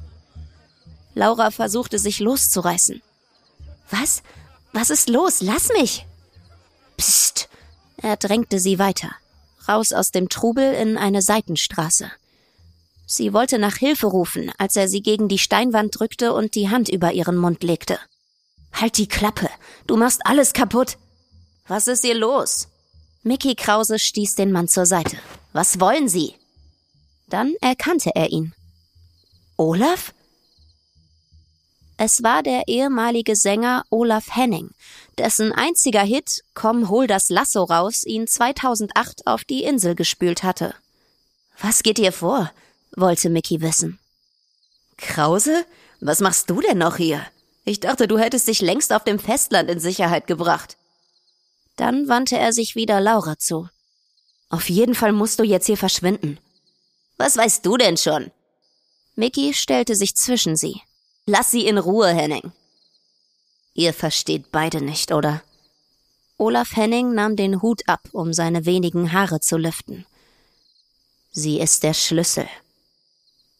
Laura 1.14 1.52
versuchte 1.52 2.00
sich 2.00 2.18
loszureißen. 2.18 3.00
Was? 3.88 4.24
Was 4.72 4.90
ist 4.90 5.08
los? 5.08 5.42
Lass 5.42 5.68
mich! 5.68 6.06
Psst! 6.96 7.48
Er 7.98 8.16
drängte 8.16 8.58
sie 8.58 8.80
weiter. 8.80 9.10
Raus 9.70 9.92
aus 9.92 10.10
dem 10.10 10.28
Trubel 10.28 10.74
in 10.74 10.98
eine 10.98 11.22
Seitenstraße. 11.22 12.10
Sie 13.06 13.32
wollte 13.32 13.58
nach 13.58 13.76
Hilfe 13.76 14.08
rufen, 14.08 14.52
als 14.58 14.76
er 14.76 14.88
sie 14.88 15.00
gegen 15.00 15.28
die 15.28 15.38
Steinwand 15.38 15.98
drückte 15.98 16.32
und 16.32 16.54
die 16.54 16.68
Hand 16.70 16.88
über 16.88 17.12
ihren 17.12 17.36
Mund 17.36 17.62
legte. 17.62 17.98
Halt 18.72 18.98
die 18.98 19.08
Klappe! 19.08 19.48
Du 19.86 19.96
machst 19.96 20.26
alles 20.26 20.52
kaputt! 20.52 20.96
Was 21.66 21.86
ist 21.86 22.04
hier 22.04 22.14
los? 22.14 22.68
Mickey 23.22 23.54
Krause 23.54 23.98
stieß 23.98 24.34
den 24.34 24.50
Mann 24.50 24.68
zur 24.68 24.86
Seite. 24.86 25.16
Was 25.52 25.78
wollen 25.78 26.08
Sie? 26.08 26.34
Dann 27.28 27.54
erkannte 27.60 28.10
er 28.14 28.30
ihn. 28.30 28.52
Olaf? 29.56 30.12
Es 31.96 32.22
war 32.22 32.42
der 32.42 32.66
ehemalige 32.66 33.36
Sänger 33.36 33.84
Olaf 33.90 34.34
Henning, 34.34 34.70
dessen 35.20 35.52
einziger 35.52 36.00
Hit 36.00 36.44
Komm, 36.54 36.88
hol 36.88 37.06
das 37.06 37.28
Lasso 37.28 37.64
raus 37.64 38.04
ihn 38.04 38.26
2008 38.26 39.26
auf 39.26 39.44
die 39.44 39.64
Insel 39.64 39.94
gespült 39.94 40.42
hatte. 40.42 40.74
Was 41.60 41.82
geht 41.82 41.98
dir 41.98 42.12
vor? 42.12 42.50
wollte 42.96 43.28
Mickey 43.28 43.60
wissen. 43.60 43.98
Krause? 44.96 45.66
Was 46.00 46.20
machst 46.20 46.48
du 46.48 46.62
denn 46.62 46.78
noch 46.78 46.96
hier? 46.96 47.26
Ich 47.66 47.80
dachte, 47.80 48.08
du 48.08 48.18
hättest 48.18 48.48
dich 48.48 48.62
längst 48.62 48.94
auf 48.94 49.04
dem 49.04 49.18
Festland 49.18 49.70
in 49.70 49.78
Sicherheit 49.78 50.26
gebracht. 50.26 50.78
Dann 51.76 52.08
wandte 52.08 52.38
er 52.38 52.54
sich 52.54 52.74
wieder 52.74 52.98
Laura 53.00 53.38
zu. 53.38 53.68
Auf 54.48 54.70
jeden 54.70 54.94
Fall 54.94 55.12
musst 55.12 55.38
du 55.38 55.44
jetzt 55.44 55.66
hier 55.66 55.76
verschwinden. 55.76 56.38
Was 57.18 57.36
weißt 57.36 57.64
du 57.66 57.76
denn 57.76 57.98
schon? 57.98 58.30
Mickey 59.16 59.52
stellte 59.52 59.94
sich 59.94 60.16
zwischen 60.16 60.56
sie. 60.56 60.80
Lass 61.26 61.50
sie 61.50 61.66
in 61.66 61.76
Ruhe, 61.76 62.08
Henning. 62.08 62.52
Ihr 63.74 63.94
versteht 63.94 64.50
beide 64.50 64.80
nicht, 64.80 65.12
oder? 65.12 65.42
Olaf 66.36 66.74
Henning 66.74 67.14
nahm 67.14 67.36
den 67.36 67.62
Hut 67.62 67.82
ab, 67.86 68.08
um 68.12 68.32
seine 68.32 68.66
wenigen 68.66 69.12
Haare 69.12 69.40
zu 69.40 69.56
lüften. 69.56 70.06
Sie 71.32 71.60
ist 71.60 71.82
der 71.82 71.94
Schlüssel. 71.94 72.48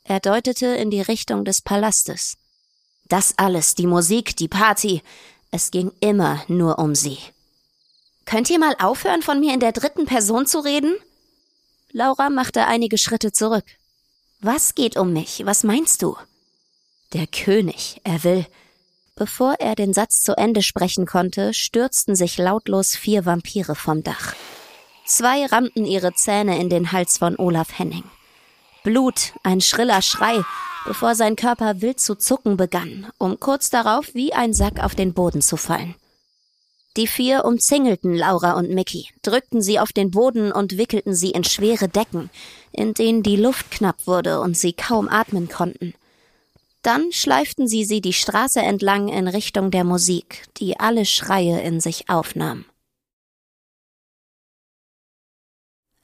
Er 0.05 0.19
deutete 0.19 0.67
in 0.67 0.91
die 0.91 1.03
Richtung 1.03 1.45
des 1.45 1.61
Palastes. 1.61 2.37
Das 3.09 3.35
alles, 3.37 3.75
die 3.75 3.87
Musik, 3.87 4.37
die 4.37 4.49
Party, 4.49 5.03
es 5.51 5.71
ging 5.71 5.93
immer 6.01 6.43
nur 6.49 6.79
um 6.79 6.95
sie. 6.95 7.19
Könnt 8.25 8.51
ihr 8.51 8.59
mal 8.59 8.75
aufhören, 8.79 9.23
von 9.23 9.41
mir 9.41 9.53
in 9.53 9.61
der 9.61 9.73
dritten 9.73 10.07
Person 10.07 10.47
zu 10.47 10.61
reden? 10.61 10.97
Laura 11.93 12.31
machte 12.31 12.67
einige 12.67 12.99
Schritte 12.99 13.33
zurück. 13.33 13.65
Was 14.41 14.75
geht 14.75 14.97
um 14.97 15.13
mich? 15.13 15.43
Was 15.45 15.65
meinst 15.65 16.03
du? 16.03 16.17
Der 17.13 17.27
König, 17.27 18.01
er 18.05 18.23
will. 18.25 18.47
Bevor 19.21 19.57
er 19.59 19.75
den 19.75 19.93
Satz 19.93 20.23
zu 20.23 20.35
Ende 20.39 20.63
sprechen 20.63 21.05
konnte, 21.05 21.53
stürzten 21.53 22.17
sich 22.17 22.39
lautlos 22.39 22.97
vier 22.97 23.27
Vampire 23.27 23.75
vom 23.75 24.03
Dach. 24.03 24.35
Zwei 25.05 25.45
rammten 25.45 25.85
ihre 25.85 26.15
Zähne 26.15 26.59
in 26.59 26.71
den 26.71 26.91
Hals 26.91 27.19
von 27.19 27.37
Olaf 27.37 27.79
Henning. 27.79 28.05
Blut, 28.83 29.35
ein 29.43 29.61
schriller 29.61 30.01
Schrei, 30.01 30.43
bevor 30.87 31.15
sein 31.15 31.37
Körper 31.37 31.83
wild 31.83 32.01
zu 32.01 32.15
zucken 32.15 32.57
begann, 32.57 33.13
um 33.19 33.39
kurz 33.39 33.69
darauf 33.69 34.15
wie 34.15 34.33
ein 34.33 34.55
Sack 34.55 34.83
auf 34.83 34.95
den 34.95 35.13
Boden 35.13 35.43
zu 35.43 35.59
fallen. 35.59 35.95
Die 36.97 37.07
vier 37.07 37.45
umzingelten 37.45 38.15
Laura 38.15 38.53
und 38.53 38.71
Mickey, 38.71 39.09
drückten 39.21 39.61
sie 39.61 39.79
auf 39.79 39.93
den 39.93 40.11
Boden 40.11 40.51
und 40.51 40.79
wickelten 40.79 41.15
sie 41.15 41.33
in 41.33 41.45
schwere 41.45 41.89
Decken, 41.89 42.31
in 42.73 42.95
denen 42.95 43.23
die 43.23 43.37
Luft 43.37 43.71
knapp 43.71 44.07
wurde 44.07 44.41
und 44.41 44.57
sie 44.57 44.73
kaum 44.73 45.11
atmen 45.11 45.51
konnten. 45.51 45.93
Dann 46.83 47.13
schleiften 47.13 47.69
sie 47.69 47.85
sie 47.85 48.01
die 48.01 48.15
Straße 48.15 48.61
entlang 48.61 49.09
in 49.09 49.29
Richtung 49.29 49.71
der 49.71 49.85
Musik, 49.85 50.45
die 50.57 50.81
alle 50.81 51.05
Schreie 51.05 51.61
in 51.61 51.81
sich 51.81 52.09
aufnahm. 52.09 52.65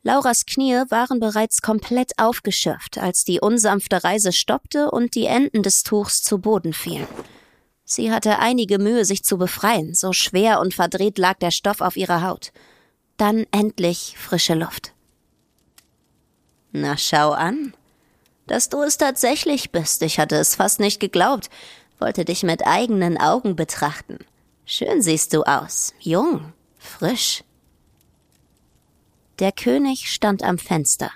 Lauras 0.02 0.46
Knie 0.46 0.84
waren 0.88 1.18
bereits 1.18 1.62
komplett 1.62 2.12
aufgeschürft, 2.18 2.98
als 2.98 3.24
die 3.24 3.40
unsanfte 3.40 4.04
Reise 4.04 4.32
stoppte 4.32 4.90
und 4.90 5.16
die 5.16 5.24
Enden 5.26 5.64
des 5.64 5.82
Tuchs 5.82 6.22
zu 6.22 6.38
Boden 6.38 6.72
fielen. 6.72 7.08
Sie 7.84 8.12
hatte 8.12 8.38
einige 8.38 8.78
Mühe, 8.78 9.04
sich 9.04 9.24
zu 9.24 9.38
befreien, 9.38 9.94
so 9.94 10.12
schwer 10.12 10.60
und 10.60 10.74
verdreht 10.74 11.18
lag 11.18 11.38
der 11.38 11.50
Stoff 11.50 11.80
auf 11.80 11.96
ihrer 11.96 12.22
Haut. 12.22 12.52
Dann 13.16 13.46
endlich 13.50 14.14
frische 14.16 14.54
Luft. 14.54 14.92
Na 16.70 16.96
schau 16.96 17.32
an, 17.32 17.74
dass 18.46 18.68
du 18.68 18.82
es 18.82 18.96
tatsächlich 18.98 19.72
bist. 19.72 20.02
Ich 20.02 20.18
hatte 20.18 20.36
es 20.36 20.54
fast 20.54 20.80
nicht 20.80 21.00
geglaubt, 21.00 21.50
wollte 21.98 22.24
dich 22.24 22.42
mit 22.42 22.66
eigenen 22.66 23.18
Augen 23.18 23.56
betrachten. 23.56 24.18
Schön 24.64 25.02
siehst 25.02 25.32
du 25.32 25.42
aus, 25.42 25.94
jung, 26.00 26.52
frisch. 26.78 27.44
Der 29.38 29.52
König 29.52 30.10
stand 30.10 30.42
am 30.42 30.58
Fenster. 30.58 31.10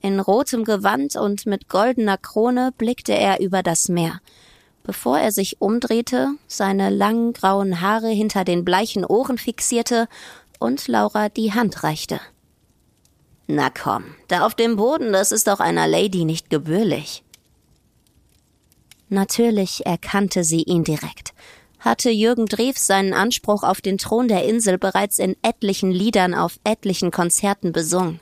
In 0.00 0.20
rotem 0.20 0.64
Gewand 0.64 1.16
und 1.16 1.46
mit 1.46 1.68
goldener 1.68 2.18
Krone 2.18 2.72
blickte 2.76 3.12
er 3.12 3.40
über 3.40 3.62
das 3.62 3.88
Meer, 3.88 4.20
bevor 4.82 5.18
er 5.18 5.32
sich 5.32 5.60
umdrehte, 5.60 6.30
seine 6.46 6.90
langen 6.90 7.32
grauen 7.32 7.80
Haare 7.80 8.08
hinter 8.08 8.44
den 8.44 8.64
bleichen 8.64 9.04
Ohren 9.04 9.38
fixierte 9.38 10.08
und 10.58 10.86
Laura 10.88 11.28
die 11.28 11.52
Hand 11.52 11.82
reichte. 11.82 12.20
Na 13.46 13.70
komm, 13.70 14.04
da 14.28 14.44
auf 14.44 14.54
dem 14.54 14.76
Boden, 14.76 15.12
das 15.12 15.30
ist 15.30 15.46
doch 15.46 15.60
einer 15.60 15.86
Lady 15.86 16.24
nicht 16.24 16.50
gebührlich. 16.50 17.22
Natürlich 19.08 19.86
erkannte 19.86 20.42
sie 20.42 20.62
ihn 20.62 20.82
direkt. 20.82 21.32
Hatte 21.78 22.10
Jürgen 22.10 22.46
Drews 22.46 22.86
seinen 22.86 23.12
Anspruch 23.12 23.62
auf 23.62 23.80
den 23.80 23.98
Thron 23.98 24.26
der 24.26 24.44
Insel 24.44 24.78
bereits 24.78 25.20
in 25.20 25.36
etlichen 25.42 25.92
Liedern 25.92 26.34
auf 26.34 26.58
etlichen 26.64 27.12
Konzerten 27.12 27.70
besungen. 27.70 28.18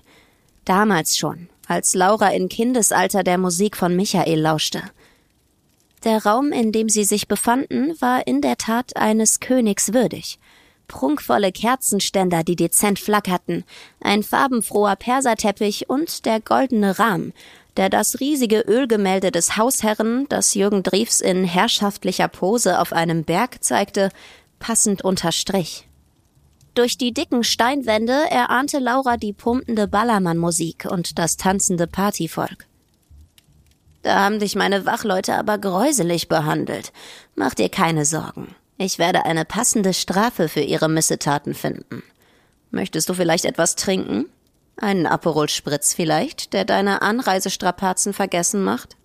Damals 0.67 1.17
schon, 1.17 1.49
als 1.67 1.95
Laura 1.95 2.29
in 2.29 2.51
Kindesalter 2.51 3.23
der 3.23 3.39
Musik 3.39 3.79
von 3.79 3.97
Michael 3.97 4.41
lauschte. 4.41 4.83
Der 6.05 6.23
Raum, 6.27 6.53
in 6.53 6.71
dem 6.71 6.91
sie 6.91 7.05
sich 7.05 7.29
befanden, 7.29 7.99
war 8.01 8.27
in 8.27 8.43
der 8.43 8.59
Tat 8.59 8.95
eines 8.97 9.41
Königs 9.41 9.95
würdig 9.95 10.39
prunkvolle 10.89 11.53
Kerzenständer, 11.53 12.45
die 12.45 12.57
dezent 12.57 12.99
flackerten, 12.99 13.65
ein 14.01 14.23
farbenfroher 14.23 14.97
Perserteppich 14.97 15.89
und 15.89 16.25
der 16.25 16.41
goldene 16.41 16.99
Rahmen, 16.99 17.33
der 17.77 17.89
das 17.89 18.21
riesige 18.21 18.61
Ölgemälde 18.61 19.31
des 19.31 19.57
Hausherren, 19.57 20.27
das 20.29 20.55
Jürgen 20.55 20.83
Drews 20.83 21.21
in 21.21 21.45
herrschaftlicher 21.45 22.29
Pose 22.29 22.81
auf 22.81 22.93
einem 22.93 23.25
Berg 23.25 23.63
zeigte, 23.63 24.11
passend 24.59 25.03
unterstrich. 25.03 25.89
Durch 26.75 26.99
die 26.99 27.13
dicken 27.13 27.45
Steinwände 27.45 28.31
erahnte 28.31 28.79
Laura 28.81 29.17
die 29.17 29.33
pumpende 29.33 29.87
Ballermann-Musik 29.87 30.87
und 30.91 31.19
das 31.19 31.37
tanzende 31.37 31.87
Partyvolk. 31.87 32.67
Da 34.03 34.21
haben 34.21 34.39
dich 34.39 34.55
meine 34.55 34.85
Wachleute 34.85 35.35
aber 35.35 35.57
gräuselig 35.57 36.29
behandelt. 36.29 36.93
Mach 37.37 37.55
dir 37.55 37.71
keine 37.71 38.05
Sorgen. 38.05 38.55
Ich 38.77 38.99
werde 38.99 39.25
eine 39.25 39.45
passende 39.45 39.95
Strafe 39.95 40.49
für 40.49 40.61
Ihre 40.61 40.89
Missetaten 40.89 41.55
finden. 41.55 42.03
Möchtest 42.71 43.09
du 43.09 43.15
vielleicht 43.15 43.45
etwas 43.45 43.77
trinken? 43.77 44.27
Einen 44.77 45.07
Aperol 45.07 45.49
Spritz 45.49 45.95
vielleicht, 45.95 46.53
der 46.53 46.65
deine 46.65 47.03
Anreisestrapazen 47.03 48.13
vergessen 48.13 48.65
macht? 48.65 48.97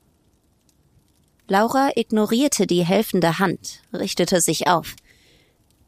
Laura 1.48 1.92
ignorierte 1.96 2.66
die 2.66 2.84
helfende 2.84 3.38
Hand, 3.38 3.82
richtete 3.94 4.42
sich 4.42 4.68
auf. 4.68 4.96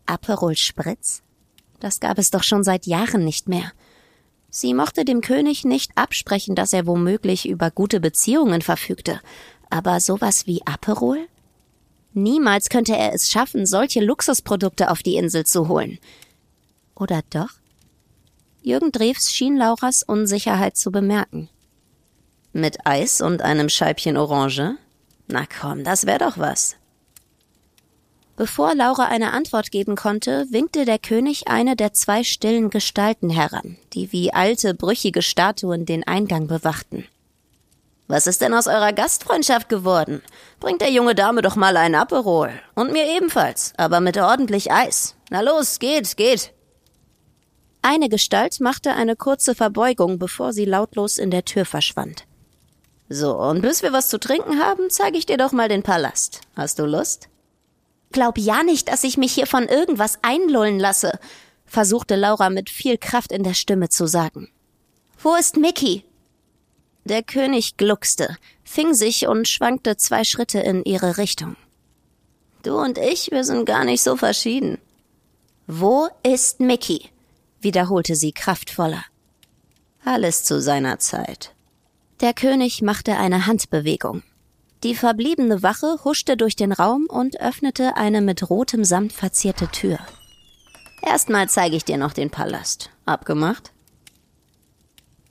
Aperol 0.06 0.56
Spritz? 0.56 1.24
Das 1.80 2.00
gab 2.00 2.20
es 2.20 2.30
doch 2.30 2.44
schon 2.44 2.64
seit 2.64 2.86
Jahren 2.86 3.26
nicht 3.26 3.50
mehr. 3.50 3.72
Sie 4.50 4.74
mochte 4.74 5.06
dem 5.06 5.22
König 5.22 5.64
nicht 5.64 5.92
absprechen, 5.96 6.54
dass 6.56 6.74
er 6.74 6.86
womöglich 6.86 7.48
über 7.48 7.72
gute 7.72 8.00
Beziehungen 8.00 8.62
verfügte, 8.62 9.22
aber 9.72 10.00
sowas 10.00 10.46
wie 10.46 10.66
Aperol? 10.66 11.28
Niemals 12.14 12.70
könnte 12.70 12.96
er 12.96 13.14
es 13.14 13.30
schaffen, 13.30 13.66
solche 13.66 14.02
Luxusprodukte 14.02 14.92
auf 14.92 15.02
die 15.02 15.16
Insel 15.16 15.46
zu 15.46 15.68
holen. 15.68 16.00
Oder 16.96 17.22
doch? 17.30 17.52
Jürgen 18.62 18.92
Drews 18.92 19.32
schien 19.32 19.58
Lauras 19.58 20.04
Unsicherheit 20.04 20.78
zu 20.78 20.92
bemerken. 20.92 21.50
Mit 22.54 22.86
Eis 22.86 23.22
und 23.22 23.42
einem 23.42 23.70
Scheibchen 23.70 24.18
Orange? 24.18 24.76
Na 25.28 25.46
komm, 25.46 25.84
das 25.84 26.06
wär 26.06 26.20
doch 26.20 26.38
was. 26.38 26.76
Bevor 28.36 28.76
Laura 28.76 29.06
eine 29.06 29.34
Antwort 29.34 29.72
geben 29.72 29.96
konnte, 29.96 30.48
winkte 30.50 30.84
der 30.84 31.00
König 31.00 31.48
eine 31.48 31.76
der 31.76 31.94
zwei 31.94 32.24
stillen 32.24 32.70
Gestalten 32.70 33.30
heran, 33.30 33.78
die 33.94 34.12
wie 34.12 34.34
alte, 34.34 34.74
brüchige 34.74 35.22
Statuen 35.22 35.86
den 35.86 36.06
Eingang 36.06 36.48
bewachten. 36.48 37.06
Was 38.12 38.28
ist 38.28 38.42
denn 38.42 38.54
aus 38.54 38.68
eurer 38.68 38.92
Gastfreundschaft 38.92 39.70
geworden? 39.70 40.22
Bringt 40.60 40.82
der 40.82 40.92
junge 40.92 41.16
Dame 41.16 41.42
doch 41.42 41.56
mal 41.56 41.78
einen 41.78 41.96
Aperol. 41.96 42.52
Und 42.76 42.92
mir 42.92 43.08
ebenfalls, 43.16 43.72
aber 43.78 44.02
mit 44.02 44.18
ordentlich 44.18 44.70
Eis. 44.70 45.16
Na 45.30 45.40
los, 45.40 45.80
geht, 45.80 46.18
geht. 46.18 46.52
Eine 47.82 48.10
Gestalt 48.10 48.60
machte 48.60 48.92
eine 48.92 49.16
kurze 49.16 49.56
Verbeugung, 49.56 50.20
bevor 50.20 50.52
sie 50.52 50.66
lautlos 50.66 51.20
in 51.20 51.32
der 51.32 51.46
Tür 51.46 51.64
verschwand. 51.64 52.26
So, 53.08 53.34
und 53.38 53.62
bis 53.62 53.82
wir 53.82 53.94
was 53.94 54.10
zu 54.10 54.20
trinken 54.20 54.60
haben, 54.60 54.90
zeige 54.90 55.18
ich 55.18 55.26
dir 55.26 55.38
doch 55.38 55.54
mal 55.54 55.70
den 55.70 55.82
Palast. 55.82 56.42
Hast 56.58 56.80
du 56.80 56.86
Lust? 56.86 57.30
Glaub 58.12 58.38
ja 58.38 58.64
nicht, 58.64 58.90
dass 58.90 59.06
ich 59.06 59.16
mich 59.16 59.32
hier 59.32 59.48
von 59.48 59.70
irgendwas 59.70 60.20
einlullen 60.22 60.82
lasse, 60.82 61.18
versuchte 61.66 62.18
Laura 62.18 62.50
mit 62.50 62.70
viel 62.70 62.98
Kraft 62.98 63.32
in 63.32 63.44
der 63.44 63.54
Stimme 63.54 63.88
zu 63.88 64.06
sagen. 64.06 64.50
Wo 65.18 65.34
ist 65.36 65.56
Mickey? 65.56 66.04
Der 67.06 67.24
König 67.24 67.78
gluckste, 67.78 68.38
fing 68.64 68.94
sich 68.94 69.28
und 69.28 69.48
schwankte 69.48 69.98
zwei 69.98 70.24
Schritte 70.24 70.60
in 70.60 70.84
ihre 70.84 71.18
Richtung. 71.18 71.56
Du 72.64 72.78
und 72.80 72.98
ich, 72.98 73.32
wir 73.32 73.44
sind 73.44 73.66
gar 73.66 73.84
nicht 73.84 74.04
so 74.04 74.16
verschieden. 74.16 74.78
Wo 75.68 76.08
ist 76.24 76.60
Mickey? 76.60 77.10
wiederholte 77.60 78.16
sie 78.16 78.32
kraftvoller. 78.32 79.04
Alles 80.04 80.44
zu 80.44 80.62
seiner 80.62 81.00
Zeit. 81.00 81.54
Der 82.22 82.34
König 82.34 82.82
machte 82.82 83.18
eine 83.18 83.46
Handbewegung. 83.46 84.24
Die 84.84 84.96
verbliebene 84.96 85.62
Wache 85.62 86.00
huschte 86.04 86.38
durch 86.38 86.56
den 86.56 86.72
Raum 86.72 87.06
und 87.08 87.40
öffnete 87.40 87.98
eine 87.98 88.22
mit 88.22 88.50
rotem 88.50 88.84
Samt 88.84 89.14
verzierte 89.14 89.68
Tür. 89.68 90.00
Erstmal 91.04 91.50
zeige 91.50 91.76
ich 91.76 91.86
dir 91.86 91.98
noch 91.98 92.14
den 92.14 92.32
Palast. 92.32 92.90
Abgemacht? 93.06 93.72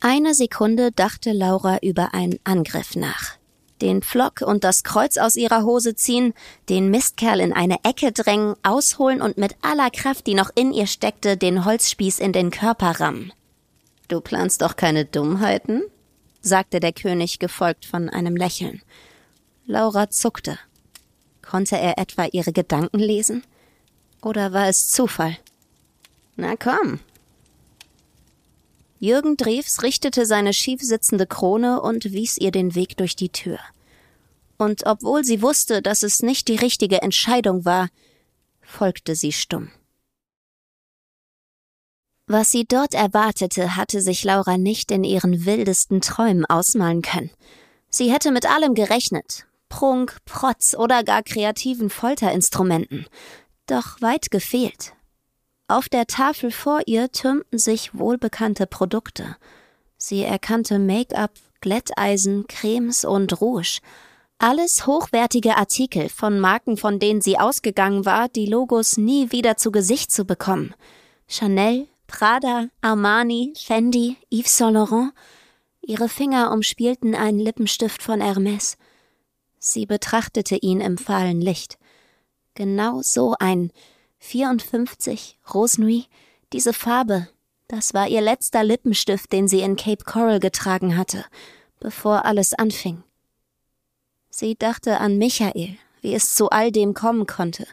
Eine 0.03 0.33
Sekunde 0.33 0.93
dachte 0.93 1.33
Laura 1.33 1.79
über 1.83 2.15
einen 2.15 2.39
Angriff 2.45 2.97
nach. 2.97 3.37
Den 3.83 4.01
Pflock 4.01 4.41
und 4.41 4.65
das 4.65 4.83
Kreuz 4.83 5.19
aus 5.19 5.37
ihrer 5.37 5.63
Hose 5.63 5.95
ziehen, 5.95 6.33
den 6.71 6.91
Mistkerl 6.91 7.39
in 7.39 7.53
eine 7.53 7.77
Ecke 7.83 8.11
drängen, 8.11 8.55
ausholen 8.63 9.21
und 9.21 9.37
mit 9.37 9.57
aller 9.61 9.91
Kraft, 9.91 10.27
die 10.27 10.33
noch 10.33 10.51
in 10.55 10.73
ihr 10.73 10.87
steckte, 10.87 11.37
den 11.37 11.67
Holzspieß 11.67 12.19
in 12.19 12.33
den 12.33 12.51
Körper 12.51 12.99
rammen. 12.99 13.31
Du 14.09 14.23
planst 14.23 14.63
doch 14.63 14.77
keine 14.77 15.05
Dummheiten? 15.05 15.83
sagte 16.41 16.81
der 16.81 16.95
König, 16.95 17.39
gefolgt 17.39 17.85
von 17.85 18.09
einem 18.09 18.37
Lächeln. 18.37 18.81
Laura 19.67 20.09
zuckte. 20.09 20.59
Konnte 21.43 21.77
er 21.77 21.99
etwa 21.99 22.25
ihre 22.25 22.53
Gedanken 22.53 22.99
lesen? 22.99 23.45
Oder 24.23 24.55
war 24.55 24.67
es 24.67 24.89
Zufall? 24.89 25.37
Na 26.37 26.57
komm. 26.57 27.01
Jürgen 29.03 29.39
Drews 29.39 29.83
richtete 29.83 30.27
seine 30.27 30.53
schief 30.53 30.83
sitzende 30.83 31.27
Krone 31.27 31.81
und 31.81 32.13
wies 32.13 32.37
ihr 32.37 32.51
den 32.51 32.75
Weg 32.75 32.99
durch 32.99 33.17
die 33.17 33.31
Tür. 33.31 33.59
Und 34.59 34.85
obwohl 34.85 35.25
sie 35.25 35.41
wusste, 35.41 35.81
dass 35.81 36.03
es 36.03 36.23
nicht 36.23 36.49
die 36.49 36.57
richtige 36.57 37.01
Entscheidung 37.01 37.65
war, 37.65 37.89
folgte 38.61 39.15
sie 39.15 39.33
stumm. 39.33 39.71
Was 42.27 42.51
sie 42.51 42.67
dort 42.67 42.93
erwartete, 42.93 43.75
hatte 43.75 44.03
sich 44.03 44.23
Laura 44.23 44.59
nicht 44.59 44.91
in 44.91 45.03
ihren 45.03 45.47
wildesten 45.47 46.03
Träumen 46.03 46.45
ausmalen 46.45 47.01
können. 47.01 47.31
Sie 47.89 48.13
hätte 48.13 48.31
mit 48.31 48.45
allem 48.45 48.75
gerechnet, 48.75 49.47
Prunk, 49.71 50.19
Protz 50.27 50.75
oder 50.75 51.05
gar 51.05 51.23
kreativen 51.23 51.89
Folterinstrumenten. 51.89 53.07
Doch 53.67 54.03
weit 54.03 54.31
gefehlt. 54.31 54.93
Auf 55.71 55.89
der 55.89 56.09
Tafel 56.09 56.51
vor 56.51 56.81
ihr 56.87 57.13
türmten 57.13 57.57
sich 57.57 57.97
wohlbekannte 57.97 58.67
Produkte. 58.67 59.37
Sie 59.97 60.25
erkannte 60.25 60.81
Make-up, 60.81 61.31
Glätteisen, 61.61 62.49
Cremes 62.49 63.05
und 63.05 63.41
Rouge. 63.41 63.79
Alles 64.39 64.89
hochwertige 64.89 65.57
Artikel 65.57 66.09
von 66.09 66.41
Marken, 66.41 66.77
von 66.77 66.99
denen 66.99 67.21
sie 67.21 67.39
ausgegangen 67.39 68.05
war, 68.05 68.29
die 68.29 68.47
Logos 68.47 68.97
nie 68.97 69.31
wieder 69.31 69.57
zu 69.59 69.71
Gesicht 69.71 70.11
zu 70.11 70.25
bekommen. 70.25 70.75
Chanel, 71.29 71.87
Prada, 72.09 72.67
Armani, 72.81 73.53
Fendi, 73.57 74.17
Yves 74.29 74.57
Saint 74.57 74.75
Laurent. 74.75 75.13
Ihre 75.83 76.09
Finger 76.09 76.51
umspielten 76.51 77.15
einen 77.15 77.39
Lippenstift 77.39 78.03
von 78.03 78.21
Hermes. 78.21 78.77
Sie 79.61 79.87
betrachtete 79.87 80.57
ihn 80.57 80.81
im 80.81 80.99
fahlen 80.99 81.41
Licht. 81.41 81.79
Genau 82.55 83.03
so 83.03 83.37
ein 83.39 83.71
54, 84.21 85.39
Rose 85.53 85.81
Nuit, 85.81 86.09
diese 86.53 86.73
Farbe, 86.73 87.29
das 87.69 87.95
war 87.95 88.09
ihr 88.09 88.21
letzter 88.21 88.65
Lippenstift, 88.65 89.33
den 89.33 89.49
sie 89.49 89.61
in 89.61 89.77
Cape 89.77 90.05
Coral 90.05 90.41
getragen 90.41 90.97
hatte, 90.97 91.25
bevor 91.79 92.25
alles 92.25 92.55
anfing. 92.55 93.03
Sie 94.31 94.57
dachte 94.57 94.99
an 94.99 95.19
Michael, 95.19 95.77
wie 96.01 96.15
es 96.15 96.35
zu 96.35 96.51
all 96.51 96.73
dem 96.73 96.95
kommen 96.95 97.27
konnte. 97.27 97.67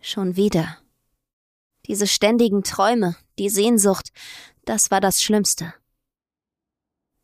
Schon 0.00 0.36
wieder. 0.36 0.78
Diese 1.86 2.06
ständigen 2.06 2.62
Träume, 2.62 3.16
die 3.38 3.50
Sehnsucht, 3.50 4.10
das 4.64 4.90
war 4.90 5.00
das 5.00 5.22
Schlimmste. 5.22 5.74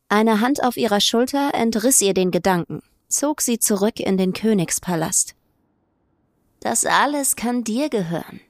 Eine 0.09 0.41
Hand 0.41 0.63
auf 0.63 0.77
ihrer 0.77 1.01
Schulter 1.01 1.55
entriss 1.55 2.01
ihr 2.01 2.15
den 2.15 2.31
Gedanken 2.31 2.83
zog 3.11 3.41
sie 3.41 3.59
zurück 3.59 4.01
in 4.01 4.17
den 4.17 4.33
Königspalast. 4.33 5.35
Das 6.61 6.85
alles 6.85 7.37
kann 7.37 7.65
dir 7.65 7.89
gehören. 7.89 8.41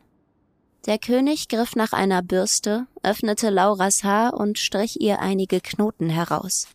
Der 0.86 0.98
König 0.98 1.48
griff 1.48 1.76
nach 1.76 1.92
einer 1.92 2.22
Bürste, 2.22 2.86
öffnete 3.02 3.50
Lauras 3.50 4.02
Haar 4.02 4.34
und 4.34 4.58
strich 4.58 5.00
ihr 5.00 5.20
einige 5.20 5.61
Knoten 5.61 6.08
heraus. 6.08 6.68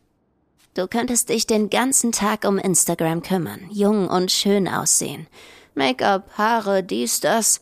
Du 0.75 0.87
könntest 0.87 1.29
dich 1.29 1.47
den 1.47 1.69
ganzen 1.69 2.11
Tag 2.11 2.45
um 2.45 2.57
Instagram 2.57 3.21
kümmern, 3.21 3.61
jung 3.71 4.09
und 4.09 4.31
schön 4.31 4.67
aussehen. 4.67 5.27
Make-up, 5.73 6.37
Haare, 6.37 6.83
dies, 6.83 7.19
das. 7.19 7.61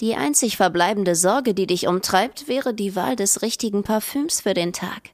Die 0.00 0.14
einzig 0.14 0.56
verbleibende 0.56 1.14
Sorge, 1.14 1.54
die 1.54 1.66
dich 1.66 1.86
umtreibt, 1.86 2.48
wäre 2.48 2.74
die 2.74 2.94
Wahl 2.94 3.16
des 3.16 3.42
richtigen 3.42 3.82
Parfüms 3.82 4.40
für 4.42 4.54
den 4.54 4.72
Tag. 4.72 5.10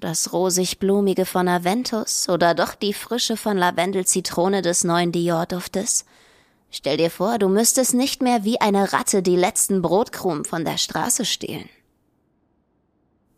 Das 0.00 0.32
rosig-blumige 0.32 1.26
von 1.26 1.48
Aventus 1.48 2.28
oder 2.28 2.54
doch 2.54 2.74
die 2.74 2.92
Frische 2.92 3.36
von 3.36 3.56
Lavendel-Zitrone 3.56 4.62
des 4.62 4.84
neuen 4.84 5.12
Dior-Duftes? 5.12 6.04
Stell 6.74 6.96
dir 6.96 7.10
vor, 7.10 7.38
du 7.38 7.48
müsstest 7.48 7.92
nicht 7.92 8.22
mehr 8.22 8.44
wie 8.44 8.60
eine 8.60 8.94
Ratte 8.94 9.22
die 9.22 9.36
letzten 9.36 9.82
Brotkrumen 9.82 10.46
von 10.46 10.64
der 10.64 10.78
Straße 10.78 11.26
stehlen. 11.26 11.68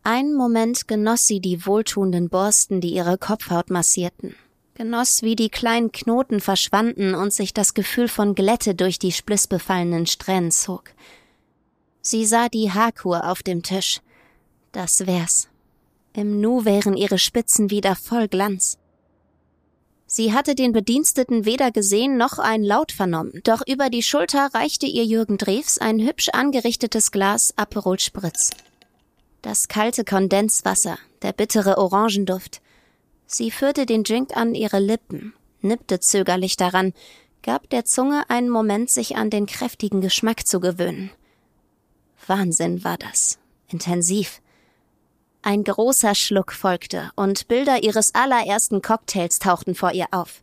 Einen 0.03 0.35
Moment 0.35 0.87
genoss 0.87 1.27
sie 1.27 1.41
die 1.41 1.65
wohltuenden 1.65 2.29
Borsten, 2.29 2.79
die 2.79 2.93
ihre 2.93 3.17
Kopfhaut 3.17 3.69
massierten, 3.69 4.35
genoss, 4.73 5.21
wie 5.21 5.35
die 5.35 5.49
kleinen 5.49 5.91
Knoten 5.91 6.39
verschwanden 6.39 7.13
und 7.13 7.33
sich 7.33 7.53
das 7.53 7.73
Gefühl 7.73 8.07
von 8.07 8.35
Glätte 8.35 8.73
durch 8.73 8.99
die 8.99 9.11
splissbefallenen 9.11 10.05
Strähnen 10.05 10.51
zog. 10.51 10.91
Sie 12.01 12.25
sah 12.25 12.47
die 12.47 12.71
Haarkur 12.71 13.29
auf 13.29 13.43
dem 13.43 13.63
Tisch. 13.63 13.99
Das 14.71 15.07
wär's. 15.07 15.49
Im 16.13 16.39
Nu 16.39 16.63
wären 16.63 16.95
ihre 16.95 17.17
Spitzen 17.17 17.69
wieder 17.69 17.95
voll 17.95 18.29
Glanz. 18.29 18.77
Sie 20.07 20.33
hatte 20.33 20.53
den 20.53 20.71
Bediensteten 20.71 21.45
weder 21.45 21.71
gesehen 21.71 22.17
noch 22.17 22.37
ein 22.37 22.63
Laut 22.63 22.91
vernommen, 22.91 23.41
doch 23.43 23.61
über 23.67 23.89
die 23.89 24.03
Schulter 24.03 24.49
reichte 24.53 24.85
ihr 24.85 25.03
Jürgen 25.03 25.37
Drews 25.37 25.79
ein 25.79 25.99
hübsch 25.99 26.29
angerichtetes 26.29 27.11
Glas 27.11 27.53
Aperol 27.57 27.99
Spritz. 27.99 28.51
Das 29.41 29.67
kalte 29.67 30.05
Kondenswasser, 30.05 30.97
der 31.21 31.33
bittere 31.33 31.77
Orangenduft. 31.77 32.61
Sie 33.25 33.49
führte 33.49 33.85
den 33.85 34.03
Drink 34.03 34.37
an 34.37 34.53
ihre 34.53 34.79
Lippen, 34.79 35.33
nippte 35.61 35.99
zögerlich 35.99 36.55
daran, 36.55 36.93
gab 37.41 37.69
der 37.69 37.85
Zunge 37.85 38.29
einen 38.29 38.49
Moment, 38.49 38.89
sich 38.89 39.15
an 39.15 39.29
den 39.29 39.47
kräftigen 39.47 40.01
Geschmack 40.01 40.47
zu 40.47 40.59
gewöhnen. 40.59 41.11
Wahnsinn 42.27 42.83
war 42.83 42.97
das. 42.97 43.39
Intensiv. 43.67 44.41
Ein 45.47 45.63
großer 45.63 46.15
Schluck 46.15 46.51
folgte, 46.51 47.11
und 47.15 47.47
Bilder 47.47 47.83
ihres 47.83 48.15
allerersten 48.15 48.81
Cocktails 48.81 49.37
tauchten 49.37 49.75
vor 49.75 49.91
ihr 49.91 50.07
auf. 50.09 50.41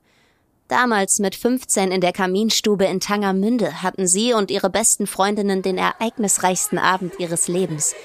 Damals 0.69 1.19
mit 1.19 1.35
15 1.35 1.91
in 1.91 2.01
der 2.01 2.13
Kaminstube 2.13 2.85
in 2.85 3.01
Tangermünde 3.01 3.83
hatten 3.83 4.07
sie 4.07 4.33
und 4.33 4.53
ihre 4.53 4.71
besten 4.71 5.09
Freundinnen 5.09 5.61
den 5.61 5.77
ereignisreichsten 5.77 6.79
Abend 6.79 7.19
ihres 7.19 7.49
Lebens. 7.49 7.97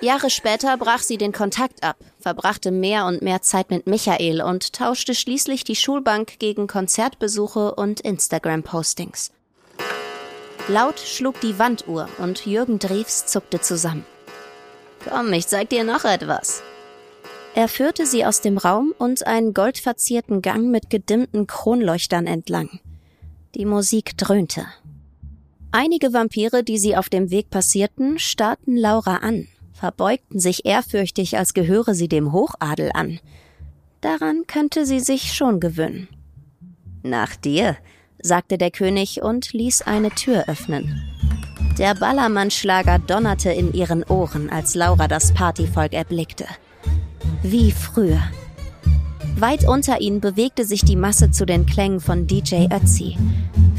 Jahre 0.00 0.28
später 0.28 0.76
brach 0.76 1.02
sie 1.02 1.18
den 1.18 1.30
Kontakt 1.30 1.84
ab, 1.84 1.98
verbrachte 2.18 2.72
mehr 2.72 3.06
und 3.06 3.22
mehr 3.22 3.40
Zeit 3.40 3.70
mit 3.70 3.86
Michael 3.86 4.42
und 4.42 4.72
tauschte 4.72 5.14
schließlich 5.14 5.62
die 5.62 5.76
Schulbank 5.76 6.40
gegen 6.40 6.66
Konzertbesuche 6.66 7.76
und 7.76 8.00
Instagram-Postings. 8.00 9.30
Laut 10.66 10.98
schlug 10.98 11.40
die 11.42 11.60
Wanduhr 11.60 12.08
und 12.18 12.44
Jürgen 12.44 12.80
Drews 12.80 13.24
zuckte 13.26 13.60
zusammen. 13.60 14.04
Komm, 15.08 15.32
ich 15.32 15.46
zeig 15.46 15.68
dir 15.70 15.84
noch 15.84 16.04
etwas. 16.04 16.62
Er 17.54 17.68
führte 17.68 18.04
sie 18.06 18.24
aus 18.24 18.40
dem 18.40 18.58
Raum 18.58 18.94
und 18.98 19.26
einen 19.26 19.54
goldverzierten 19.54 20.42
Gang 20.42 20.70
mit 20.70 20.90
gedimmten 20.90 21.46
Kronleuchtern 21.46 22.26
entlang. 22.26 22.80
Die 23.54 23.64
Musik 23.64 24.16
dröhnte. 24.18 24.66
Einige 25.70 26.12
Vampire, 26.12 26.64
die 26.64 26.78
sie 26.78 26.96
auf 26.96 27.08
dem 27.08 27.30
Weg 27.30 27.50
passierten, 27.50 28.18
starrten 28.18 28.76
Laura 28.76 29.16
an, 29.18 29.46
verbeugten 29.72 30.40
sich 30.40 30.64
ehrfürchtig, 30.64 31.36
als 31.36 31.54
gehöre 31.54 31.94
sie 31.94 32.08
dem 32.08 32.32
Hochadel 32.32 32.90
an. 32.94 33.20
Daran 34.00 34.46
könnte 34.46 34.86
sie 34.86 35.00
sich 35.00 35.32
schon 35.32 35.60
gewöhnen. 35.60 36.08
Nach 37.02 37.36
dir, 37.36 37.76
sagte 38.20 38.58
der 38.58 38.70
König 38.70 39.22
und 39.22 39.52
ließ 39.52 39.82
eine 39.82 40.10
Tür 40.10 40.48
öffnen. 40.48 41.13
Der 41.78 41.96
Ballermannschlager 41.96 43.00
donnerte 43.00 43.50
in 43.50 43.72
ihren 43.72 44.04
Ohren, 44.04 44.48
als 44.48 44.76
Laura 44.76 45.08
das 45.08 45.34
Partyvolk 45.34 45.92
erblickte. 45.92 46.44
Wie 47.42 47.72
früher. 47.72 48.20
Weit 49.36 49.66
unter 49.66 50.00
ihnen 50.00 50.20
bewegte 50.20 50.64
sich 50.64 50.84
die 50.84 50.94
Masse 50.94 51.32
zu 51.32 51.44
den 51.44 51.66
Klängen 51.66 52.00
von 52.00 52.28
DJ 52.28 52.68
Ötzi. 52.72 53.16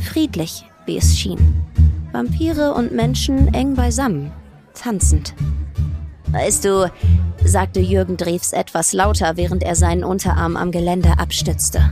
Friedlich, 0.04 0.66
wie 0.86 0.98
es 0.98 1.18
schien. 1.18 1.64
Vampire 2.12 2.74
und 2.74 2.92
Menschen 2.92 3.54
eng 3.54 3.76
beisammen, 3.76 4.32
tanzend. 4.74 5.34
Weißt 6.28 6.66
du, 6.66 6.92
sagte 7.46 7.80
Jürgen 7.80 8.18
Drews 8.18 8.52
etwas 8.52 8.92
lauter, 8.92 9.38
während 9.38 9.64
er 9.64 9.76
seinen 9.76 10.04
Unterarm 10.04 10.58
am 10.58 10.72
Geländer 10.72 11.18
abstützte. 11.18 11.92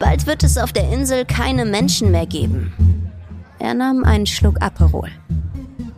Bald 0.00 0.26
wird 0.26 0.42
es 0.42 0.58
auf 0.58 0.72
der 0.72 0.90
Insel 0.90 1.24
keine 1.24 1.64
Menschen 1.64 2.10
mehr 2.10 2.26
geben. 2.26 3.07
Er 3.58 3.74
nahm 3.74 4.04
einen 4.04 4.26
Schluck 4.26 4.62
Aperol. 4.62 5.10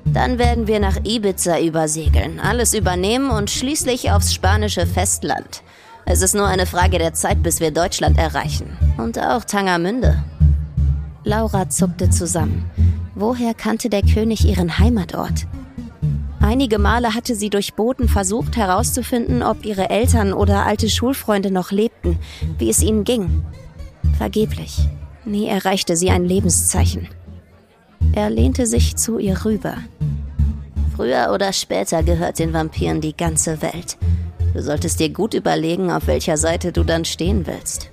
Dann 0.04 0.38
werden 0.38 0.66
wir 0.66 0.80
nach 0.80 0.96
Ibiza 1.04 1.60
übersegeln, 1.60 2.40
alles 2.40 2.74
übernehmen 2.74 3.30
und 3.30 3.50
schließlich 3.50 4.10
aufs 4.10 4.34
spanische 4.34 4.86
Festland. 4.86 5.62
Es 6.04 6.22
ist 6.22 6.34
nur 6.34 6.46
eine 6.46 6.66
Frage 6.66 6.98
der 6.98 7.14
Zeit, 7.14 7.42
bis 7.42 7.60
wir 7.60 7.70
Deutschland 7.70 8.18
erreichen. 8.18 8.76
Und 8.98 9.18
auch 9.18 9.44
Tangermünde. 9.44 10.24
Laura 11.22 11.68
zuckte 11.68 12.10
zusammen. 12.10 12.68
Woher 13.14 13.54
kannte 13.54 13.90
der 13.90 14.02
König 14.02 14.44
ihren 14.44 14.78
Heimatort? 14.78 15.46
Einige 16.40 16.78
Male 16.78 17.14
hatte 17.14 17.34
sie 17.34 17.50
durch 17.50 17.74
Boten 17.74 18.08
versucht 18.08 18.56
herauszufinden, 18.56 19.42
ob 19.42 19.64
ihre 19.64 19.90
Eltern 19.90 20.32
oder 20.32 20.64
alte 20.64 20.88
Schulfreunde 20.88 21.50
noch 21.50 21.70
lebten, 21.70 22.18
wie 22.58 22.70
es 22.70 22.82
ihnen 22.82 23.04
ging. 23.04 23.44
Vergeblich. 24.16 24.88
Nie 25.24 25.46
erreichte 25.46 25.96
sie 25.96 26.10
ein 26.10 26.24
Lebenszeichen. 26.24 27.08
Er 28.12 28.30
lehnte 28.30 28.66
sich 28.66 28.96
zu 28.96 29.18
ihr 29.18 29.44
rüber. 29.44 29.76
Früher 30.96 31.30
oder 31.32 31.52
später 31.52 32.02
gehört 32.02 32.38
den 32.38 32.52
Vampiren 32.52 33.00
die 33.00 33.16
ganze 33.16 33.62
Welt. 33.62 33.96
Du 34.52 34.62
solltest 34.62 35.00
dir 35.00 35.10
gut 35.10 35.34
überlegen, 35.34 35.90
auf 35.90 36.06
welcher 36.06 36.36
Seite 36.36 36.72
du 36.72 36.82
dann 36.82 37.04
stehen 37.04 37.46
willst. 37.46 37.90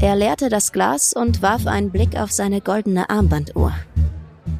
Er 0.00 0.16
leerte 0.16 0.48
das 0.48 0.72
Glas 0.72 1.12
und 1.12 1.42
warf 1.42 1.66
einen 1.66 1.90
Blick 1.90 2.16
auf 2.18 2.32
seine 2.32 2.60
goldene 2.60 3.08
Armbanduhr. 3.08 3.72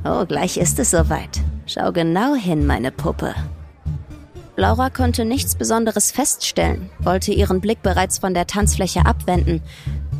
Oh, 0.04 0.24
gleich 0.24 0.56
ist 0.56 0.78
es 0.78 0.90
soweit. 0.90 1.40
Schau 1.66 1.92
genau 1.92 2.34
hin, 2.34 2.66
meine 2.66 2.90
Puppe. 2.90 3.34
Laura 4.56 4.90
konnte 4.90 5.24
nichts 5.24 5.54
Besonderes 5.54 6.10
feststellen, 6.12 6.90
wollte 6.98 7.32
ihren 7.32 7.60
Blick 7.60 7.82
bereits 7.82 8.18
von 8.18 8.34
der 8.34 8.46
Tanzfläche 8.46 9.06
abwenden, 9.06 9.62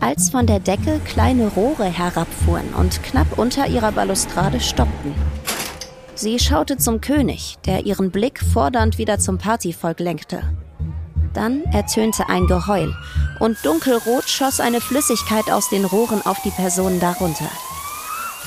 als 0.01 0.31
von 0.31 0.47
der 0.47 0.61
Decke 0.61 1.01
kleine 1.05 1.49
Rohre 1.49 1.85
herabfuhren 1.85 2.75
und 2.75 3.03
knapp 3.03 3.39
unter 3.39 3.67
ihrer 3.67 3.93
Balustrade 3.93 4.61
stoppten. 4.61 5.15
Sie 6.15 6.39
schaute 6.39 6.77
zum 6.77 7.01
König, 7.01 7.59
der 7.67 7.87
ihren 7.87 8.11
Blick 8.11 8.41
fordernd 8.41 8.99
wieder 8.99 9.19
zum 9.19 9.39
Partyvolk 9.39 10.01
lenkte. 10.01 10.43
Dann 11.33 11.63
ertönte 11.73 12.29
ein 12.29 12.47
Geheul 12.47 12.95
und 13.39 13.57
dunkelrot 13.65 14.29
schoss 14.29 14.61
eine 14.61 14.81
Flüssigkeit 14.81 15.51
aus 15.51 15.69
den 15.71 15.85
Rohren 15.85 16.21
auf 16.27 16.43
die 16.43 16.51
Personen 16.51 17.01
darunter. 17.01 17.49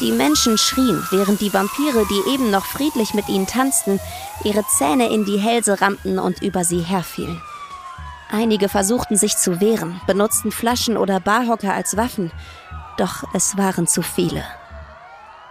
Die 0.01 0.11
Menschen 0.11 0.57
schrien, 0.57 1.03
während 1.11 1.39
die 1.39 1.53
Vampire, 1.53 2.05
die 2.09 2.31
eben 2.33 2.51
noch 2.51 2.65
friedlich 2.65 3.13
mit 3.13 3.29
ihnen 3.29 3.47
tanzten, 3.47 3.99
ihre 4.43 4.63
Zähne 4.67 5.09
in 5.13 5.23
die 5.23 5.37
Hälse 5.37 5.79
rammten 5.79 6.19
und 6.19 6.41
über 6.41 6.63
sie 6.63 6.81
herfielen. 6.81 7.41
Einige 8.33 8.67
versuchten 8.67 9.15
sich 9.15 9.37
zu 9.37 9.61
wehren, 9.61 10.01
benutzten 10.07 10.51
Flaschen 10.51 10.97
oder 10.97 11.19
Barhocker 11.19 11.71
als 11.71 11.97
Waffen, 11.97 12.31
doch 12.97 13.23
es 13.35 13.57
waren 13.57 13.85
zu 13.85 14.01
viele. 14.01 14.43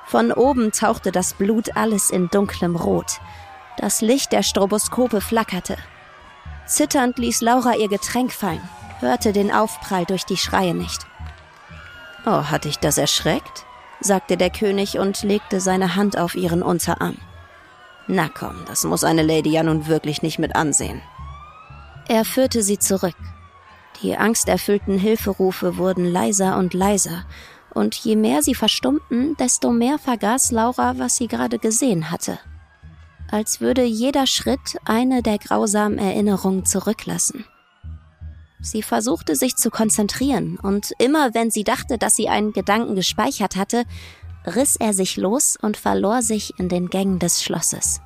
Von 0.06 0.32
oben 0.32 0.72
tauchte 0.72 1.12
das 1.12 1.34
Blut 1.34 1.76
alles 1.76 2.10
in 2.10 2.26
dunklem 2.26 2.74
Rot. 2.74 3.20
Das 3.78 4.00
Licht 4.00 4.32
der 4.32 4.42
Stroboskope 4.42 5.20
flackerte. 5.20 5.76
Zitternd 6.66 7.18
ließ 7.18 7.40
Laura 7.40 7.76
ihr 7.76 7.88
Getränk 7.88 8.32
fallen, 8.32 8.68
hörte 8.98 9.32
den 9.32 9.52
Aufprall 9.52 10.04
durch 10.04 10.24
die 10.24 10.36
Schreie 10.36 10.74
nicht. 10.74 11.06
Oh, 12.26 12.50
hat 12.50 12.64
dich 12.64 12.80
das 12.80 12.98
erschreckt? 12.98 13.64
sagte 14.00 14.36
der 14.36 14.50
König 14.50 14.98
und 14.98 15.22
legte 15.22 15.60
seine 15.60 15.94
Hand 15.94 16.18
auf 16.18 16.34
ihren 16.34 16.64
Unterarm. 16.64 17.16
Na 18.08 18.28
komm, 18.28 18.64
das 18.66 18.82
muss 18.82 19.04
eine 19.04 19.22
Lady 19.22 19.50
ja 19.50 19.62
nun 19.62 19.86
wirklich 19.86 20.22
nicht 20.22 20.40
mit 20.40 20.56
ansehen. 20.56 21.00
Er 22.08 22.24
führte 22.24 22.62
sie 22.62 22.78
zurück. 22.78 23.16
Die 24.02 24.16
angsterfüllten 24.16 24.98
Hilferufe 24.98 25.76
wurden 25.76 26.04
leiser 26.04 26.56
und 26.58 26.74
leiser, 26.74 27.24
und 27.72 27.94
je 27.94 28.16
mehr 28.16 28.42
sie 28.42 28.54
verstummten, 28.54 29.36
desto 29.36 29.70
mehr 29.70 29.98
vergaß 29.98 30.50
Laura, 30.50 30.98
was 30.98 31.16
sie 31.16 31.28
gerade 31.28 31.58
gesehen 31.58 32.10
hatte. 32.10 32.38
Als 33.30 33.60
würde 33.60 33.84
jeder 33.84 34.26
Schritt 34.26 34.76
eine 34.84 35.22
der 35.22 35.38
grausamen 35.38 35.98
Erinnerungen 35.98 36.66
zurücklassen. 36.66 37.46
Sie 38.60 38.82
versuchte 38.82 39.36
sich 39.36 39.56
zu 39.56 39.70
konzentrieren, 39.70 40.58
und 40.58 40.92
immer 40.98 41.34
wenn 41.34 41.50
sie 41.50 41.64
dachte, 41.64 41.98
dass 41.98 42.14
sie 42.14 42.28
einen 42.28 42.52
Gedanken 42.52 42.94
gespeichert 42.94 43.56
hatte, 43.56 43.84
riss 44.46 44.76
er 44.76 44.92
sich 44.92 45.16
los 45.16 45.56
und 45.60 45.76
verlor 45.76 46.22
sich 46.22 46.58
in 46.58 46.68
den 46.68 46.88
Gängen 46.88 47.18
des 47.18 47.42
Schlosses. 47.42 48.00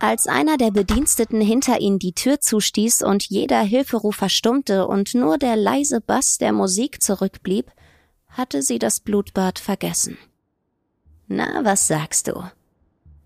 Als 0.00 0.26
einer 0.26 0.56
der 0.56 0.70
Bediensteten 0.70 1.40
hinter 1.40 1.80
ihnen 1.80 1.98
die 1.98 2.12
Tür 2.12 2.40
zustieß 2.40 3.02
und 3.02 3.24
jeder 3.24 3.62
Hilferuf 3.62 4.16
verstummte 4.16 4.86
und 4.86 5.14
nur 5.14 5.38
der 5.38 5.56
leise 5.56 6.00
Bass 6.00 6.38
der 6.38 6.52
Musik 6.52 7.02
zurückblieb, 7.02 7.70
hatte 8.28 8.62
sie 8.62 8.78
das 8.78 9.00
Blutbad 9.00 9.58
vergessen. 9.58 10.18
Na, 11.28 11.64
was 11.64 11.86
sagst 11.86 12.28
du? 12.28 12.42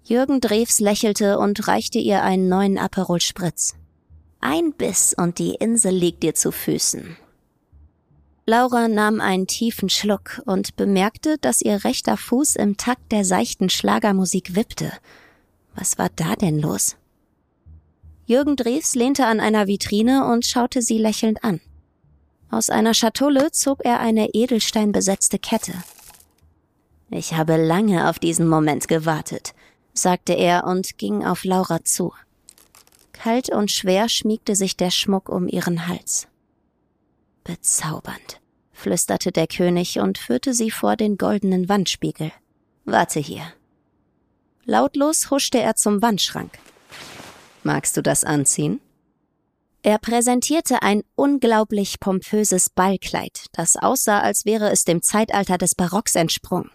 Jürgen 0.04 0.40
Drews 0.40 0.78
lächelte 0.78 1.38
und 1.38 1.66
reichte 1.66 1.98
ihr 1.98 2.22
einen 2.22 2.48
neuen 2.48 2.78
Aperol 2.78 3.20
Spritz. 3.20 3.74
Ein 4.40 4.72
Biss 4.72 5.14
und 5.16 5.38
die 5.38 5.54
Insel 5.54 5.92
liegt 5.92 6.22
dir 6.22 6.34
zu 6.34 6.52
Füßen. 6.52 7.16
Laura 8.46 8.88
nahm 8.88 9.20
einen 9.20 9.46
tiefen 9.46 9.90
Schluck 9.90 10.40
und 10.46 10.76
bemerkte, 10.76 11.36
dass 11.38 11.60
ihr 11.60 11.84
rechter 11.84 12.16
Fuß 12.16 12.56
im 12.56 12.76
Takt 12.76 13.10
der 13.10 13.24
seichten 13.24 13.68
Schlagermusik 13.68 14.54
wippte– 14.54 14.92
was 15.78 15.98
war 15.98 16.08
da 16.16 16.34
denn 16.34 16.58
los? 16.58 16.96
Jürgen 18.26 18.56
Drews 18.56 18.94
lehnte 18.94 19.26
an 19.26 19.40
einer 19.40 19.66
Vitrine 19.66 20.26
und 20.26 20.44
schaute 20.44 20.82
sie 20.82 20.98
lächelnd 20.98 21.44
an. 21.44 21.60
Aus 22.50 22.68
einer 22.68 22.94
Schatulle 22.94 23.52
zog 23.52 23.84
er 23.84 24.00
eine 24.00 24.30
edelsteinbesetzte 24.34 25.38
Kette. 25.38 25.72
Ich 27.10 27.34
habe 27.34 27.56
lange 27.56 28.08
auf 28.08 28.18
diesen 28.18 28.48
Moment 28.48 28.88
gewartet, 28.88 29.54
sagte 29.94 30.34
er 30.34 30.64
und 30.64 30.98
ging 30.98 31.24
auf 31.24 31.44
Laura 31.44 31.84
zu. 31.84 32.12
Kalt 33.12 33.50
und 33.50 33.70
schwer 33.70 34.08
schmiegte 34.08 34.54
sich 34.54 34.76
der 34.76 34.90
Schmuck 34.90 35.28
um 35.28 35.48
ihren 35.48 35.88
Hals. 35.88 36.28
Bezaubernd, 37.44 38.40
flüsterte 38.72 39.32
der 39.32 39.46
König 39.46 39.98
und 40.00 40.18
führte 40.18 40.52
sie 40.54 40.70
vor 40.70 40.96
den 40.96 41.16
goldenen 41.16 41.68
Wandspiegel. 41.68 42.30
Warte 42.84 43.20
hier. 43.20 43.42
Lautlos 44.70 45.30
huschte 45.30 45.58
er 45.58 45.76
zum 45.76 46.02
Wandschrank. 46.02 46.58
Magst 47.62 47.96
du 47.96 48.02
das 48.02 48.22
anziehen? 48.22 48.82
Er 49.82 49.96
präsentierte 49.96 50.82
ein 50.82 51.04
unglaublich 51.14 52.00
pompöses 52.00 52.68
Ballkleid, 52.68 53.46
das 53.52 53.76
aussah, 53.76 54.20
als 54.20 54.44
wäre 54.44 54.70
es 54.70 54.84
dem 54.84 55.00
Zeitalter 55.00 55.56
des 55.56 55.74
Barocks 55.74 56.16
entsprungen. 56.16 56.70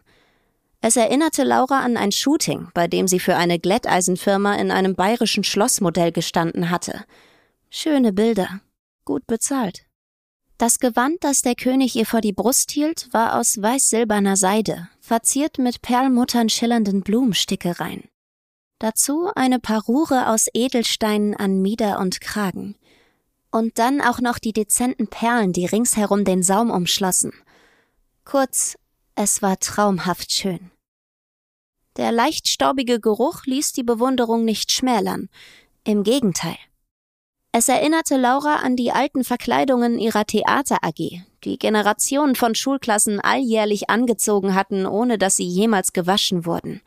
Es 0.82 0.96
erinnerte 0.96 1.44
Laura 1.44 1.82
an 1.82 1.96
ein 1.96 2.12
Shooting, 2.12 2.70
bei 2.74 2.88
dem 2.88 3.08
sie 3.08 3.20
für 3.20 3.36
eine 3.36 3.60
Glätteisenfirma 3.60 4.56
in 4.56 4.72
einem 4.72 4.96
bayerischen 4.96 5.44
Schlossmodell 5.44 6.12
gestanden 6.12 6.72
hatte. 6.72 7.06
Schöne 7.70 8.12
Bilder, 8.12 8.62
gut 9.06 9.28
bezahlt. 9.28 9.86
Das 10.64 10.80
Gewand, 10.80 11.26
das 11.26 11.41
der 11.41 11.55
König 11.55 11.93
ihr 11.97 12.05
vor 12.05 12.22
die 12.22 12.32
Brust 12.32 12.72
hielt, 12.72 13.09
war 13.11 13.38
aus 13.38 13.61
weiß-silberner 13.61 14.38
Seide, 14.38 14.88
verziert 15.01 15.57
mit 15.57 15.82
perlmuttern 15.82 16.47
schillernden 16.47 17.01
Blumenstickereien. 17.01 18.05
Dazu 18.80 19.30
eine 19.36 19.59
Parure 19.59 20.30
aus 20.30 20.47
Edelsteinen 20.53 21.36
an 21.36 21.61
Mieder 21.61 21.99
und 21.99 22.22
Kragen. 22.22 22.78
Und 23.51 23.78
dann 23.78 23.99
auch 23.99 24.22
noch 24.22 24.39
die 24.39 24.53
dezenten 24.53 25.07
Perlen, 25.07 25.51
die 25.51 25.66
ringsherum 25.66 26.24
den 26.24 26.43
Saum 26.43 26.72
umschlossen. 26.72 27.34
Kurz, 28.24 28.78
es 29.16 29.41
war 29.41 29.59
traumhaft 29.59 30.32
schön. 30.32 30.72
Der 31.97 32.14
leicht 32.14 32.47
staubige 32.47 33.01
Geruch 33.01 33.45
ließ 33.45 33.74
die 33.74 33.84
Bewunderung 33.84 34.45
nicht 34.45 34.72
schmälern. 34.72 35.28
Im 35.84 36.03
Gegenteil. 36.03 36.55
Es 37.56 37.70
erinnerte 37.70 38.18
Laura 38.18 38.56
an 38.64 38.76
die 38.76 38.91
alten 38.91 39.24
Verkleidungen 39.24 39.99
ihrer 39.99 40.26
Theater 40.26 40.80
AG, 40.82 41.22
die 41.43 41.60
Generationen 41.60 42.34
von 42.34 42.56
Schulklassen 42.56 43.20
alljährlich 43.20 43.91
angezogen 43.91 44.56
hatten, 44.56 44.88
ohne 44.88 45.20
dass 45.20 45.36
sie 45.36 45.45
jemals 45.45 45.93
gewaschen 45.93 46.47
wurden. 46.47 46.82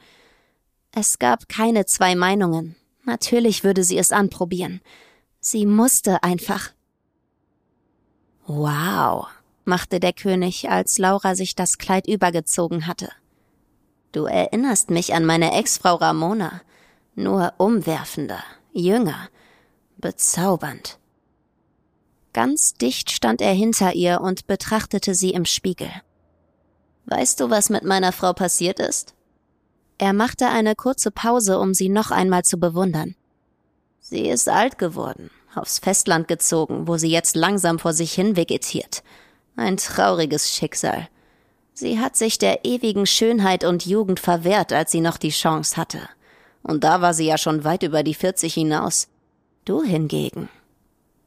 Es 0.91 1.21
gab 1.21 1.49
keine 1.49 1.87
zwei 1.87 2.17
Meinungen. 2.17 2.75
Natürlich 3.05 3.63
würde 3.63 3.85
sie 3.85 3.97
es 3.97 4.11
anprobieren. 4.11 4.81
Sie 5.39 5.67
musste 5.67 6.25
einfach. 6.25 6.73
Wow, 8.49 9.29
machte 9.65 10.01
der 10.01 10.15
König, 10.15 10.69
als 10.69 10.99
Laura 10.99 11.37
sich 11.37 11.55
das 11.55 11.79
Kleid 11.79 12.09
übergezogen 12.09 12.89
hatte. 12.89 13.11
Du 14.11 14.25
erinnerst 14.25 14.91
mich 14.91 15.15
an 15.15 15.25
meine 15.25 15.57
Ex-Frau 15.57 15.95
Ramona. 15.95 16.61
Nur 17.15 17.53
umwerfender, 17.59 18.43
jünger, 18.73 19.29
bezaubernd. 19.99 20.99
Ganz 22.33 22.75
dicht 22.75 23.11
stand 23.11 23.41
er 23.41 23.53
hinter 23.53 23.95
ihr 23.95 24.21
und 24.21 24.47
betrachtete 24.47 25.15
sie 25.15 25.31
im 25.31 25.45
Spiegel. 25.45 25.91
Weißt 27.07 27.41
du, 27.41 27.51
was 27.51 27.71
mit 27.71 27.85
meiner 27.85 28.13
Frau 28.13 28.33
passiert 28.33 28.81
ist? 28.81 29.15
Er 29.99 30.13
machte 30.13 30.49
eine 30.49 30.75
kurze 30.75 31.11
Pause, 31.11 31.59
um 31.59 31.73
sie 31.73 31.89
noch 31.89 32.11
einmal 32.11 32.45
zu 32.45 32.59
bewundern. 32.59 33.15
Sie 34.01 34.29
ist 34.29 34.49
alt 34.49 34.77
geworden, 34.77 35.31
aufs 35.55 35.79
Festland 35.79 36.29
gezogen, 36.29 36.87
wo 36.87 36.97
sie 36.97 37.11
jetzt 37.11 37.35
langsam 37.35 37.79
vor 37.79 37.93
sich 37.93 38.13
hin 38.13 38.37
vegetiert. 38.37 39.03
Ein 39.57 39.79
trauriges 39.79 40.55
Schicksal. 40.55 41.09
Sie 41.73 41.99
hat 41.99 42.17
sich 42.17 42.39
der 42.39 42.65
ewigen 42.65 43.07
Schönheit 43.07 43.65
und 43.65 43.87
Jugend 43.87 44.21
verwehrt, 44.21 44.73
als 44.73 44.93
sie 44.93 45.01
noch 45.01 45.17
die 45.17 45.31
Chance 45.31 45.77
hatte. 45.77 46.01
Und 46.63 46.85
da 46.85 47.01
war 47.01 47.15
sie 47.15 47.27
ja 47.27 47.39
schon 47.39 47.65
weit 47.65 47.83
über 47.83 48.03
die 48.03 48.15
40 48.15 48.53
hinaus. 48.53 49.09
Du 49.67 49.83
hingegen. 49.83 50.49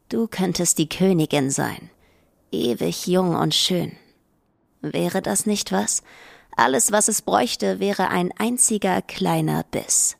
Du 0.07 0.27
könntest 0.27 0.77
die 0.77 0.87
Königin 0.87 1.51
sein. 1.51 1.89
Ewig 2.53 3.05
jung 3.05 3.35
und 3.35 3.53
schön. 3.53 3.97
Wäre 4.81 5.21
das 5.21 5.45
nicht 5.45 5.73
was? 5.73 6.03
Alles, 6.55 6.93
was 6.93 7.09
es 7.09 7.21
bräuchte, 7.21 7.81
wäre 7.81 8.07
ein 8.07 8.31
einziger 8.37 9.01
kleiner 9.01 9.65
Biss. 9.69 10.15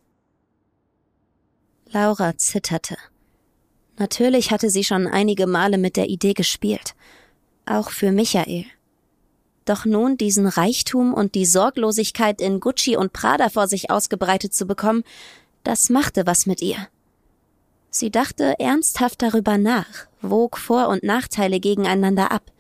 Laura 1.92 2.38
zitterte. 2.38 2.98
Natürlich 3.98 4.52
hatte 4.52 4.70
sie 4.70 4.84
schon 4.84 5.08
einige 5.08 5.48
Male 5.48 5.78
mit 5.78 5.96
der 5.96 6.10
Idee 6.10 6.34
gespielt. 6.34 6.96
Auch 7.66 7.90
für 7.90 8.12
Michael. 8.12 8.66
Doch 9.64 9.86
nun 9.86 10.18
diesen 10.18 10.46
Reichtum 10.46 11.14
und 11.14 11.36
die 11.36 11.46
Sorglosigkeit 11.46 12.42
in 12.42 12.60
Gucci 12.60 12.98
und 12.98 13.14
Prada 13.14 13.48
vor 13.48 13.70
sich 13.70 13.90
ausgebreitet 13.90 14.54
zu 14.54 14.66
bekommen, 14.66 15.06
das 15.64 15.90
machte 15.90 16.28
was 16.28 16.46
mit 16.46 16.62
ihr. 16.62 16.90
Sie 17.90 18.12
dachte 18.12 18.60
ernsthaft 18.60 19.22
darüber 19.22 19.58
nach, 19.58 20.08
wog 20.22 20.58
Vor- 20.58 20.90
und 20.90 21.04
Nachteile 21.04 21.60
gegeneinander 21.60 22.32
ab. 22.32 22.52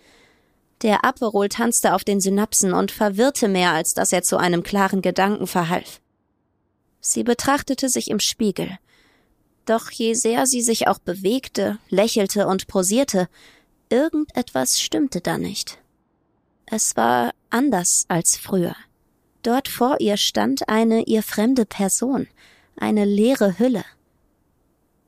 Der 0.81 1.03
Aperol 1.03 1.49
tanzte 1.49 1.93
auf 1.93 2.03
den 2.03 2.21
Synapsen 2.21 2.73
und 2.73 2.91
verwirrte 2.91 3.47
mehr, 3.47 3.73
als 3.73 3.93
dass 3.93 4.13
er 4.13 4.23
zu 4.23 4.37
einem 4.37 4.63
klaren 4.63 5.01
Gedanken 5.01 5.45
verhalf. 5.45 6.01
Sie 7.01 7.23
betrachtete 7.23 7.89
sich 7.89 8.09
im 8.09 8.19
Spiegel 8.19 8.79
doch 9.69 9.91
je 9.91 10.15
sehr 10.15 10.47
sie 10.47 10.61
sich 10.61 10.87
auch 10.87 10.97
bewegte, 10.97 11.77
lächelte 11.89 12.47
und 12.47 12.65
posierte, 12.65 13.29
irgendetwas 13.89 14.81
stimmte 14.81 15.21
da 15.21 15.37
nicht. 15.37 15.77
Es 16.65 16.97
war 16.97 17.33
anders 17.51 18.05
als 18.07 18.35
früher. 18.35 18.75
Dort 19.43 19.67
vor 19.67 19.97
ihr 19.99 20.17
stand 20.17 20.67
eine 20.67 21.03
ihr 21.03 21.21
fremde 21.21 21.65
Person, 21.65 22.27
eine 22.77 23.05
leere 23.05 23.59
Hülle. 23.59 23.85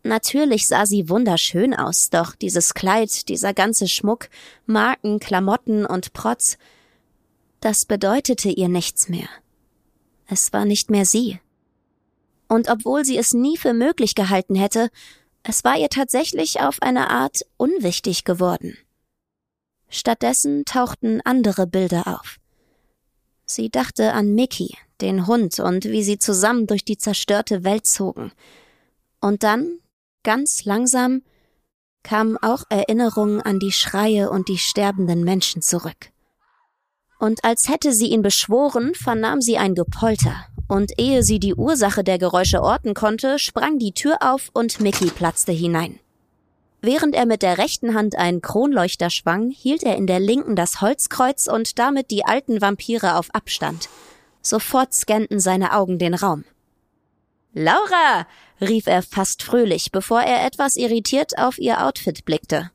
Natürlich 0.03 0.67
sah 0.67 0.85
sie 0.85 1.09
wunderschön 1.09 1.75
aus, 1.75 2.09
doch 2.09 2.35
dieses 2.35 2.73
Kleid, 2.73 3.29
dieser 3.29 3.53
ganze 3.53 3.87
Schmuck, 3.87 4.29
Marken, 4.65 5.19
Klamotten 5.19 5.85
und 5.85 6.13
Protz, 6.13 6.57
das 7.59 7.85
bedeutete 7.85 8.49
ihr 8.49 8.67
nichts 8.67 9.09
mehr. 9.09 9.29
Es 10.27 10.51
war 10.53 10.65
nicht 10.65 10.89
mehr 10.89 11.05
sie 11.05 11.39
und 12.51 12.69
obwohl 12.69 13.05
sie 13.05 13.17
es 13.17 13.33
nie 13.33 13.55
für 13.55 13.73
möglich 13.73 14.13
gehalten 14.13 14.55
hätte, 14.55 14.89
es 15.41 15.63
war 15.63 15.77
ihr 15.77 15.87
tatsächlich 15.87 16.59
auf 16.59 16.81
eine 16.81 17.09
Art 17.09 17.45
unwichtig 17.55 18.25
geworden. 18.25 18.77
Stattdessen 19.87 20.65
tauchten 20.65 21.21
andere 21.23 21.65
Bilder 21.65 22.19
auf. 22.19 22.39
Sie 23.45 23.69
dachte 23.69 24.11
an 24.11 24.35
Mickey, 24.35 24.75
den 24.99 25.27
Hund 25.27 25.61
und 25.61 25.85
wie 25.85 26.03
sie 26.03 26.19
zusammen 26.19 26.67
durch 26.67 26.83
die 26.83 26.97
zerstörte 26.97 27.63
Welt 27.63 27.85
zogen. 27.85 28.33
Und 29.21 29.43
dann, 29.43 29.79
ganz 30.23 30.65
langsam, 30.65 31.21
kamen 32.03 32.37
auch 32.37 32.63
Erinnerungen 32.69 33.41
an 33.41 33.59
die 33.59 33.71
Schreie 33.71 34.29
und 34.29 34.47
die 34.47 34.57
sterbenden 34.57 35.23
Menschen 35.23 35.61
zurück. 35.61 36.11
Und 37.19 37.43
als 37.43 37.69
hätte 37.69 37.93
sie 37.93 38.07
ihn 38.07 38.23
beschworen, 38.23 38.95
vernahm 38.95 39.41
sie 39.41 39.57
ein 39.57 39.75
Gepolter 39.75 40.47
und 40.67 40.93
ehe 40.97 41.21
sie 41.21 41.39
die 41.39 41.53
Ursache 41.53 42.03
der 42.03 42.17
Geräusche 42.17 42.61
orten 42.61 42.93
konnte, 42.93 43.37
sprang 43.37 43.77
die 43.77 43.91
Tür 43.91 44.17
auf 44.21 44.49
und 44.53 44.79
Mickey 44.79 45.09
platzte 45.09 45.51
hinein. 45.51 45.99
Während 46.81 47.13
er 47.13 47.27
mit 47.27 47.43
der 47.43 47.59
rechten 47.59 47.93
Hand 47.93 48.15
einen 48.15 48.41
Kronleuchter 48.41 49.11
schwang, 49.11 49.51
hielt 49.51 49.83
er 49.83 49.97
in 49.97 50.07
der 50.07 50.19
linken 50.19 50.55
das 50.55 50.81
Holzkreuz 50.81 51.47
und 51.47 51.77
damit 51.77 52.09
die 52.09 52.25
alten 52.25 52.59
Vampire 52.59 53.17
auf 53.17 53.29
Abstand. 53.35 53.87
Sofort 54.41 54.93
scannten 54.93 55.39
seine 55.39 55.73
Augen 55.73 55.99
den 55.99 56.15
Raum. 56.15 56.43
Laura! 57.53 58.25
Rief 58.61 58.87
er 58.87 59.01
fast 59.01 59.43
fröhlich, 59.43 59.91
bevor 59.91 60.21
er 60.21 60.45
etwas 60.45 60.75
irritiert 60.75 61.37
auf 61.37 61.57
ihr 61.57 61.83
Outfit 61.85 62.25
blickte. 62.25 62.71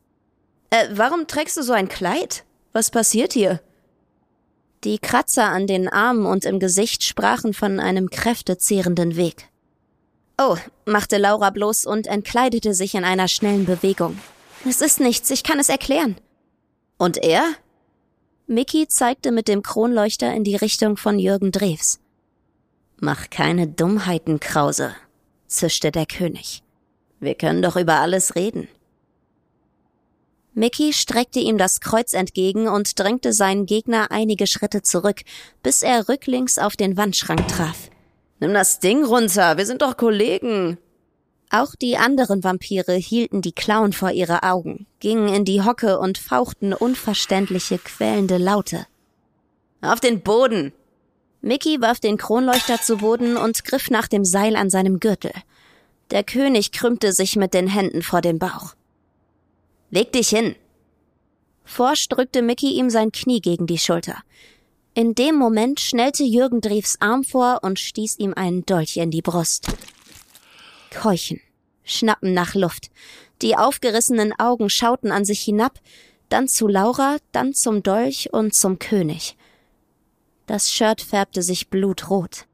Äh, 0.70 0.88
warum 0.92 1.26
trägst 1.26 1.56
du 1.56 1.62
so 1.62 1.72
ein 1.72 1.88
Kleid? 1.88 2.44
Was 2.72 2.90
passiert 2.90 3.32
hier? 3.32 3.60
Die 4.84 4.98
Kratzer 4.98 5.44
an 5.44 5.66
den 5.66 5.88
Armen 5.88 6.26
und 6.26 6.44
im 6.44 6.60
Gesicht 6.60 7.02
sprachen 7.02 7.54
von 7.54 7.80
einem 7.80 8.10
kräftezehrenden 8.10 9.16
Weg. 9.16 9.48
Oh, 10.38 10.56
machte 10.84 11.16
Laura 11.16 11.50
bloß 11.50 11.86
und 11.86 12.06
entkleidete 12.06 12.74
sich 12.74 12.94
in 12.94 13.04
einer 13.04 13.28
schnellen 13.28 13.64
Bewegung. 13.64 14.18
Es 14.68 14.80
ist 14.80 15.00
nichts, 15.00 15.30
ich 15.30 15.42
kann 15.42 15.58
es 15.58 15.68
erklären. 15.68 16.16
Und 16.98 17.16
er? 17.16 17.44
Mickey 18.46 18.86
zeigte 18.86 19.32
mit 19.32 19.48
dem 19.48 19.62
Kronleuchter 19.62 20.32
in 20.34 20.44
die 20.44 20.56
Richtung 20.56 20.96
von 20.96 21.18
Jürgen 21.18 21.52
Drews. 21.52 22.00
Mach 22.98 23.30
keine 23.30 23.66
Dummheiten, 23.66 24.40
Krause, 24.40 24.94
zischte 25.46 25.90
der 25.90 26.06
König. 26.06 26.62
Wir 27.20 27.34
können 27.34 27.62
doch 27.62 27.76
über 27.76 27.94
alles 27.94 28.34
reden. 28.34 28.68
Mickey 30.54 30.94
streckte 30.94 31.38
ihm 31.38 31.58
das 31.58 31.80
Kreuz 31.80 32.14
entgegen 32.14 32.66
und 32.66 32.98
drängte 32.98 33.34
seinen 33.34 33.66
Gegner 33.66 34.10
einige 34.10 34.46
Schritte 34.46 34.80
zurück, 34.80 35.20
bis 35.62 35.82
er 35.82 36.08
rücklings 36.08 36.58
auf 36.58 36.76
den 36.76 36.96
Wandschrank 36.96 37.46
traf. 37.48 37.90
Nimm 38.40 38.54
das 38.54 38.80
Ding 38.80 39.04
runter, 39.04 39.58
wir 39.58 39.66
sind 39.66 39.82
doch 39.82 39.96
Kollegen. 39.98 40.78
Auch 41.50 41.74
die 41.74 41.96
anderen 41.96 42.42
Vampire 42.42 42.94
hielten 42.94 43.42
die 43.42 43.52
Klauen 43.52 43.92
vor 43.92 44.10
ihre 44.10 44.42
Augen, 44.42 44.86
gingen 44.98 45.28
in 45.28 45.44
die 45.44 45.62
Hocke 45.62 45.98
und 45.98 46.18
fauchten 46.18 46.72
unverständliche, 46.72 47.78
quälende 47.78 48.38
Laute. 48.38 48.86
Auf 49.82 50.00
den 50.00 50.22
Boden! 50.22 50.72
Mickey 51.46 51.80
warf 51.80 52.00
den 52.00 52.16
Kronleuchter 52.16 52.82
zu 52.82 52.96
Boden 52.96 53.36
und 53.36 53.64
griff 53.64 53.88
nach 53.88 54.08
dem 54.08 54.24
Seil 54.24 54.56
an 54.56 54.68
seinem 54.68 54.98
Gürtel. 54.98 55.30
Der 56.10 56.24
König 56.24 56.72
krümmte 56.72 57.12
sich 57.12 57.36
mit 57.36 57.54
den 57.54 57.68
Händen 57.68 58.02
vor 58.02 58.20
dem 58.20 58.40
Bauch. 58.40 58.74
Leg 59.90 60.10
dich 60.10 60.28
hin. 60.28 60.56
Forsch 61.64 62.08
drückte 62.08 62.42
Mickey 62.42 62.72
ihm 62.72 62.90
sein 62.90 63.12
Knie 63.12 63.40
gegen 63.40 63.68
die 63.68 63.78
Schulter. 63.78 64.16
In 64.94 65.14
dem 65.14 65.36
Moment 65.36 65.78
schnellte 65.78 66.24
Jürgen 66.24 66.60
Driefs 66.60 66.96
Arm 66.98 67.22
vor 67.22 67.60
und 67.62 67.78
stieß 67.78 68.18
ihm 68.18 68.34
einen 68.34 68.66
Dolch 68.66 68.96
in 68.96 69.12
die 69.12 69.22
Brust. 69.22 69.68
Keuchen, 70.90 71.40
schnappen 71.84 72.34
nach 72.34 72.56
Luft. 72.56 72.90
Die 73.40 73.56
aufgerissenen 73.56 74.36
Augen 74.36 74.68
schauten 74.68 75.12
an 75.12 75.24
sich 75.24 75.42
hinab, 75.42 75.78
dann 76.28 76.48
zu 76.48 76.66
Laura, 76.66 77.18
dann 77.30 77.54
zum 77.54 77.84
Dolch 77.84 78.32
und 78.32 78.52
zum 78.52 78.80
König. 78.80 79.36
Das 80.46 80.70
Shirt 80.72 81.00
färbte 81.00 81.42
sich 81.42 81.68
blutrot. 81.68 82.46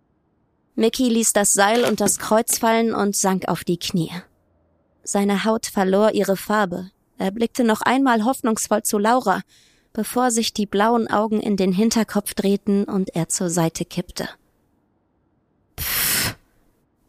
Mickey 0.75 1.09
ließ 1.09 1.33
das 1.35 1.53
Seil 1.53 1.85
und 1.85 2.01
das 2.01 2.19
Kreuz 2.19 2.59
fallen 2.59 2.95
und 2.95 3.15
sank 3.15 3.49
auf 3.49 3.65
die 3.65 3.79
Knie. 3.79 4.11
Seine 5.05 5.45
Haut 5.45 5.67
verlor 5.67 6.13
ihre 6.13 6.37
Farbe, 6.37 6.91
er 7.19 7.31
blickte 7.31 7.63
noch 7.63 7.83
einmal 7.83 8.25
hoffnungsvoll 8.25 8.83
zu 8.83 8.99
Laura, 8.99 9.43
bevor 9.93 10.31
sich 10.31 10.53
die 10.53 10.67
blauen 10.67 11.09
Augen 11.09 11.41
in 11.41 11.57
den 11.57 11.73
Hinterkopf 11.73 12.35
drehten 12.35 12.85
und 12.85 13.15
er 13.15 13.29
zur 13.29 13.51
Seite 13.51 13.85
kippte. 13.85 14.29
Pfff, 15.79 16.35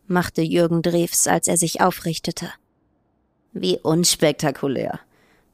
machte 0.05 0.41
Jürgen 0.41 0.81
Drews, 0.81 1.27
als 1.27 1.47
er 1.47 1.57
sich 1.57 1.81
aufrichtete. 1.81 2.49
Wie 3.53 3.79
unspektakulär. 3.79 4.99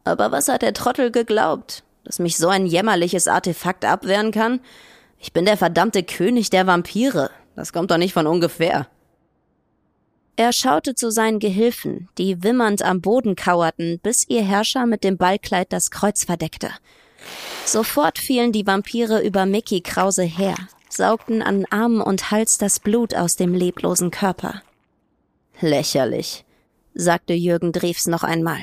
Aber 0.03 0.31
was 0.31 0.47
hat 0.47 0.61
der 0.61 0.73
Trottel 0.73 1.11
geglaubt? 1.11 1.83
Dass 2.03 2.19
mich 2.19 2.37
so 2.37 2.47
ein 2.47 2.65
jämmerliches 2.65 3.27
Artefakt 3.27 3.85
abwehren 3.85 4.31
kann? 4.31 4.59
Ich 5.19 5.33
bin 5.33 5.45
der 5.45 5.57
verdammte 5.57 6.03
König 6.03 6.49
der 6.49 6.65
Vampire. 6.65 7.29
Das 7.55 7.73
kommt 7.73 7.91
doch 7.91 7.97
nicht 7.97 8.13
von 8.13 8.25
ungefähr. 8.25 8.87
Er 10.37 10.53
schaute 10.53 10.95
zu 10.95 11.11
seinen 11.11 11.39
Gehilfen, 11.39 12.07
die 12.17 12.41
wimmernd 12.43 12.81
am 12.81 13.01
Boden 13.01 13.35
kauerten, 13.35 13.99
bis 14.01 14.25
ihr 14.29 14.41
Herrscher 14.41 14.85
mit 14.85 15.03
dem 15.03 15.17
Ballkleid 15.17 15.73
das 15.73 15.91
Kreuz 15.91 16.23
verdeckte. 16.23 16.69
Sofort 17.65 18.17
fielen 18.17 18.53
die 18.53 18.65
Vampire 18.65 19.21
über 19.21 19.45
Mickey 19.45 19.81
Krause 19.81 20.23
her, 20.23 20.55
saugten 20.87 21.41
an 21.41 21.65
Arm 21.69 21.99
und 21.99 22.31
Hals 22.31 22.57
das 22.57 22.79
Blut 22.79 23.13
aus 23.13 23.35
dem 23.35 23.53
leblosen 23.53 24.11
Körper. 24.11 24.61
Lächerlich, 25.59 26.45
sagte 26.93 27.33
Jürgen 27.33 27.73
Drews 27.73 28.07
noch 28.07 28.23
einmal, 28.23 28.59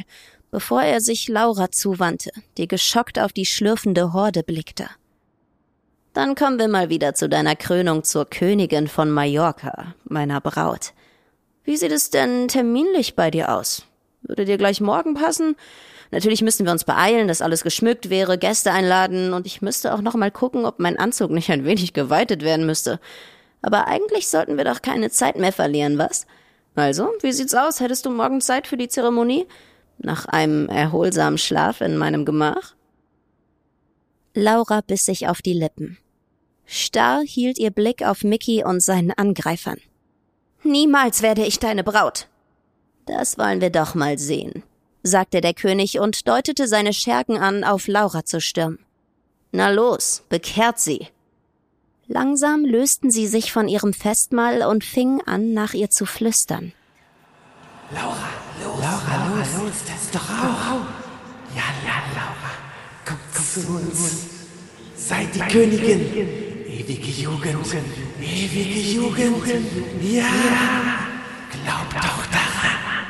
bevor 0.51 0.83
er 0.83 1.03
sich 1.03 1.29
Laura 1.29 1.71
zuwandte, 1.71 2.31
die 2.57 2.67
geschockt 2.67 3.19
auf 3.19 3.35
die 3.35 3.45
schlürfende 3.45 4.15
Horde 4.15 4.43
blickte. 4.43 4.89
Dann 6.17 6.35
kommen 6.35 6.59
wir 6.59 6.69
mal 6.69 6.89
wieder 6.89 7.13
zu 7.13 7.29
deiner 7.29 7.57
Krönung 7.57 8.03
zur 8.03 8.25
Königin 8.25 8.89
von 8.89 9.11
Mallorca, 9.11 9.95
meiner 10.05 10.41
Braut. 10.41 10.95
Wie 11.63 11.77
sieht 11.77 11.93
es 11.93 12.09
denn 12.09 12.49
terminlich 12.49 13.17
bei 13.17 13.31
dir 13.31 13.55
aus? 13.55 13.85
Würde 14.23 14.47
dir 14.47 14.57
gleich 14.57 14.81
morgen 14.81 15.13
passen? 15.13 15.57
Natürlich 16.13 16.41
müssten 16.41 16.65
wir 16.65 16.73
uns 16.73 16.85
beeilen, 16.85 17.29
dass 17.29 17.43
alles 17.43 17.63
geschmückt 17.63 18.09
wäre, 18.09 18.39
Gäste 18.39 18.73
einladen 18.73 19.35
und 19.35 19.45
ich 19.45 19.61
müsste 19.61 19.93
auch 19.93 20.01
noch 20.01 20.15
mal 20.15 20.31
gucken, 20.31 20.65
ob 20.65 20.79
mein 20.79 20.99
Anzug 20.99 21.33
nicht 21.33 21.51
ein 21.51 21.67
wenig 21.67 21.93
geweitet 21.93 22.41
werden 22.41 22.65
müsste. 22.65 22.99
Aber 23.61 23.87
eigentlich 23.87 24.29
sollten 24.29 24.57
wir 24.57 24.65
doch 24.65 24.81
keine 24.81 25.11
Zeit 25.11 25.37
mehr 25.37 25.53
verlieren, 25.53 25.99
was? 25.99 26.27
Also, 26.77 27.11
wie 27.21 27.33
sieht's 27.33 27.53
aus? 27.53 27.81
Hättest 27.81 28.07
du 28.07 28.11
morgen 28.11 28.41
Zeit 28.41 28.67
für 28.67 28.79
die 28.79 28.89
Zeremonie? 28.89 29.47
Nach 29.99 30.25
einem 30.25 30.71
erholsamen 30.71 31.37
Schlaf 31.37 31.83
in 31.83 31.99
meinem 31.99 32.25
Gemach? 32.25 32.75
Laura 34.33 34.81
biss 34.81 35.05
sich 35.05 35.29
auf 35.29 35.43
die 35.43 35.53
Lippen. 35.53 35.99
Starr 36.67 37.23
hielt 37.23 37.59
ihr 37.59 37.71
Blick 37.71 38.03
auf 38.03 38.25
Mickey 38.25 38.65
und 38.65 38.83
seinen 38.83 39.13
Angreifern. 39.13 39.79
Niemals 40.65 41.23
werde 41.23 41.47
ich 41.47 41.61
deine 41.61 41.85
Braut. 41.85 42.27
Das 43.07 43.39
wollen 43.39 43.61
wir 43.61 43.71
doch 43.71 43.95
mal 43.95 44.19
sehen, 44.19 44.65
sagte 45.05 45.41
der 45.41 45.55
König 45.55 46.01
und 46.01 46.27
deutete 46.27 46.67
seine 46.67 46.93
Schergen 46.93 47.39
an, 47.39 47.63
auf 47.63 47.87
Laura 47.87 48.25
zu 48.25 48.41
stürmen. 48.41 48.81
Na 49.53 49.71
los, 49.71 50.25
bekehrt 50.29 50.81
sie. 50.81 51.07
Langsam 52.09 52.65
lösten 52.65 53.11
sie 53.13 53.29
sich 53.29 53.53
von 53.53 53.69
ihrem 53.69 53.93
Festmahl 53.93 54.63
und 54.63 54.85
fingen 54.85 55.21
an, 55.25 55.53
nach 55.55 55.73
ihr 55.73 55.91
zu 55.91 56.05
flüstern. 56.05 56.73
Laura, 57.93 58.29
los, 58.63 58.81
Laura, 58.81 59.39
los, 59.39 59.47
los, 59.59 59.73
das 59.87 60.03
ist 60.03 60.15
doch 60.15 60.29
auch. 60.29 60.87
Ja, 61.55 61.63
ja, 61.85 62.03
Laura, 62.13 62.51
komm, 63.05 63.19
komm 63.35 63.45
zu 63.45 63.61
uns. 63.69 64.27
Seid 64.97 65.33
die 65.35 65.41
Königin. 65.41 66.56
Ewige 66.79 67.11
Jugend, 67.23 67.75
ewige 68.21 68.81
Jugend. 68.81 69.37
Ja, 70.03 70.25
glaub 71.51 71.89
doch 71.95 72.23
daran. 72.37 73.07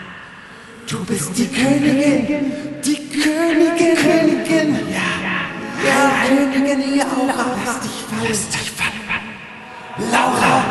Du 0.88 1.04
bist 1.04 1.36
die 1.36 1.48
Königin, 1.48 2.52
die 2.84 3.08
Königin, 3.08 3.96
Königin. 3.96 4.78
Ja, 4.88 5.10
ja, 5.84 5.98
Königin, 6.28 6.80
hier 6.80 7.06
auch. 7.06 7.26
Lass 7.64 7.80
dich 7.80 7.90
fallen. 8.08 8.28
Lass 8.28 8.48
dich 8.50 8.70
fallen. 8.70 10.10
Laura, 10.12 10.62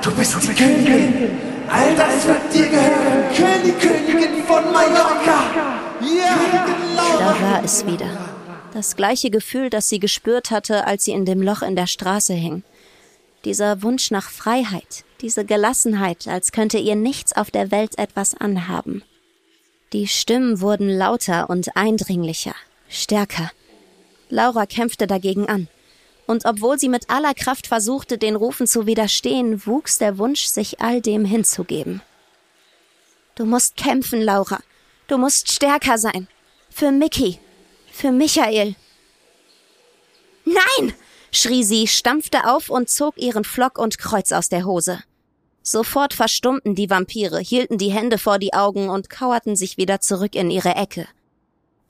du 0.00 0.10
bist 0.12 0.36
die 0.42 0.54
Königin. 0.54 1.30
All 1.68 1.94
das 1.96 2.26
wird 2.26 2.54
dir 2.54 2.68
gehören. 2.68 3.24
König, 3.36 3.78
Königin 3.78 4.42
von 4.46 4.64
Mallorca. 4.72 5.38
Ja, 6.00 6.34
Laura. 6.96 7.18
Da 7.18 7.42
war 7.42 7.62
es 7.62 7.84
wieder. 7.84 8.27
Das 8.78 8.94
gleiche 8.94 9.28
Gefühl, 9.28 9.70
das 9.70 9.88
sie 9.88 9.98
gespürt 9.98 10.52
hatte, 10.52 10.86
als 10.86 11.04
sie 11.04 11.10
in 11.10 11.24
dem 11.24 11.42
Loch 11.42 11.62
in 11.62 11.74
der 11.74 11.88
Straße 11.88 12.32
hing. 12.32 12.62
Dieser 13.44 13.82
Wunsch 13.82 14.12
nach 14.12 14.30
Freiheit, 14.30 15.04
diese 15.20 15.44
Gelassenheit, 15.44 16.28
als 16.28 16.52
könnte 16.52 16.78
ihr 16.78 16.94
nichts 16.94 17.32
auf 17.32 17.50
der 17.50 17.72
Welt 17.72 17.98
etwas 17.98 18.36
anhaben. 18.36 19.02
Die 19.92 20.06
Stimmen 20.06 20.60
wurden 20.60 20.88
lauter 20.88 21.50
und 21.50 21.76
eindringlicher, 21.76 22.54
stärker. 22.88 23.50
Laura 24.28 24.64
kämpfte 24.64 25.08
dagegen 25.08 25.48
an. 25.48 25.66
Und 26.28 26.44
obwohl 26.44 26.78
sie 26.78 26.88
mit 26.88 27.10
aller 27.10 27.34
Kraft 27.34 27.66
versuchte, 27.66 28.16
den 28.16 28.36
Rufen 28.36 28.68
zu 28.68 28.86
widerstehen, 28.86 29.66
wuchs 29.66 29.98
der 29.98 30.18
Wunsch, 30.18 30.44
sich 30.44 30.80
all 30.80 31.00
dem 31.00 31.24
hinzugeben. 31.24 32.00
Du 33.34 33.44
musst 33.44 33.76
kämpfen, 33.76 34.22
Laura. 34.22 34.60
Du 35.08 35.18
musst 35.18 35.50
stärker 35.50 35.98
sein. 35.98 36.28
Für 36.70 36.92
Mickey. 36.92 37.40
Für 37.98 38.12
Michael. 38.12 38.76
Nein! 40.44 40.94
schrie 41.32 41.64
sie, 41.64 41.88
stampfte 41.88 42.48
auf 42.48 42.70
und 42.70 42.88
zog 42.88 43.18
ihren 43.18 43.42
Flock 43.42 43.76
und 43.76 43.98
Kreuz 43.98 44.30
aus 44.30 44.48
der 44.48 44.64
Hose. 44.64 45.00
Sofort 45.64 46.14
verstummten 46.14 46.76
die 46.76 46.90
Vampire, 46.90 47.40
hielten 47.40 47.76
die 47.76 47.90
Hände 47.90 48.18
vor 48.18 48.38
die 48.38 48.52
Augen 48.52 48.88
und 48.88 49.10
kauerten 49.10 49.56
sich 49.56 49.78
wieder 49.78 49.98
zurück 49.98 50.36
in 50.36 50.48
ihre 50.48 50.76
Ecke. 50.76 51.08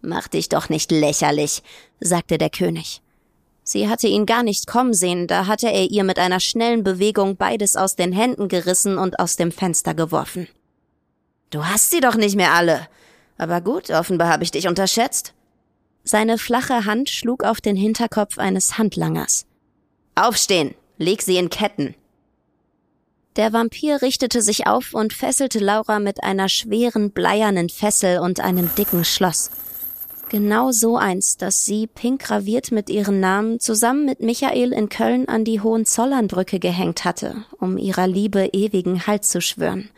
Mach 0.00 0.28
dich 0.28 0.48
doch 0.48 0.70
nicht 0.70 0.90
lächerlich, 0.92 1.62
sagte 2.00 2.38
der 2.38 2.48
König. 2.48 3.02
Sie 3.62 3.90
hatte 3.90 4.08
ihn 4.08 4.24
gar 4.24 4.42
nicht 4.42 4.66
kommen 4.66 4.94
sehen, 4.94 5.26
da 5.26 5.46
hatte 5.46 5.70
er 5.70 5.90
ihr 5.90 6.04
mit 6.04 6.18
einer 6.18 6.40
schnellen 6.40 6.84
Bewegung 6.84 7.36
beides 7.36 7.76
aus 7.76 7.96
den 7.96 8.12
Händen 8.12 8.48
gerissen 8.48 8.96
und 8.96 9.18
aus 9.18 9.36
dem 9.36 9.52
Fenster 9.52 9.92
geworfen. 9.92 10.48
Du 11.50 11.66
hast 11.66 11.90
sie 11.90 12.00
doch 12.00 12.14
nicht 12.14 12.34
mehr 12.34 12.54
alle. 12.54 12.88
Aber 13.36 13.60
gut, 13.60 13.90
offenbar 13.90 14.30
habe 14.30 14.42
ich 14.42 14.50
dich 14.50 14.68
unterschätzt. 14.68 15.34
Seine 16.08 16.38
flache 16.38 16.86
Hand 16.86 17.10
schlug 17.10 17.44
auf 17.44 17.60
den 17.60 17.76
Hinterkopf 17.76 18.38
eines 18.38 18.78
Handlangers. 18.78 19.44
Aufstehen, 20.14 20.74
leg 20.96 21.20
sie 21.20 21.36
in 21.36 21.50
Ketten. 21.50 21.94
Der 23.36 23.52
Vampir 23.52 24.00
richtete 24.00 24.40
sich 24.40 24.66
auf 24.66 24.94
und 24.94 25.12
fesselte 25.12 25.58
Laura 25.58 25.98
mit 25.98 26.24
einer 26.24 26.48
schweren 26.48 27.10
bleiernen 27.10 27.68
Fessel 27.68 28.20
und 28.20 28.40
einem 28.40 28.70
dicken 28.74 29.04
Schloss. 29.04 29.50
Genau 30.30 30.72
so 30.72 30.96
eins, 30.96 31.36
das 31.36 31.66
sie, 31.66 31.86
pink 31.86 32.22
graviert 32.22 32.72
mit 32.72 32.88
ihren 32.88 33.20
Namen, 33.20 33.60
zusammen 33.60 34.06
mit 34.06 34.20
Michael 34.20 34.72
in 34.72 34.88
Köln 34.88 35.28
an 35.28 35.44
die 35.44 35.60
Hohenzollernbrücke 35.60 36.58
gehängt 36.58 37.04
hatte, 37.04 37.44
um 37.60 37.76
ihrer 37.76 38.06
Liebe 38.06 38.48
ewigen 38.54 39.06
Halt 39.06 39.26
zu 39.26 39.42
schwören. 39.42 39.90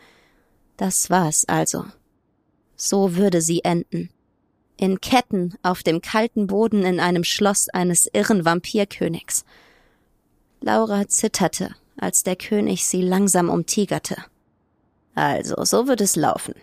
Das 0.75 1.09
war's 1.09 1.45
also. 1.45 1.85
So 2.75 3.15
würde 3.15 3.39
sie 3.39 3.63
enden. 3.63 4.09
In 4.81 4.99
Ketten 4.99 5.53
auf 5.63 5.81
dem 5.81 6.01
kalten 6.01 6.47
Boden 6.47 6.83
in 6.83 6.99
einem 6.99 7.23
Schloss 7.23 7.69
eines 7.69 8.09
irren 8.11 8.43
Vampirkönigs. 8.43 9.45
Laura 10.59 11.07
zitterte 11.07 11.75
als 12.01 12.23
der 12.23 12.35
König 12.35 12.85
sie 12.85 13.01
langsam 13.01 13.49
umtigerte. 13.49 14.17
Also, 15.15 15.63
so 15.63 15.87
wird 15.87 16.01
es 16.01 16.15
laufen. 16.15 16.55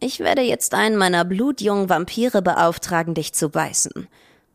Ich 0.00 0.20
werde 0.20 0.42
jetzt 0.42 0.74
einen 0.74 0.96
meiner 0.96 1.24
blutjungen 1.24 1.88
Vampire 1.88 2.42
beauftragen, 2.42 3.14
dich 3.14 3.32
zu 3.32 3.48
beißen. 3.48 4.08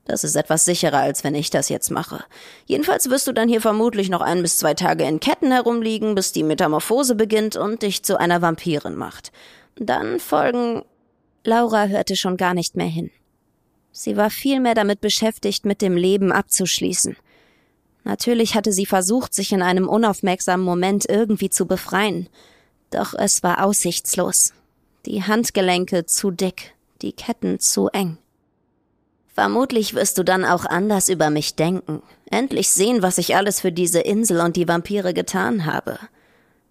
Das 0.05 0.24
ist 0.24 0.36
etwas 0.36 0.63
sicherer, 0.63 0.99
als 0.99 1.24
wenn 1.24 1.36
ich 1.36 1.49
das 1.49 1.70
jetzt 1.70 1.89
mache. 1.89 2.24
Jedenfalls 2.65 3.09
wirst 3.09 3.28
du 3.28 3.34
dann 3.34 3.49
hier 3.49 3.61
vermutlich 3.61 4.09
noch 4.09 4.22
ein 4.22 4.41
bis 4.41 4.57
zwei 4.57 4.74
Tage 4.74 5.05
in 5.05 5.20
Ketten 5.20 5.51
herumliegen, 5.51 6.15
bis 6.15 6.32
die 6.32 6.43
Metamorphose 6.43 7.15
beginnt 7.15 7.55
und 7.57 7.82
dich 7.82 8.03
zu 8.03 8.18
einer 8.18 8.41
Vampirin 8.41 8.95
macht. 8.95 9.32
Dann 9.76 10.20
folgen. 10.20 10.84
Laura 11.47 11.85
hörte 11.85 12.17
schon 12.17 12.35
gar 12.35 12.53
nicht 12.53 12.75
mehr 12.75 12.87
hin. 12.87 13.09
Sie 13.93 14.17
war 14.17 14.29
vielmehr 14.29 14.75
damit 14.75 14.99
beschäftigt, 14.99 15.65
mit 15.65 15.81
dem 15.81 15.95
Leben 15.95 16.33
abzuschließen. 16.33 17.15
Natürlich 18.03 18.53
hatte 18.53 18.73
sie 18.73 18.85
versucht, 18.85 19.33
sich 19.33 19.53
in 19.53 19.61
einem 19.61 19.87
unaufmerksamen 19.87 20.65
Moment 20.65 21.05
irgendwie 21.07 21.49
zu 21.49 21.65
befreien. 21.65 22.27
Doch 22.89 23.13
es 23.13 23.43
war 23.43 23.63
aussichtslos. 23.63 24.51
Die 25.05 25.23
Handgelenke 25.23 26.05
zu 26.05 26.32
dick, 26.32 26.75
die 27.01 27.13
Ketten 27.13 27.61
zu 27.61 27.87
eng. 27.93 28.17
Vermutlich 29.33 29.93
wirst 29.93 30.17
du 30.17 30.24
dann 30.24 30.43
auch 30.43 30.65
anders 30.65 31.07
über 31.07 31.29
mich 31.29 31.55
denken. 31.55 32.03
Endlich 32.29 32.69
sehen, 32.69 33.01
was 33.01 33.17
ich 33.17 33.37
alles 33.37 33.61
für 33.61 33.71
diese 33.71 34.01
Insel 34.01 34.41
und 34.41 34.57
die 34.57 34.67
Vampire 34.67 35.13
getan 35.13 35.65
habe. 35.65 35.97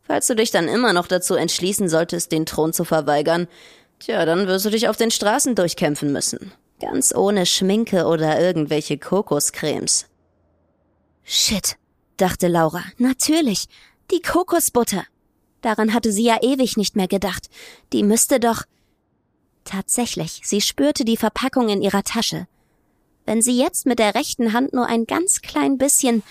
Falls 0.02 0.26
du 0.26 0.36
dich 0.36 0.50
dann 0.50 0.68
immer 0.68 0.92
noch 0.92 1.06
dazu 1.06 1.34
entschließen 1.34 1.88
solltest, 1.88 2.30
den 2.30 2.44
Thron 2.44 2.74
zu 2.74 2.84
verweigern, 2.84 3.48
tja, 3.98 4.24
dann 4.24 4.46
wirst 4.46 4.64
du 4.64 4.70
dich 4.70 4.88
auf 4.88 4.96
den 4.96 5.10
Straßen 5.10 5.54
durchkämpfen 5.54 6.12
müssen. 6.12 6.52
Ganz 6.80 7.14
ohne 7.14 7.46
Schminke 7.46 8.06
oder 8.06 8.40
irgendwelche 8.40 8.98
Kokoscremes. 8.98 10.06
Shit, 11.24 11.76
dachte 12.16 12.48
Laura. 12.48 12.84
Natürlich. 12.98 13.66
Die 14.10 14.20
Kokosbutter. 14.20 15.04
Daran 15.62 15.94
hatte 15.94 16.12
sie 16.12 16.24
ja 16.24 16.38
ewig 16.42 16.76
nicht 16.76 16.94
mehr 16.94 17.08
gedacht. 17.08 17.48
Die 17.92 18.02
müsste 18.02 18.38
doch. 18.38 18.62
Tatsächlich, 19.64 20.42
sie 20.44 20.60
spürte 20.60 21.04
die 21.04 21.16
Verpackung 21.16 21.68
in 21.68 21.82
ihrer 21.82 22.04
Tasche. 22.04 22.46
Wenn 23.24 23.42
sie 23.42 23.58
jetzt 23.58 23.86
mit 23.86 23.98
der 23.98 24.14
rechten 24.14 24.52
Hand 24.52 24.72
nur 24.72 24.86
ein 24.86 25.06
ganz 25.06 25.42
klein 25.42 25.78
bisschen. 25.78 26.22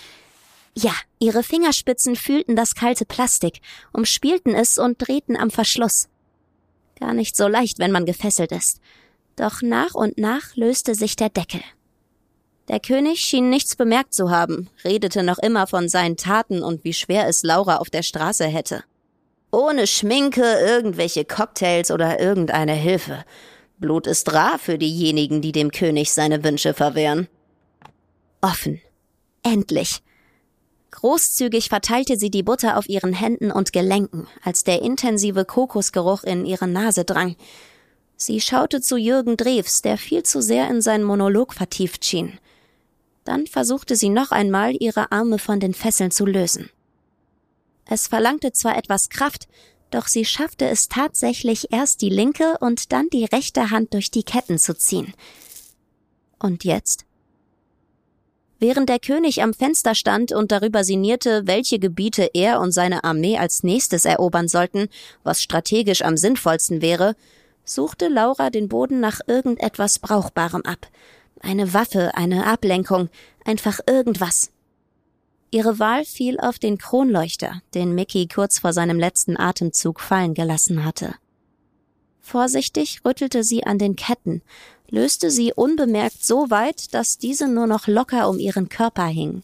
Ja, 0.74 0.92
ihre 1.18 1.42
Fingerspitzen 1.42 2.16
fühlten 2.16 2.56
das 2.56 2.74
kalte 2.74 3.04
Plastik, 3.04 3.60
umspielten 3.92 4.54
es 4.54 4.78
und 4.78 4.96
drehten 4.98 5.36
am 5.36 5.50
Verschluss. 5.50 6.08
Gar 6.98 7.14
nicht 7.14 7.36
so 7.36 7.46
leicht, 7.46 7.78
wenn 7.78 7.92
man 7.92 8.06
gefesselt 8.06 8.52
ist. 8.52 8.80
Doch 9.36 9.60
nach 9.62 9.94
und 9.94 10.18
nach 10.18 10.56
löste 10.56 10.94
sich 10.94 11.16
der 11.16 11.28
Deckel. 11.28 11.60
Der 12.68 12.80
König 12.80 13.20
schien 13.20 13.48
nichts 13.48 13.76
bemerkt 13.76 14.12
zu 14.12 14.30
haben, 14.30 14.68
redete 14.84 15.22
noch 15.22 15.38
immer 15.38 15.66
von 15.66 15.88
seinen 15.88 16.16
Taten 16.16 16.62
und 16.62 16.82
wie 16.84 16.94
schwer 16.94 17.28
es 17.28 17.42
Laura 17.42 17.76
auf 17.76 17.90
der 17.90 18.02
Straße 18.02 18.46
hätte. 18.46 18.82
Ohne 19.52 19.86
Schminke, 19.86 20.42
irgendwelche 20.42 21.24
Cocktails 21.24 21.90
oder 21.90 22.18
irgendeine 22.18 22.72
Hilfe. 22.72 23.24
Blut 23.78 24.06
ist 24.06 24.32
rar 24.32 24.58
für 24.58 24.78
diejenigen, 24.78 25.42
die 25.42 25.52
dem 25.52 25.70
König 25.70 26.12
seine 26.12 26.42
Wünsche 26.42 26.74
verwehren. 26.74 27.28
Offen. 28.40 28.80
Endlich. 29.42 30.02
Großzügig 30.90 31.68
verteilte 31.68 32.16
sie 32.16 32.30
die 32.30 32.42
Butter 32.42 32.76
auf 32.78 32.88
ihren 32.88 33.12
Händen 33.12 33.50
und 33.50 33.72
Gelenken, 33.72 34.28
als 34.42 34.64
der 34.64 34.82
intensive 34.82 35.44
Kokosgeruch 35.44 36.24
in 36.24 36.46
ihre 36.46 36.68
Nase 36.68 37.04
drang. 37.04 37.36
Sie 38.16 38.40
schaute 38.40 38.80
zu 38.80 38.96
Jürgen 38.96 39.36
Drews, 39.36 39.82
der 39.82 39.98
viel 39.98 40.22
zu 40.22 40.40
sehr 40.40 40.70
in 40.70 40.80
seinen 40.80 41.04
Monolog 41.04 41.52
vertieft 41.52 42.04
schien. 42.04 42.38
Dann 43.24 43.46
versuchte 43.46 43.96
sie 43.96 44.08
noch 44.08 44.30
einmal, 44.30 44.74
ihre 44.78 45.12
Arme 45.12 45.38
von 45.38 45.60
den 45.60 45.74
Fesseln 45.74 46.10
zu 46.10 46.24
lösen. 46.24 46.70
Es 47.84 48.06
verlangte 48.06 48.52
zwar 48.52 48.76
etwas 48.76 49.10
Kraft, 49.10 49.48
doch 49.90 50.08
sie 50.08 50.24
schaffte 50.24 50.66
es 50.66 50.88
tatsächlich 50.88 51.72
erst 51.72 52.02
die 52.02 52.08
linke 52.08 52.56
und 52.60 52.92
dann 52.92 53.08
die 53.10 53.24
rechte 53.24 53.70
Hand 53.70 53.94
durch 53.94 54.10
die 54.10 54.24
Ketten 54.24 54.58
zu 54.58 54.76
ziehen. 54.76 55.14
Und 56.38 56.64
jetzt? 56.64 57.05
Während 58.58 58.88
der 58.88 58.98
König 58.98 59.42
am 59.42 59.52
Fenster 59.52 59.94
stand 59.94 60.32
und 60.32 60.50
darüber 60.50 60.82
sinnierte, 60.82 61.46
welche 61.46 61.78
Gebiete 61.78 62.30
er 62.32 62.60
und 62.60 62.72
seine 62.72 63.04
Armee 63.04 63.36
als 63.36 63.62
nächstes 63.62 64.06
erobern 64.06 64.48
sollten, 64.48 64.88
was 65.24 65.42
strategisch 65.42 66.02
am 66.02 66.16
sinnvollsten 66.16 66.80
wäre, 66.80 67.16
suchte 67.64 68.08
Laura 68.08 68.48
den 68.48 68.68
Boden 68.68 69.00
nach 69.00 69.20
irgendetwas 69.26 69.98
Brauchbarem 69.98 70.62
ab. 70.62 70.88
Eine 71.40 71.74
Waffe, 71.74 72.12
eine 72.14 72.46
Ablenkung, 72.46 73.10
einfach 73.44 73.80
irgendwas. 73.86 74.50
Ihre 75.50 75.78
Wahl 75.78 76.04
fiel 76.04 76.40
auf 76.40 76.58
den 76.58 76.78
Kronleuchter, 76.78 77.60
den 77.74 77.94
Mickey 77.94 78.26
kurz 78.26 78.58
vor 78.58 78.72
seinem 78.72 78.98
letzten 78.98 79.36
Atemzug 79.36 80.00
fallen 80.00 80.32
gelassen 80.32 80.84
hatte. 80.84 81.14
Vorsichtig 82.20 83.02
rüttelte 83.04 83.44
sie 83.44 83.64
an 83.64 83.78
den 83.78 83.94
Ketten, 83.94 84.42
löste 84.90 85.30
sie 85.30 85.52
unbemerkt 85.52 86.24
so 86.24 86.50
weit, 86.50 86.94
dass 86.94 87.18
diese 87.18 87.48
nur 87.48 87.66
noch 87.66 87.86
locker 87.86 88.28
um 88.28 88.38
ihren 88.38 88.68
Körper 88.68 89.06
hingen. 89.06 89.42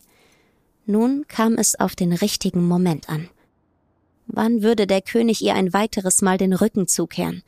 Nun 0.87 1.27
kam 1.29 1.55
es 1.55 1.79
auf 1.79 1.95
den 1.95 2.13
richtigen 2.13 2.67
Moment 2.67 3.09
an. 3.09 3.29
Wann 4.27 4.63
würde 4.63 4.87
der 4.87 5.03
König 5.03 5.43
ihr 5.43 5.55
ein 5.55 5.73
weiteres 5.73 6.23
Mal 6.23 6.39
den 6.39 6.53
Rücken 6.53 6.89
zukehren? 6.89 7.43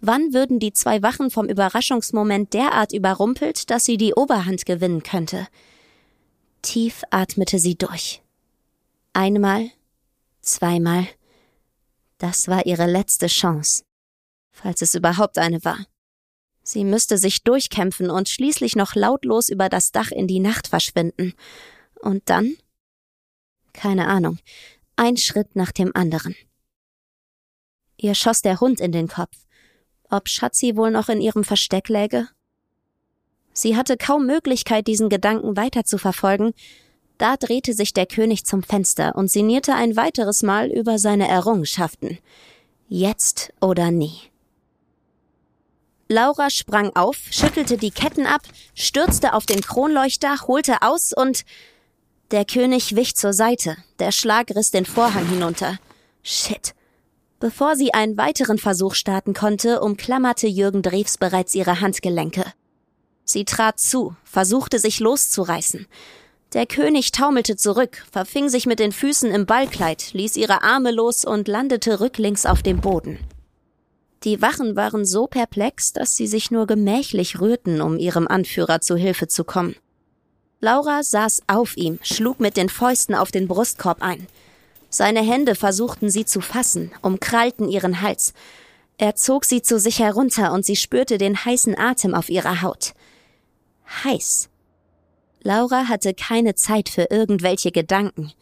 Wann 0.00 0.32
würden 0.32 0.58
die 0.58 0.72
zwei 0.72 1.02
Wachen 1.02 1.30
vom 1.30 1.48
Überraschungsmoment 1.48 2.54
derart 2.54 2.92
überrumpelt, 2.92 3.70
dass 3.70 3.84
sie 3.84 3.96
die 3.96 4.14
Oberhand 4.14 4.66
gewinnen 4.66 5.02
könnte? 5.02 5.46
Tief 6.62 7.02
atmete 7.10 7.58
sie 7.58 7.76
durch. 7.76 8.22
Einmal, 9.12 9.70
zweimal. 10.40 11.06
Das 12.18 12.48
war 12.48 12.66
ihre 12.66 12.86
letzte 12.86 13.26
Chance. 13.26 13.84
Falls 14.52 14.82
es 14.82 14.94
überhaupt 14.94 15.38
eine 15.38 15.64
war. 15.64 15.78
Sie 16.62 16.84
müsste 16.84 17.18
sich 17.18 17.42
durchkämpfen 17.42 18.10
und 18.10 18.28
schließlich 18.28 18.76
noch 18.76 18.94
lautlos 18.94 19.48
über 19.48 19.68
das 19.68 19.92
Dach 19.92 20.10
in 20.10 20.26
die 20.26 20.40
Nacht 20.40 20.68
verschwinden. 20.68 21.34
Und 22.00 22.22
dann? 22.26 22.56
Keine 23.72 24.06
Ahnung. 24.06 24.38
Ein 24.96 25.16
Schritt 25.16 25.56
nach 25.56 25.72
dem 25.72 25.94
anderen. 25.94 26.36
Ihr 27.96 28.14
schoss 28.14 28.42
der 28.42 28.60
Hund 28.60 28.80
in 28.80 28.92
den 28.92 29.08
Kopf. 29.08 29.36
Ob 30.10 30.28
Schatzi 30.28 30.76
wohl 30.76 30.90
noch 30.90 31.08
in 31.08 31.20
ihrem 31.20 31.44
Versteck 31.44 31.88
läge? 31.88 32.28
Sie 33.52 33.76
hatte 33.76 33.96
kaum 33.96 34.26
Möglichkeit, 34.26 34.86
diesen 34.86 35.08
Gedanken 35.08 35.56
weiter 35.56 35.84
zu 35.84 35.98
verfolgen. 35.98 36.52
Da 37.18 37.36
drehte 37.36 37.74
sich 37.74 37.92
der 37.92 38.06
König 38.06 38.44
zum 38.44 38.62
Fenster 38.62 39.14
und 39.14 39.30
sinnierte 39.30 39.74
ein 39.74 39.96
weiteres 39.96 40.42
Mal 40.42 40.70
über 40.70 40.98
seine 40.98 41.28
Errungenschaften. 41.28 42.18
Jetzt 42.88 43.52
oder 43.60 43.90
nie. 43.90 44.31
Laura 46.12 46.50
sprang 46.50 46.94
auf, 46.94 47.16
schüttelte 47.30 47.78
die 47.78 47.90
Ketten 47.90 48.26
ab, 48.26 48.42
stürzte 48.74 49.32
auf 49.32 49.46
den 49.46 49.62
Kronleuchter, 49.62 50.46
holte 50.46 50.82
aus 50.82 51.12
und 51.12 51.44
der 52.30 52.44
König 52.44 52.94
wich 52.96 53.16
zur 53.16 53.32
Seite. 53.32 53.76
Der 53.98 54.12
Schlag 54.12 54.50
riss 54.54 54.70
den 54.70 54.84
Vorhang 54.84 55.26
hinunter. 55.26 55.78
Shit. 56.22 56.74
Bevor 57.40 57.76
sie 57.76 57.94
einen 57.94 58.16
weiteren 58.16 58.58
Versuch 58.58 58.94
starten 58.94 59.32
konnte, 59.32 59.80
umklammerte 59.80 60.46
Jürgen 60.46 60.82
Drews 60.82 61.16
bereits 61.16 61.54
ihre 61.54 61.80
Handgelenke. 61.80 62.44
Sie 63.24 63.44
trat 63.44 63.80
zu, 63.80 64.14
versuchte 64.22 64.78
sich 64.78 65.00
loszureißen. 65.00 65.86
Der 66.52 66.66
König 66.66 67.12
taumelte 67.12 67.56
zurück, 67.56 68.04
verfing 68.12 68.50
sich 68.50 68.66
mit 68.66 68.80
den 68.80 68.92
Füßen 68.92 69.30
im 69.30 69.46
Ballkleid, 69.46 70.12
ließ 70.12 70.36
ihre 70.36 70.62
Arme 70.62 70.90
los 70.90 71.24
und 71.24 71.48
landete 71.48 72.00
rücklings 72.00 72.44
auf 72.44 72.62
dem 72.62 72.82
Boden. 72.82 73.18
Die 74.24 74.40
Wachen 74.40 74.76
waren 74.76 75.04
so 75.04 75.26
perplex, 75.26 75.92
dass 75.92 76.14
sie 76.14 76.28
sich 76.28 76.50
nur 76.50 76.66
gemächlich 76.66 77.40
rührten, 77.40 77.80
um 77.80 77.98
ihrem 77.98 78.28
Anführer 78.28 78.80
zu 78.80 78.96
Hilfe 78.96 79.26
zu 79.26 79.42
kommen. 79.42 79.74
Laura 80.60 81.02
saß 81.02 81.42
auf 81.48 81.76
ihm, 81.76 81.98
schlug 82.02 82.38
mit 82.38 82.56
den 82.56 82.68
Fäusten 82.68 83.16
auf 83.16 83.32
den 83.32 83.48
Brustkorb 83.48 84.00
ein. 84.00 84.28
Seine 84.90 85.22
Hände 85.22 85.56
versuchten 85.56 86.08
sie 86.08 86.24
zu 86.24 86.40
fassen, 86.40 86.92
umkrallten 87.02 87.68
ihren 87.68 88.00
Hals. 88.00 88.32
Er 88.96 89.16
zog 89.16 89.44
sie 89.44 89.62
zu 89.62 89.80
sich 89.80 89.98
herunter 89.98 90.52
und 90.52 90.64
sie 90.64 90.76
spürte 90.76 91.18
den 91.18 91.44
heißen 91.44 91.76
Atem 91.76 92.14
auf 92.14 92.28
ihrer 92.28 92.62
Haut. 92.62 92.92
Heiß. 94.04 94.48
Laura 95.42 95.88
hatte 95.88 96.14
keine 96.14 96.54
Zeit 96.54 96.88
für 96.88 97.08
irgendwelche 97.10 97.72
Gedanken. 97.72 98.32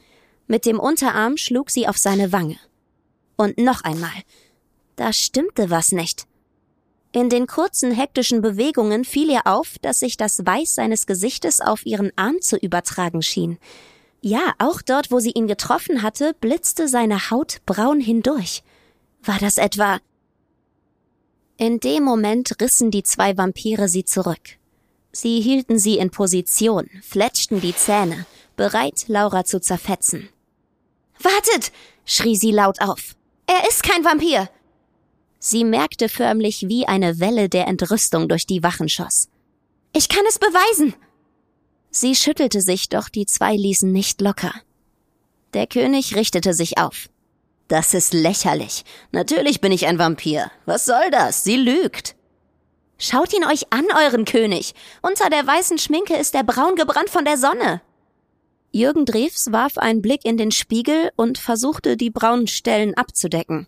Mit 0.47 0.67
dem 0.67 0.79
Unterarm 0.79 1.39
schlug 1.39 1.71
sie 1.71 1.89
auf 1.89 1.97
seine 1.97 2.33
Wange. 2.33 2.59
Und 3.37 3.57
noch 3.57 3.83
einmal. 3.85 4.13
Da 5.01 5.15
stimmte 5.15 5.71
was 5.71 5.93
nicht. 5.93 6.27
In 7.13 7.31
den 7.31 7.47
kurzen 7.47 7.91
hektischen 7.91 8.43
Bewegungen 8.43 9.07
fiel 9.07 9.31
ihr 9.31 9.47
auf, 9.47 9.79
dass 9.81 10.01
sich 10.01 10.19
das 10.19 10.45
Weiß 10.45 10.75
seines 10.75 11.07
Gesichtes 11.07 11.63
auf 11.63 11.87
ihren 11.87 12.13
Arm 12.17 12.43
zu 12.43 12.59
übertragen 12.59 13.23
schien. 13.23 13.57
Ja, 14.21 14.53
auch 14.59 14.83
dort, 14.83 15.11
wo 15.11 15.19
sie 15.19 15.31
ihn 15.31 15.47
getroffen 15.47 16.03
hatte, 16.03 16.35
blitzte 16.43 16.87
seine 16.87 17.31
Haut 17.31 17.63
braun 17.65 17.99
hindurch. 17.99 18.63
War 19.23 19.39
das 19.39 19.57
etwa? 19.57 20.01
In 21.57 21.81
dem 21.81 22.05
Moment 22.05 22.61
rissen 22.61 22.91
die 22.91 23.03
zwei 23.03 23.39
Vampire 23.39 23.89
sie 23.89 24.05
zurück. 24.05 24.59
Sie 25.13 25.41
hielten 25.41 25.79
sie 25.79 25.97
in 25.97 26.11
Position, 26.11 26.91
fletschten 27.01 27.63
die 27.63 27.75
Zähne, 27.75 28.27
bereit, 28.55 29.05
Laura 29.07 29.47
zu 29.47 29.63
zerfetzen. 29.63 30.29
Wartet! 31.19 31.73
schrie 32.05 32.37
sie 32.37 32.53
laut 32.53 32.83
auf. 32.83 33.17
Er 33.47 33.67
ist 33.67 33.83
kein 33.83 34.05
Vampir! 34.05 34.51
Sie 35.43 35.65
merkte 35.65 36.11
förmlich, 36.11 36.69
wie 36.69 36.87
eine 36.87 37.19
Welle 37.19 37.49
der 37.49 37.67
Entrüstung 37.67 38.29
durch 38.29 38.47
die 38.47 38.63
Wachen 38.63 38.91
schoss. 38.91 39.29
Ich 39.95 40.09
kann 40.09 40.25
es 40.29 40.39
beweisen! 40.39 40.95
Sie 41.91 42.15
schüttelte 42.15 42.61
sich, 42.61 42.91
doch 42.91 43.09
die 43.09 43.27
zwei 43.27 43.57
ließen 43.57 43.91
nicht 43.91 44.21
locker. 44.21 44.53
Der 45.55 45.67
König 45.67 46.15
richtete 46.15 46.55
sich 46.55 46.79
auf. 46.79 47.09
Das 47.67 47.95
ist 47.95 48.13
lächerlich. 48.13 48.85
Natürlich 49.13 49.61
bin 49.61 49.73
ich 49.73 49.87
ein 49.87 49.99
Vampir. 49.99 50.51
Was 50.67 50.85
soll 50.85 51.11
das? 51.11 51.43
Sie 51.43 51.57
lügt. 51.57 52.15
Schaut 52.99 53.33
ihn 53.33 53.45
euch 53.45 53.73
an, 53.73 53.87
euren 54.05 54.27
König. 54.27 54.75
Unter 55.01 55.31
der 55.31 55.47
weißen 55.47 55.79
Schminke 55.79 56.17
ist 56.17 56.35
er 56.35 56.45
braun 56.45 56.77
gebrannt 56.77 57.09
von 57.09 57.25
der 57.25 57.39
Sonne. 57.39 57.81
Jürgen 58.73 59.07
Drews 59.07 59.51
warf 59.51 59.79
einen 59.79 60.03
Blick 60.03 60.25
in 60.25 60.37
den 60.37 60.51
Spiegel 60.51 61.11
und 61.17 61.39
versuchte, 61.39 61.97
die 61.97 62.11
braunen 62.11 62.47
Stellen 62.47 62.95
abzudecken. 62.95 63.67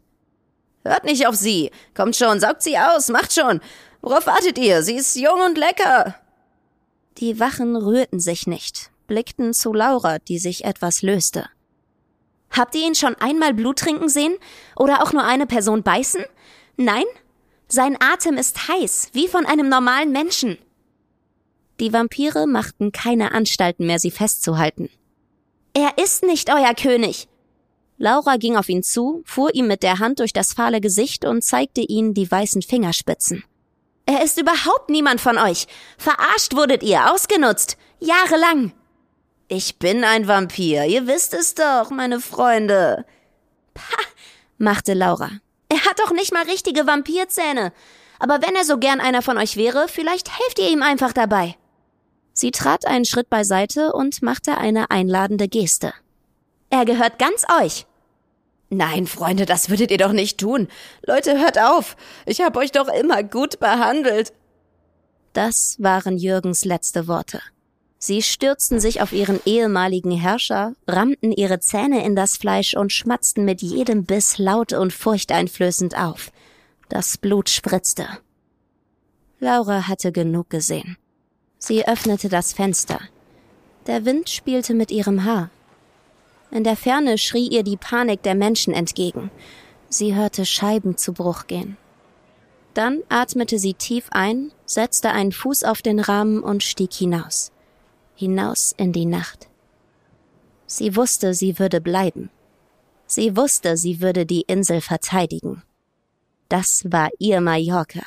Hört 0.85 1.05
nicht 1.05 1.27
auf 1.27 1.37
sie. 1.37 1.71
Kommt 1.95 2.17
schon, 2.17 2.41
saugt 2.41 2.63
sie 2.63 2.77
aus, 2.79 3.09
macht 3.09 3.33
schon. 3.33 3.61
Worauf 4.01 4.27
wartet 4.27 4.59
ihr? 4.59 4.83
Sie 4.83 4.97
ist 4.97 5.15
jung 5.17 5.41
und 5.41 5.57
lecker. 5.57 6.17
Die 7.19 7.39
Wachen 7.39 7.77
rührten 7.77 8.21
sich 8.21 8.47
nicht, 8.47 8.91
blickten 9.07 9.55
zu 9.55 9.73
Laura, 9.73 10.19
die 10.19 10.39
sich 10.39 10.65
etwas 10.65 11.03
löste. 11.03 11.49
Habt 12.51 12.75
ihr 12.75 12.87
ihn 12.87 12.95
schon 12.95 13.15
einmal 13.17 13.55
Blut 13.55 13.79
trinken 13.79 14.09
sehen? 14.09 14.37
Oder 14.77 15.03
auch 15.03 15.13
nur 15.13 15.25
eine 15.25 15.47
Person 15.47 15.83
beißen? 15.83 16.25
Nein? 16.77 17.05
Sein 17.69 17.97
Atem 18.01 18.37
ist 18.37 18.69
heiß, 18.69 19.11
wie 19.13 19.29
von 19.29 19.47
einem 19.47 19.69
normalen 19.69 20.13
Menschen. 20.13 20.59
Die 21.81 21.93
Vampire 21.93 22.47
machten 22.47 22.93
keine 22.93 23.33
Anstalten 23.33 23.87
mehr, 23.87 23.99
sie 23.99 24.11
festzuhalten. 24.11 24.91
Er 25.73 25.97
ist 25.97 26.23
nicht 26.23 26.51
euer 26.53 26.75
König. 26.75 27.29
Laura 28.03 28.37
ging 28.37 28.57
auf 28.57 28.69
ihn 28.69 28.83
zu, 28.83 29.23
fuhr 29.25 29.55
ihm 29.55 29.69
mit 29.69 29.85
der 29.85 30.01
Hand 30.01 30.19
durch 30.19 30.33
das 30.33 30.55
fahle 30.55 30.81
Gesicht 30.81 31.25
und 31.25 31.45
zeigte 31.45 31.83
ihm 31.83 32.15
die 32.15 32.29
weißen 32.29 32.61
Fingerspitzen. 32.61 33.45
Er 34.07 34.25
ist 34.25 34.41
überhaupt 34.41 34.91
niemand 34.91 35.21
von 35.21 35.39
euch. 35.39 35.69
Verarscht 35.99 36.57
wurdet 36.57 36.83
ihr, 36.83 37.13
ausgenutzt. 37.13 37.77
Jahrelang. 38.01 38.73
Ich 39.47 39.79
bin 39.79 40.03
ein 40.03 40.27
Vampir, 40.27 40.85
ihr 40.87 41.07
wisst 41.07 41.33
es 41.33 41.55
doch, 41.55 41.91
meine 41.91 42.19
Freunde. 42.19 43.05
Pah, 43.73 44.03
machte 44.59 44.95
Laura. 44.95 45.31
Er 45.69 45.85
hat 45.85 46.01
doch 46.01 46.11
nicht 46.11 46.33
mal 46.35 46.43
richtige 46.43 46.89
Vampirzähne. 46.89 47.73
Aber 48.19 48.43
wenn 48.43 48.57
er 48.57 48.65
so 48.65 48.79
gern 48.79 49.01
einer 49.01 49.23
von 49.23 49.39
euch 49.39 49.57
wäre, 49.57 49.87
vielleicht 49.87 50.37
helft 50.41 50.59
ihr 50.59 50.71
ihm 50.71 50.83
einfach 50.83 51.13
dabei. 51.13 51.55
Sie 52.33 52.51
trat 52.51 52.85
einen 52.85 53.05
Schritt 53.05 53.31
beiseite 53.31 53.93
und 53.93 54.23
machte 54.23 54.59
eine 54.59 54.91
einladende 54.91 55.47
Geste. 55.47 55.95
Er 56.69 56.85
gehört 56.85 57.21
ganz 57.21 57.47
euch. 57.61 57.87
Nein, 58.75 59.07
Freunde, 59.07 59.45
das 59.45 59.69
würdet 59.69 59.91
ihr 59.91 59.99
doch 59.99 60.13
nicht 60.13 60.39
tun. 60.39 60.67
Leute, 61.07 61.39
hört 61.39 61.59
auf. 61.59 61.95
Ich 62.25 62.41
hab 62.41 62.57
euch 62.57 62.73
doch 62.73 62.89
immer 62.89 63.23
gut 63.23 63.61
behandelt. 63.61 64.33
Das 65.35 65.77
waren 65.79 66.17
Jürgens 66.17 66.65
letzte 66.65 67.07
Worte. 67.07 67.43
Sie 67.99 68.23
stürzten 68.23 68.81
sich 68.81 69.03
auf 69.03 69.13
ihren 69.13 69.41
ehemaligen 69.45 70.11
Herrscher, 70.11 70.73
rammten 70.89 71.33
ihre 71.33 71.61
Zähne 71.61 72.03
in 72.03 72.17
das 72.17 72.39
Fleisch 72.39 72.75
und 72.75 72.93
schmatzten 72.95 73.45
mit 73.45 73.61
jedem 73.61 74.07
Biss 74.07 74.39
laut 74.39 74.73
und 74.73 74.95
furchteinflößend 74.95 75.95
auf. 75.99 76.33
Das 76.89 77.19
Blut 77.19 77.51
spritzte. 77.51 78.07
Laura 79.39 79.87
hatte 79.87 80.13
genug 80.13 80.49
gesehen. 80.49 80.97
Sie 81.59 81.87
öffnete 81.87 82.31
das 82.31 82.55
Fenster. 82.55 83.01
Der 83.87 84.07
Wind 84.07 84.31
spielte 84.31 84.73
mit 84.73 84.91
ihrem 84.91 85.25
Haar. 85.25 85.51
In 86.53 86.65
der 86.65 86.77
Ferne 86.77 87.17
schrie 87.17 87.49
ihr 87.49 87.63
die 87.63 87.79
Panik 87.79 88.23
der 88.23 88.35
Menschen 88.35 88.75
entgegen. 88.75 89.31
Sie 89.89 90.15
hörte 90.15 90.45
Scheiben 90.45 90.99
zu 90.99 91.15
Bruch 91.15 91.47
gehen. 91.47 91.79
Dann 92.75 93.01
atmete 93.09 93.59
sie 93.59 93.75
tief 93.75 94.07
ein, 94.11 94.53
setzte 94.67 95.11
einen 95.11 95.33
Fuß 95.33 95.65
auf 95.65 95.83
den 95.83 95.99
Rahmen 95.99 96.43
und 96.43 96.63
stieg 96.63 96.93
hinaus. 96.93 97.53
Hinaus 98.15 98.75
in 98.77 98.93
die 98.93 99.07
Nacht. 99.07 99.49
Sie 100.67 100.95
wusste, 100.95 101.35
sie 101.35 101.59
würde 101.59 101.81
bleiben. 101.81 102.31
Sie 103.07 103.37
wusste, 103.37 103.77
sie 103.77 104.01
würde 104.01 104.25
die 104.27 104.43
Insel 104.43 104.81
verteidigen. 104.81 105.63
Das 106.49 106.85
war 106.85 107.09
ihr 107.19 107.41
Mallorca. 107.41 108.05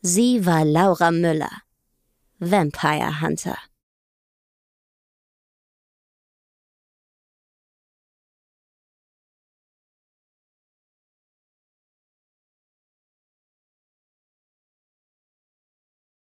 Sie 0.00 0.44
war 0.46 0.64
Laura 0.64 1.10
Müller, 1.10 1.62
Vampire 2.38 3.20
Hunter. 3.20 3.56